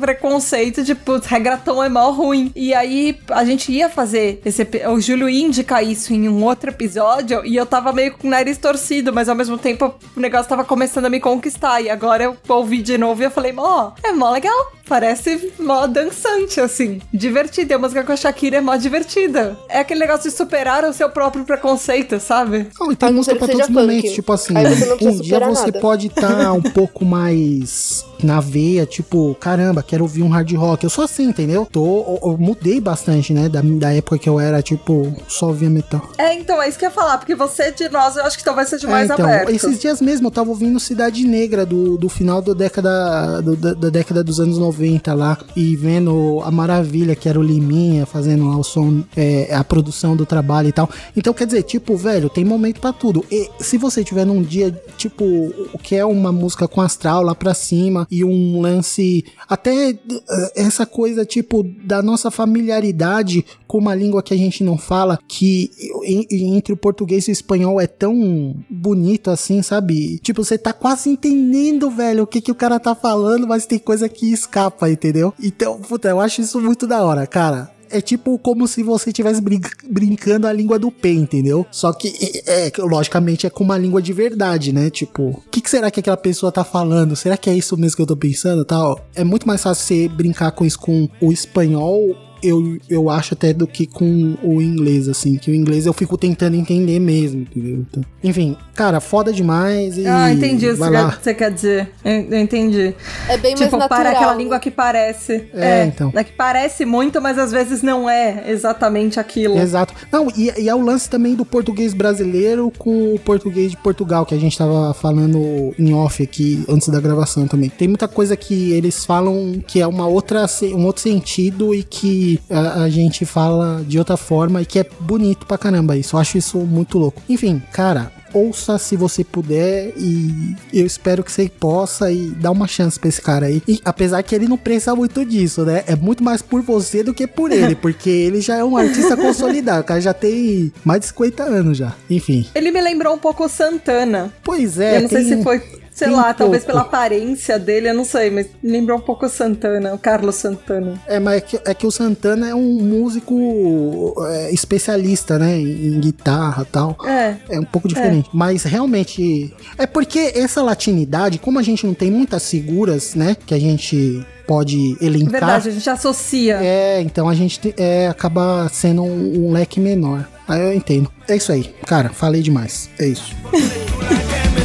preconceito 0.00 0.82
de, 0.82 0.94
putz, 0.94 1.26
reggaeton 1.26 1.82
é 1.82 1.88
mó 1.88 2.10
ruim. 2.10 2.52
E 2.54 2.74
aí 2.74 3.18
a 3.30 3.44
gente 3.44 3.72
ia 3.72 3.88
fazer 3.88 4.40
esse. 4.44 4.66
O 4.88 5.00
Júlio 5.00 5.28
ia 5.28 5.44
indicar 5.44 5.84
isso 5.84 6.12
em 6.12 6.28
um 6.28 6.44
outro 6.44 6.70
episódio 6.70 7.44
e 7.44 7.56
eu 7.56 7.66
tava 7.66 7.92
meio 7.92 8.12
com 8.16 8.26
o 8.26 8.30
nariz 8.30 8.58
torcido, 8.58 9.12
mas 9.12 9.28
ao 9.28 9.34
mesmo 9.34 9.58
tempo 9.58 9.94
o 10.16 10.20
negócio 10.20 10.48
tava 10.48 10.64
começando 10.64 11.06
a 11.06 11.10
me 11.10 11.20
conquistar. 11.20 11.80
E 11.80 11.90
agora 11.90 12.24
eu 12.24 12.36
ouvi 12.48 12.82
de 12.82 12.98
novo 12.98 13.22
e 13.22 13.24
eu 13.24 13.30
falei, 13.30 13.54
ó, 13.56 13.92
é 14.02 14.12
mó 14.12 14.30
legal. 14.30 14.72
Parece 14.86 15.52
mó 15.58 15.86
dançante, 15.86 16.60
assim. 16.60 17.00
Divertida. 17.12 17.72
E 17.72 17.74
a 17.74 17.78
música 17.78 18.04
com 18.04 18.12
a 18.12 18.16
Shakira 18.16 18.58
é 18.58 18.60
mó 18.60 18.76
divertida. 18.76 19.58
É 19.68 19.78
aquele 19.78 20.00
negócio 20.00 20.30
de 20.30 20.36
superar 20.36 20.84
o 20.84 20.92
seu 20.92 21.08
próprio 21.08 21.44
preconceito, 21.44 22.20
sabe? 22.20 22.68
Não, 22.78 22.92
e 22.92 22.96
tem 22.96 23.12
música 23.12 23.34
pra 23.36 23.48
todos 23.48 23.64
os 23.64 23.70
momentos. 23.70 24.12
Tipo 24.12 24.32
assim, 24.32 24.52
um 25.00 25.20
dia 25.20 25.40
você 25.40 25.66
nada. 25.66 25.80
pode 25.80 26.08
estar 26.08 26.52
um 26.52 26.60
pouco 26.60 27.04
mais 27.04 28.04
na 28.24 28.40
veia, 28.40 28.86
tipo, 28.86 29.34
caramba, 29.40 29.82
quero 29.82 30.02
ouvir 30.04 30.22
um 30.22 30.28
hard 30.28 30.52
rock. 30.54 30.84
Eu 30.84 30.90
sou 30.90 31.04
assim, 31.04 31.24
entendeu? 31.24 31.66
Tô, 31.70 31.84
eu, 31.84 32.18
eu 32.32 32.38
mudei 32.38 32.80
bastante, 32.80 33.32
né? 33.32 33.48
Da, 33.48 33.60
da 33.62 33.92
época 33.92 34.18
que 34.18 34.28
eu 34.28 34.38
era, 34.40 34.62
tipo, 34.62 35.14
só 35.28 35.48
ouvia 35.48 35.68
metal. 35.70 36.00
É, 36.18 36.34
então, 36.34 36.60
é 36.62 36.68
isso 36.68 36.78
que 36.78 36.84
eu 36.84 36.88
ia 36.88 36.94
falar, 36.94 37.18
porque 37.18 37.34
você 37.34 37.70
de 37.72 37.88
nós, 37.88 38.16
eu 38.16 38.24
acho 38.24 38.36
que 38.38 38.44
talvez 38.44 38.68
seja 38.68 38.86
É, 38.86 38.90
mais 38.90 39.10
então, 39.10 39.24
aberto. 39.26 39.50
esses 39.50 39.78
dias 39.80 40.00
mesmo 40.00 40.26
eu 40.28 40.30
tava 40.30 40.50
ouvindo 40.50 40.78
Cidade 40.80 41.24
Negra 41.26 41.64
do, 41.66 41.96
do 41.96 42.08
final 42.08 42.40
da 42.42 42.52
década, 42.54 43.40
do- 43.42 43.56
da, 43.56 43.74
da 43.74 43.88
década 43.90 44.22
dos 44.24 44.40
anos 44.40 44.58
90 44.58 45.12
lá 45.14 45.38
e 45.56 45.76
vendo 45.76 46.40
a 46.44 46.50
maravilha 46.50 47.14
que 47.14 47.28
era 47.28 47.38
o 47.38 47.42
Liminha 47.42 48.06
fazendo 48.06 48.48
lá 48.48 48.56
o 48.56 48.62
som, 48.64 49.02
é, 49.16 49.54
a 49.54 49.62
produção 49.64 50.16
do 50.16 50.26
trabalho 50.26 50.68
e 50.68 50.72
tal. 50.72 50.88
Então 51.16 51.32
quer 51.34 51.46
dizer, 51.46 51.62
tipo, 51.62 51.96
velho, 51.96 52.28
tem 52.28 52.44
momento 52.44 52.80
pra 52.80 52.92
tudo. 52.92 53.24
E 53.30 53.48
se 53.60 53.76
você 53.78 54.02
tiver 54.04 54.24
num 54.24 54.42
dia, 54.42 54.70
tipo, 54.96 55.24
o 55.72 55.78
que 55.78 55.94
é 55.96 56.04
uma 56.04 56.32
música 56.32 56.66
com 56.68 56.80
astral 56.80 57.22
lá 57.22 57.34
pra 57.34 57.54
cima 57.54 58.06
e 58.18 58.24
um 58.24 58.60
lance, 58.60 59.24
até 59.48 59.90
eh, 59.90 60.52
essa 60.56 60.86
coisa, 60.86 61.24
tipo, 61.24 61.62
da 61.84 62.02
nossa 62.02 62.30
familiaridade 62.30 63.44
com 63.66 63.78
uma 63.78 63.94
língua 63.94 64.22
que 64.22 64.32
a 64.34 64.36
gente 64.36 64.62
não 64.62 64.78
fala, 64.78 65.18
que 65.26 65.70
en- 66.04 66.26
entre 66.56 66.72
o 66.72 66.76
português 66.76 67.26
e 67.26 67.30
o 67.30 67.32
espanhol 67.32 67.80
é 67.80 67.86
tão 67.86 68.54
bonito 68.70 69.30
assim, 69.30 69.62
sabe? 69.62 70.18
Tipo, 70.18 70.44
você 70.44 70.56
tá 70.58 70.72
quase 70.72 71.08
entendendo, 71.10 71.90
velho, 71.90 72.22
o 72.22 72.26
que, 72.26 72.40
que 72.40 72.52
o 72.52 72.54
cara 72.54 72.78
tá 72.78 72.94
falando, 72.94 73.46
mas 73.46 73.66
tem 73.66 73.78
coisa 73.78 74.08
que 74.08 74.32
escapa, 74.32 74.88
entendeu? 74.90 75.32
Então, 75.42 75.80
puta, 75.80 76.08
eu 76.08 76.20
acho 76.20 76.40
isso 76.40 76.60
muito 76.60 76.86
da 76.86 77.02
hora, 77.02 77.26
cara. 77.26 77.73
É 77.96 78.00
tipo 78.00 78.38
como 78.38 78.66
se 78.66 78.82
você 78.82 79.10
estivesse 79.10 79.40
brin- 79.40 79.60
brincando 79.88 80.46
a 80.46 80.52
língua 80.52 80.78
do 80.78 80.90
P, 80.90 81.12
entendeu? 81.12 81.64
Só 81.70 81.92
que, 81.92 82.12
é, 82.46 82.72
logicamente, 82.78 83.46
é 83.46 83.50
com 83.50 83.62
uma 83.64 83.78
língua 83.78 84.02
de 84.02 84.12
verdade, 84.12 84.72
né? 84.72 84.90
Tipo, 84.90 85.22
o 85.30 85.42
que, 85.50 85.60
que 85.60 85.70
será 85.70 85.90
que 85.90 86.00
aquela 86.00 86.16
pessoa 86.16 86.50
tá 86.50 86.64
falando? 86.64 87.14
Será 87.14 87.36
que 87.36 87.48
é 87.48 87.54
isso 87.56 87.76
mesmo 87.76 87.96
que 87.96 88.02
eu 88.02 88.06
tô 88.06 88.16
pensando 88.16 88.64
tal? 88.64 88.98
É 89.14 89.22
muito 89.22 89.46
mais 89.46 89.62
fácil 89.62 89.84
você 89.84 90.08
brincar 90.08 90.50
com 90.52 90.64
isso 90.64 90.78
com 90.78 91.08
o 91.20 91.32
espanhol 91.32 92.16
eu, 92.44 92.78
eu 92.88 93.10
acho 93.10 93.34
até 93.34 93.52
do 93.52 93.66
que 93.66 93.86
com 93.86 94.36
o 94.42 94.60
inglês, 94.60 95.08
assim. 95.08 95.36
Que 95.36 95.50
o 95.50 95.54
inglês 95.54 95.86
eu 95.86 95.92
fico 95.92 96.16
tentando 96.16 96.56
entender 96.56 96.98
mesmo, 96.98 97.42
entendeu? 97.42 97.84
Então, 97.90 98.04
enfim, 98.22 98.56
cara, 98.74 99.00
foda 99.00 99.32
demais 99.32 99.96
e. 99.98 100.06
Ah, 100.06 100.32
entendi 100.32 100.68
o 100.68 100.72
que 100.72 100.76
você 100.78 101.34
quer- 101.34 101.50
dizer. 101.50 101.90
Eu, 102.04 102.12
eu 102.30 102.38
entendi. 102.38 102.94
É 103.28 103.36
bem 103.36 103.54
tipo, 103.54 103.70
mais 103.70 103.82
natural. 103.82 104.00
para 104.00 104.10
aquela 104.10 104.34
língua 104.34 104.58
que 104.58 104.70
parece. 104.70 105.44
É, 105.54 105.84
então. 105.86 106.12
É 106.14 106.24
que 106.24 106.32
parece 106.32 106.84
muito, 106.84 107.20
mas 107.20 107.38
às 107.38 107.52
vezes 107.52 107.82
não 107.82 108.08
é 108.08 108.44
exatamente 108.50 109.18
aquilo. 109.20 109.58
Exato. 109.58 109.94
Não, 110.10 110.28
e, 110.36 110.52
e 110.58 110.68
é 110.68 110.74
o 110.74 110.80
lance 110.80 111.08
também 111.08 111.34
do 111.34 111.44
português 111.44 111.94
brasileiro 111.94 112.72
com 112.78 113.14
o 113.14 113.18
português 113.18 113.70
de 113.70 113.76
Portugal, 113.76 114.26
que 114.26 114.34
a 114.34 114.38
gente 114.38 114.56
tava 114.56 114.92
falando 114.94 115.74
em 115.78 115.94
off 115.94 116.22
aqui 116.22 116.64
antes 116.68 116.88
da 116.88 117.00
gravação 117.00 117.46
também. 117.46 117.68
Tem 117.70 117.88
muita 117.88 118.08
coisa 118.08 118.36
que 118.36 118.72
eles 118.72 119.04
falam 119.04 119.62
que 119.66 119.80
é 119.80 119.86
uma 119.86 120.06
outra, 120.06 120.46
um 120.74 120.84
outro 120.86 121.02
sentido 121.02 121.74
e 121.74 121.82
que 121.82 122.33
a, 122.50 122.82
a 122.84 122.88
gente 122.90 123.24
fala 123.24 123.82
de 123.86 123.98
outra 123.98 124.16
forma 124.16 124.62
e 124.62 124.66
que 124.66 124.78
é 124.78 124.86
bonito 125.00 125.46
pra 125.46 125.58
caramba 125.58 125.96
isso. 125.96 126.16
Eu 126.16 126.20
acho 126.20 126.38
isso 126.38 126.58
muito 126.58 126.98
louco. 126.98 127.22
Enfim, 127.28 127.62
cara. 127.72 128.12
Ouça 128.34 128.78
se 128.78 128.96
você 128.96 129.22
puder 129.22 129.92
e 129.96 130.56
eu 130.72 130.84
espero 130.84 131.22
que 131.22 131.30
você 131.30 131.48
possa 131.48 132.10
e 132.10 132.30
dar 132.30 132.50
uma 132.50 132.66
chance 132.66 132.98
pra 132.98 133.08
esse 133.08 133.22
cara 133.22 133.46
aí. 133.46 133.62
E 133.68 133.80
apesar 133.84 134.20
que 134.24 134.34
ele 134.34 134.48
não 134.48 134.58
pensa 134.58 134.92
muito 134.96 135.24
disso, 135.24 135.64
né? 135.64 135.84
É 135.86 135.94
muito 135.94 136.24
mais 136.24 136.42
por 136.42 136.60
você 136.60 137.04
do 137.04 137.14
que 137.14 137.28
por 137.28 137.52
ele, 137.52 137.76
porque 137.80 138.10
ele 138.10 138.40
já 138.40 138.56
é 138.56 138.64
um 138.64 138.76
artista 138.76 139.16
consolidado. 139.16 139.82
O 139.82 139.84
cara 139.84 140.00
já 140.00 140.12
tem 140.12 140.72
mais 140.84 140.98
de 141.02 141.06
50 141.06 141.44
anos 141.44 141.78
já. 141.78 141.94
Enfim. 142.10 142.44
Ele 142.56 142.72
me 142.72 142.80
lembrou 142.80 143.14
um 143.14 143.18
pouco 143.18 143.44
o 143.44 143.48
Santana. 143.48 144.32
Pois 144.42 144.80
é, 144.80 144.96
eu 144.96 145.02
não 145.02 145.08
sei 145.08 145.24
tem- 145.24 145.36
se 145.38 145.42
foi, 145.44 145.62
sei 145.94 146.08
tem 146.08 146.16
lá, 146.16 146.30
um 146.30 146.34
talvez 146.34 146.64
pouco. 146.64 146.78
pela 146.78 146.80
aparência 146.82 147.58
dele, 147.58 147.88
eu 147.88 147.94
não 147.94 148.04
sei, 148.04 148.30
mas 148.30 148.48
me 148.62 148.72
lembrou 148.72 148.98
um 148.98 149.00
pouco 149.00 149.24
o 149.26 149.28
Santana, 149.28 149.94
o 149.94 149.98
Carlos 149.98 150.34
Santana. 150.34 151.00
É, 151.06 151.20
mas 151.20 151.36
é 151.36 151.40
que, 151.40 151.60
é 151.64 151.72
que 151.74 151.86
o 151.86 151.90
Santana 151.90 152.48
é 152.48 152.54
um 152.54 152.82
músico 152.82 154.14
é, 154.28 154.50
especialista, 154.52 155.38
né? 155.38 155.56
Em, 155.56 155.94
em 155.94 156.00
guitarra 156.00 156.62
e 156.62 156.72
tal. 156.72 156.96
É. 157.06 157.36
É 157.48 157.60
um 157.60 157.64
pouco 157.64 157.86
diferente. 157.88 158.28
Mas 158.32 158.64
realmente. 158.64 159.54
É 159.78 159.86
porque 159.86 160.32
essa 160.34 160.62
latinidade, 160.62 161.38
como 161.38 161.58
a 161.58 161.62
gente 161.62 161.86
não 161.86 161.94
tem 161.94 162.10
muitas 162.10 162.48
figuras, 162.50 163.14
né? 163.14 163.36
Que 163.46 163.54
a 163.54 163.58
gente 163.60 164.24
pode 164.46 164.96
elencar. 165.00 165.30
Verdade, 165.30 165.68
a 165.68 165.72
gente 165.72 165.88
associa. 165.88 166.58
É, 166.62 167.00
então 167.00 167.28
a 167.28 167.34
gente 167.34 167.58
te- 167.60 167.74
é, 167.78 168.08
acaba 168.08 168.68
sendo 168.72 169.02
um, 169.02 169.46
um 169.48 169.52
leque 169.52 169.80
menor. 169.80 170.28
Aí 170.46 170.60
eu 170.60 170.72
entendo. 170.74 171.10
É 171.28 171.36
isso 171.36 171.50
aí. 171.52 171.74
Cara, 171.86 172.10
falei 172.10 172.42
demais. 172.42 172.90
É 172.98 173.06
isso. 173.06 173.34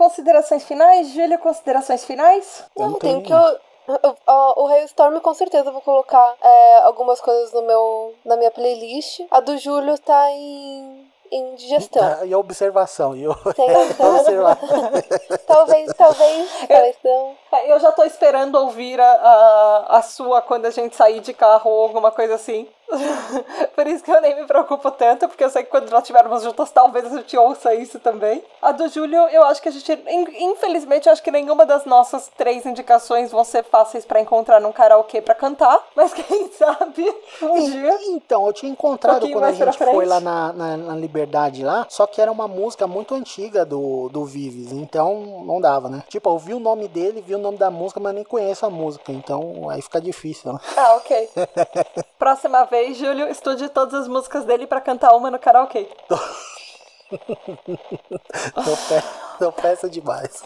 considerações 0.00 0.64
finais? 0.64 1.08
Júlia, 1.10 1.36
considerações 1.36 2.06
finais? 2.06 2.64
Não, 2.74 2.94
tem 2.94 3.20
que 3.20 3.30
eu. 3.30 3.58
o 4.56 4.66
Hailstorm 4.66 5.20
com 5.20 5.34
certeza 5.34 5.68
eu 5.68 5.72
vou 5.74 5.82
colocar 5.82 6.36
é, 6.40 6.78
algumas 6.84 7.20
coisas 7.20 7.52
no 7.52 7.60
meu, 7.66 8.14
na 8.24 8.34
minha 8.38 8.50
playlist. 8.50 9.20
A 9.30 9.40
do 9.40 9.58
Júlio 9.58 9.98
tá 9.98 10.30
em, 10.30 11.06
em 11.30 11.54
digestão. 11.54 12.24
E 12.24 12.32
a 12.32 12.38
observação. 12.38 13.14
E 13.14 13.24
eu... 13.24 13.34
Tem 13.54 13.68
observar. 14.00 14.56
talvez, 15.46 15.92
talvez, 15.92 16.50
talvez 16.66 16.96
não. 17.04 17.36
É, 17.52 17.70
Eu 17.70 17.78
já 17.78 17.92
tô 17.92 18.02
esperando 18.04 18.54
ouvir 18.54 18.98
a, 18.98 19.12
a, 19.12 19.98
a 19.98 20.02
sua 20.02 20.40
quando 20.40 20.64
a 20.64 20.70
gente 20.70 20.96
sair 20.96 21.20
de 21.20 21.34
carro 21.34 21.70
ou 21.70 21.82
alguma 21.82 22.10
coisa 22.10 22.36
assim. 22.36 22.66
Por 23.74 23.86
isso 23.86 24.02
que 24.04 24.10
eu 24.10 24.20
nem 24.20 24.34
me 24.36 24.46
preocupo 24.46 24.90
tanto, 24.90 25.28
porque 25.28 25.44
eu 25.44 25.50
sei 25.50 25.62
que 25.62 25.70
quando 25.70 25.90
nós 25.90 26.02
estivermos 26.02 26.42
juntas, 26.42 26.70
talvez 26.70 27.06
a 27.06 27.16
gente 27.16 27.36
ouça 27.36 27.74
isso 27.74 27.98
também. 27.98 28.42
A 28.60 28.72
do 28.72 28.88
Júlio, 28.88 29.20
eu 29.28 29.42
acho 29.44 29.62
que 29.62 29.68
a 29.68 29.72
gente. 29.72 29.92
in- 29.92 30.50
Infelizmente, 30.50 31.06
eu 31.06 31.12
acho 31.12 31.22
que 31.22 31.30
nenhuma 31.30 31.64
das 31.64 31.84
nossas 31.84 32.28
três 32.36 32.66
indicações 32.66 33.30
vão 33.30 33.44
ser 33.44 33.64
fáceis 33.64 34.04
pra 34.04 34.20
encontrar 34.20 34.60
num 34.60 34.72
karaokê 34.72 35.20
pra 35.20 35.34
cantar. 35.34 35.78
Mas 35.94 36.12
quem 36.12 36.50
sabe 36.52 37.14
um 37.42 37.70
dia. 37.70 37.98
Então, 38.08 38.46
eu 38.46 38.52
tinha 38.52 38.70
encontrado 38.72 39.20
pouquinho 39.20 39.38
quando 39.38 39.44
a 39.44 39.52
gente 39.52 39.78
foi 39.78 40.04
lá 40.06 40.20
na, 40.20 40.52
na, 40.52 40.76
na 40.76 40.94
Liberdade 40.96 41.64
lá, 41.64 41.86
só 41.88 42.06
que 42.06 42.20
era 42.20 42.30
uma 42.30 42.48
música 42.48 42.86
muito 42.86 43.14
antiga 43.14 43.64
do, 43.64 44.08
do 44.08 44.24
Vives, 44.24 44.72
então 44.72 45.42
não 45.46 45.60
dava, 45.60 45.88
né? 45.88 46.02
Tipo, 46.08 46.30
eu 46.30 46.38
vi 46.38 46.54
o 46.54 46.60
nome 46.60 46.88
dele, 46.88 47.20
vi 47.26 47.34
o 47.34 47.38
nome 47.38 47.58
da 47.58 47.70
música, 47.70 48.00
mas 48.00 48.14
nem 48.14 48.24
conheço 48.24 48.66
a 48.66 48.70
música, 48.70 49.12
então 49.12 49.68
aí 49.70 49.80
fica 49.82 50.00
difícil, 50.00 50.52
né? 50.52 50.58
Ah, 50.76 50.94
ok. 50.96 51.28
Próxima 52.18 52.64
vez, 52.64 52.79
Júlio, 52.94 53.28
estude 53.28 53.68
todas 53.68 53.94
as 53.94 54.08
músicas 54.08 54.44
dele 54.44 54.66
pra 54.66 54.80
cantar 54.80 55.14
uma 55.14 55.30
no 55.30 55.38
karaokê. 55.38 55.86
Eu 57.10 58.76
peço, 58.88 59.08
eu 59.40 59.52
peço 59.52 59.90
demais. 59.90 60.42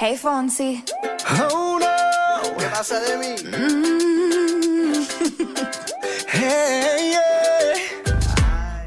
Hey, 0.00 0.16
Fonzie. 0.16 0.84
Oh 1.52 1.78
no, 1.78 2.56
¿qué 2.56 2.68
pasa 2.68 3.00
de 3.00 3.16
mí? 3.16 3.34
Hey, 6.30 7.10
yeah. 7.12 7.47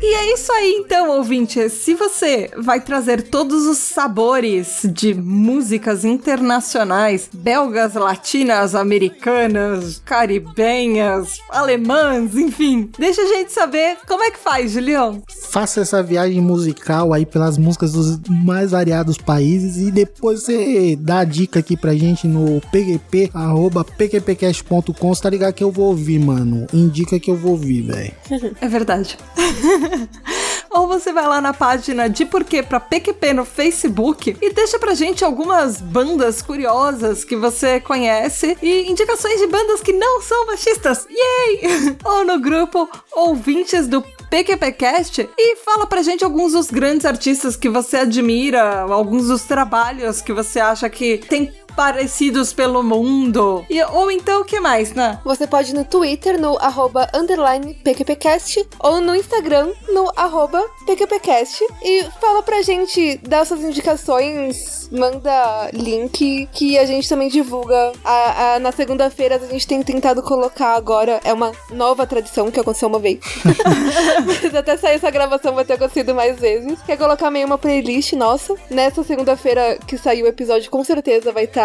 E 0.04 0.16
é 0.16 0.34
isso 0.34 0.52
aí, 0.52 0.82
então, 0.84 1.12
ouvinte. 1.12 1.70
Se 1.70 1.94
você 1.94 2.50
vai 2.58 2.82
trazer 2.82 3.22
todos 3.22 3.68
os 3.68 3.78
sabores 3.78 4.82
de 4.92 5.14
músicas 5.14 6.04
internacionais, 6.04 7.30
belgas, 7.32 7.94
latinas, 7.94 8.74
americanas, 8.74 10.02
caribenhas, 10.04 11.38
alemãs, 11.50 12.36
enfim, 12.36 12.90
deixa 12.98 13.22
a 13.22 13.28
gente 13.28 13.52
saber 13.52 13.98
como 14.08 14.24
é 14.24 14.32
que 14.32 14.40
faz, 14.40 14.72
Julião. 14.72 15.22
Faça 15.52 15.82
essa 15.82 16.02
viagem 16.02 16.42
musical 16.42 17.14
aí 17.14 17.26
pelas 17.26 17.60
músicas 17.60 17.92
dos 17.92 18.20
mais 18.28 18.72
variados 18.72 19.20
países 19.20 19.78
e 19.78 19.92
depois 19.92 20.42
você 20.42 20.98
dá 21.00 21.20
a 21.20 21.26
dica 21.26 21.60
aqui 21.60 21.78
pra 21.78 21.94
gente 21.94 22.26
no 22.26 22.60
pgp, 22.72 23.30
arroba 23.36 23.84
pqpcast.com, 23.84 25.14
você 25.14 25.22
tá 25.22 25.30
ligado 25.30 25.54
que 25.54 25.64
eu 25.64 25.72
vou 25.72 25.90
ouvir, 25.90 26.18
mano. 26.20 26.66
Indica 26.74 27.20
que 27.20 27.30
eu 27.30 27.38
vou 27.38 27.52
ouvir, 27.52 27.84
velho. 27.84 28.14
É 28.60 28.68
verdade. 28.68 29.16
ou 30.70 30.88
você 30.88 31.12
vai 31.12 31.28
lá 31.28 31.42
na 31.42 31.54
página 31.54 32.10
de 32.10 32.26
Porquê 32.26 32.64
pra 32.64 32.80
PQP 32.80 33.34
no 33.34 33.46
Facebook 33.46 34.38
e 34.42 34.54
deixa 34.54 34.80
pra 34.80 34.94
gente 34.94 35.24
algumas 35.24 35.82
bandas 35.82 36.42
curiosas 36.42 37.24
que 37.24 37.36
você 37.36 37.80
conhece 37.80 38.58
e 38.62 38.90
indicações 38.90 39.40
de 39.40 39.48
bandas 39.48 39.82
que 39.82 39.94
não 39.94 40.22
são 40.22 40.46
machistas. 40.48 41.08
Yay! 41.10 41.98
ou 42.04 42.26
no 42.26 42.40
grupo 42.40 42.90
Ouvintes 43.12 43.88
do 43.88 44.02
PQPcast 44.32 45.30
e 45.38 45.58
fala 45.58 45.86
pra 45.86 46.02
gente 46.02 46.24
alguns 46.24 46.54
dos 46.54 46.72
grandes 46.72 47.06
artistas 47.06 47.58
que 47.58 47.68
você 47.68 47.98
admira, 47.98 48.82
alguns 48.82 49.28
dos 49.28 49.44
trabalhos 49.44 50.22
que 50.22 50.32
você 50.32 50.60
acha 50.60 50.90
que 50.90 51.18
tem 51.18 51.52
parecidos 51.76 52.54
pelo 52.54 52.84
mundo. 52.84 53.66
E, 53.70 53.82
ou 53.84 54.10
então 54.12 54.42
o 54.42 54.46
que 54.46 54.60
mais, 54.60 54.94
né? 54.94 55.20
Você 55.24 55.46
pode 55.48 55.72
ir 55.72 55.74
no 55.76 55.86
Twitter, 55.86 56.40
no 56.40 56.58
arroba 56.60 57.08
underline 57.14 57.74
PQPcast, 57.84 58.68
ou 58.80 59.00
no 59.02 59.16
Instagram, 59.16 59.72
no 59.94 60.12
arroba 60.16 60.62
PQPcast. 60.86 61.64
E 61.84 62.04
fala 62.20 62.42
pra 62.44 62.62
gente, 62.62 63.20
dá 63.24 63.44
suas 63.46 63.62
indicações, 63.62 64.90
manda 64.92 65.70
link 65.74 66.48
que 66.52 66.78
a 66.78 66.86
gente 66.86 67.08
também 67.08 67.30
divulga. 67.30 67.92
A, 68.04 68.56
a- 68.56 68.60
na 68.60 68.72
segunda-feira 68.72 69.36
a 69.36 69.48
gente 69.48 69.68
tem 69.68 69.82
tentado 69.84 70.22
colocar 70.24 70.76
agora, 70.76 71.20
é 71.24 71.34
uma 71.34 71.52
nova 71.72 72.06
tradição 72.06 72.52
que 72.52 72.60
aconteceu 72.60 72.88
uma 72.88 73.00
vez. 73.00 73.20
Mas 74.26 74.54
até 74.56 74.78
sair 74.78 74.96
essa 74.96 75.10
gravação 75.10 75.54
vai 75.54 75.66
ter 75.66 75.74
acontecido 75.74 76.14
mais 76.14 76.40
vezes. 76.40 76.80
Que 76.82 76.92
é 76.94 76.98
colocar 76.98 77.30
meio 77.32 77.46
uma 77.48 77.58
playlist 77.58 78.14
nossa. 78.14 78.56
Nessa 78.70 79.04
segunda-feira 79.04 79.78
que 79.88 79.98
saiu 79.98 80.26
o 80.26 80.30
episódio, 80.30 80.70
com 80.70 80.84
certeza 80.84 81.32
vai 81.32 81.46
estar 81.46 81.61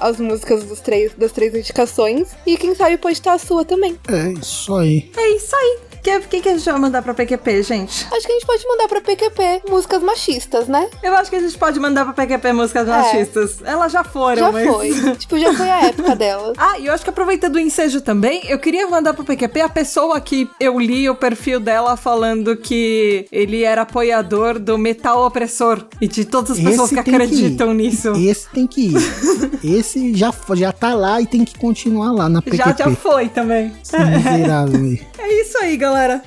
as 0.00 0.18
músicas 0.18 0.64
dos 0.64 0.80
três, 0.80 1.12
das 1.14 1.32
três 1.32 1.54
indicações. 1.54 2.28
E 2.46 2.56
quem 2.56 2.74
sabe 2.74 2.98
pode 2.98 3.14
estar 3.14 3.32
a 3.34 3.38
sua 3.38 3.64
também. 3.64 3.98
É 4.08 4.32
isso 4.32 4.74
aí. 4.74 5.10
É 5.16 5.28
isso 5.36 5.54
aí. 5.54 5.87
O 6.16 6.20
que, 6.20 6.38
que, 6.38 6.40
que 6.40 6.48
a 6.48 6.56
gente 6.56 6.64
vai 6.64 6.78
mandar 6.78 7.02
pra 7.02 7.12
PQP, 7.12 7.62
gente? 7.62 8.06
Acho 8.10 8.26
que 8.26 8.32
a 8.32 8.34
gente 8.34 8.46
pode 8.46 8.66
mandar 8.66 8.88
pra 8.88 9.00
PQP 9.00 9.62
músicas 9.68 10.02
machistas, 10.02 10.68
né? 10.68 10.88
Eu 11.02 11.14
acho 11.16 11.30
que 11.30 11.36
a 11.36 11.40
gente 11.40 11.56
pode 11.58 11.78
mandar 11.78 12.04
pra 12.04 12.14
PQP 12.14 12.52
músicas 12.52 12.86
machistas. 12.86 13.58
Elas 13.64 13.92
já 13.92 14.04
foram, 14.04 14.36
Já 14.36 14.52
mas... 14.52 14.68
foi. 14.68 14.92
tipo, 15.18 15.38
já 15.38 15.52
foi 15.54 15.70
a 15.70 15.86
época 15.86 16.16
delas. 16.16 16.54
Ah, 16.56 16.78
e 16.78 16.86
eu 16.86 16.92
acho 16.92 17.04
que 17.04 17.10
aproveitando 17.10 17.56
o 17.56 17.60
ensejo 17.60 18.00
também, 18.00 18.42
eu 18.48 18.58
queria 18.58 18.86
mandar 18.88 19.12
pro 19.14 19.24
PQP 19.24 19.60
a 19.60 19.68
pessoa 19.68 20.20
que 20.20 20.48
eu 20.58 20.78
li 20.78 21.08
o 21.08 21.14
perfil 21.14 21.60
dela 21.60 21.96
falando 21.96 22.56
que 22.56 23.26
ele 23.30 23.62
era 23.64 23.82
apoiador 23.82 24.58
do 24.58 24.78
metal 24.78 25.26
opressor 25.26 25.84
e 26.00 26.08
de 26.08 26.24
todas 26.24 26.52
as 26.52 26.60
pessoas 26.60 26.90
que 26.90 27.02
tem 27.02 27.14
acreditam 27.14 27.72
ir. 27.72 27.74
nisso. 27.74 28.12
Esse 28.16 28.48
tem 28.50 28.66
que 28.66 28.88
ir. 28.88 29.78
Esse 29.78 30.14
já, 30.14 30.32
já 30.54 30.72
tá 30.72 30.94
lá 30.94 31.20
e 31.20 31.26
tem 31.26 31.44
que 31.44 31.58
continuar 31.58 32.12
lá 32.12 32.28
na 32.28 32.40
PQP. 32.40 32.56
Já, 32.56 32.76
já 32.76 32.90
foi 32.96 33.28
também. 33.28 33.72
Esse 33.82 33.98
miserável. 33.98 34.98
É 35.20 35.42
isso 35.42 35.58
aí, 35.58 35.76
galera 35.76 35.97
galera. 35.98 36.22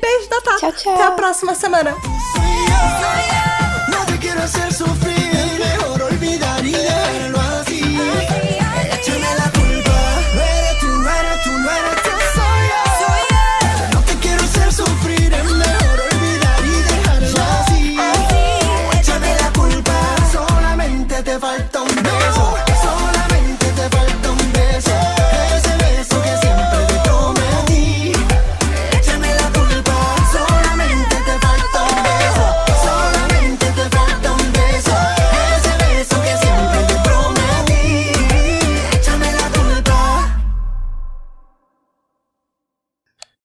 Beijo 0.00 0.28
da 0.28 0.40
Tata. 0.40 0.58
Tchau, 0.58 0.72
tchau. 0.72 0.94
Até 0.94 1.02
a 1.04 1.10
próxima 1.12 1.54
semana. 1.54 1.94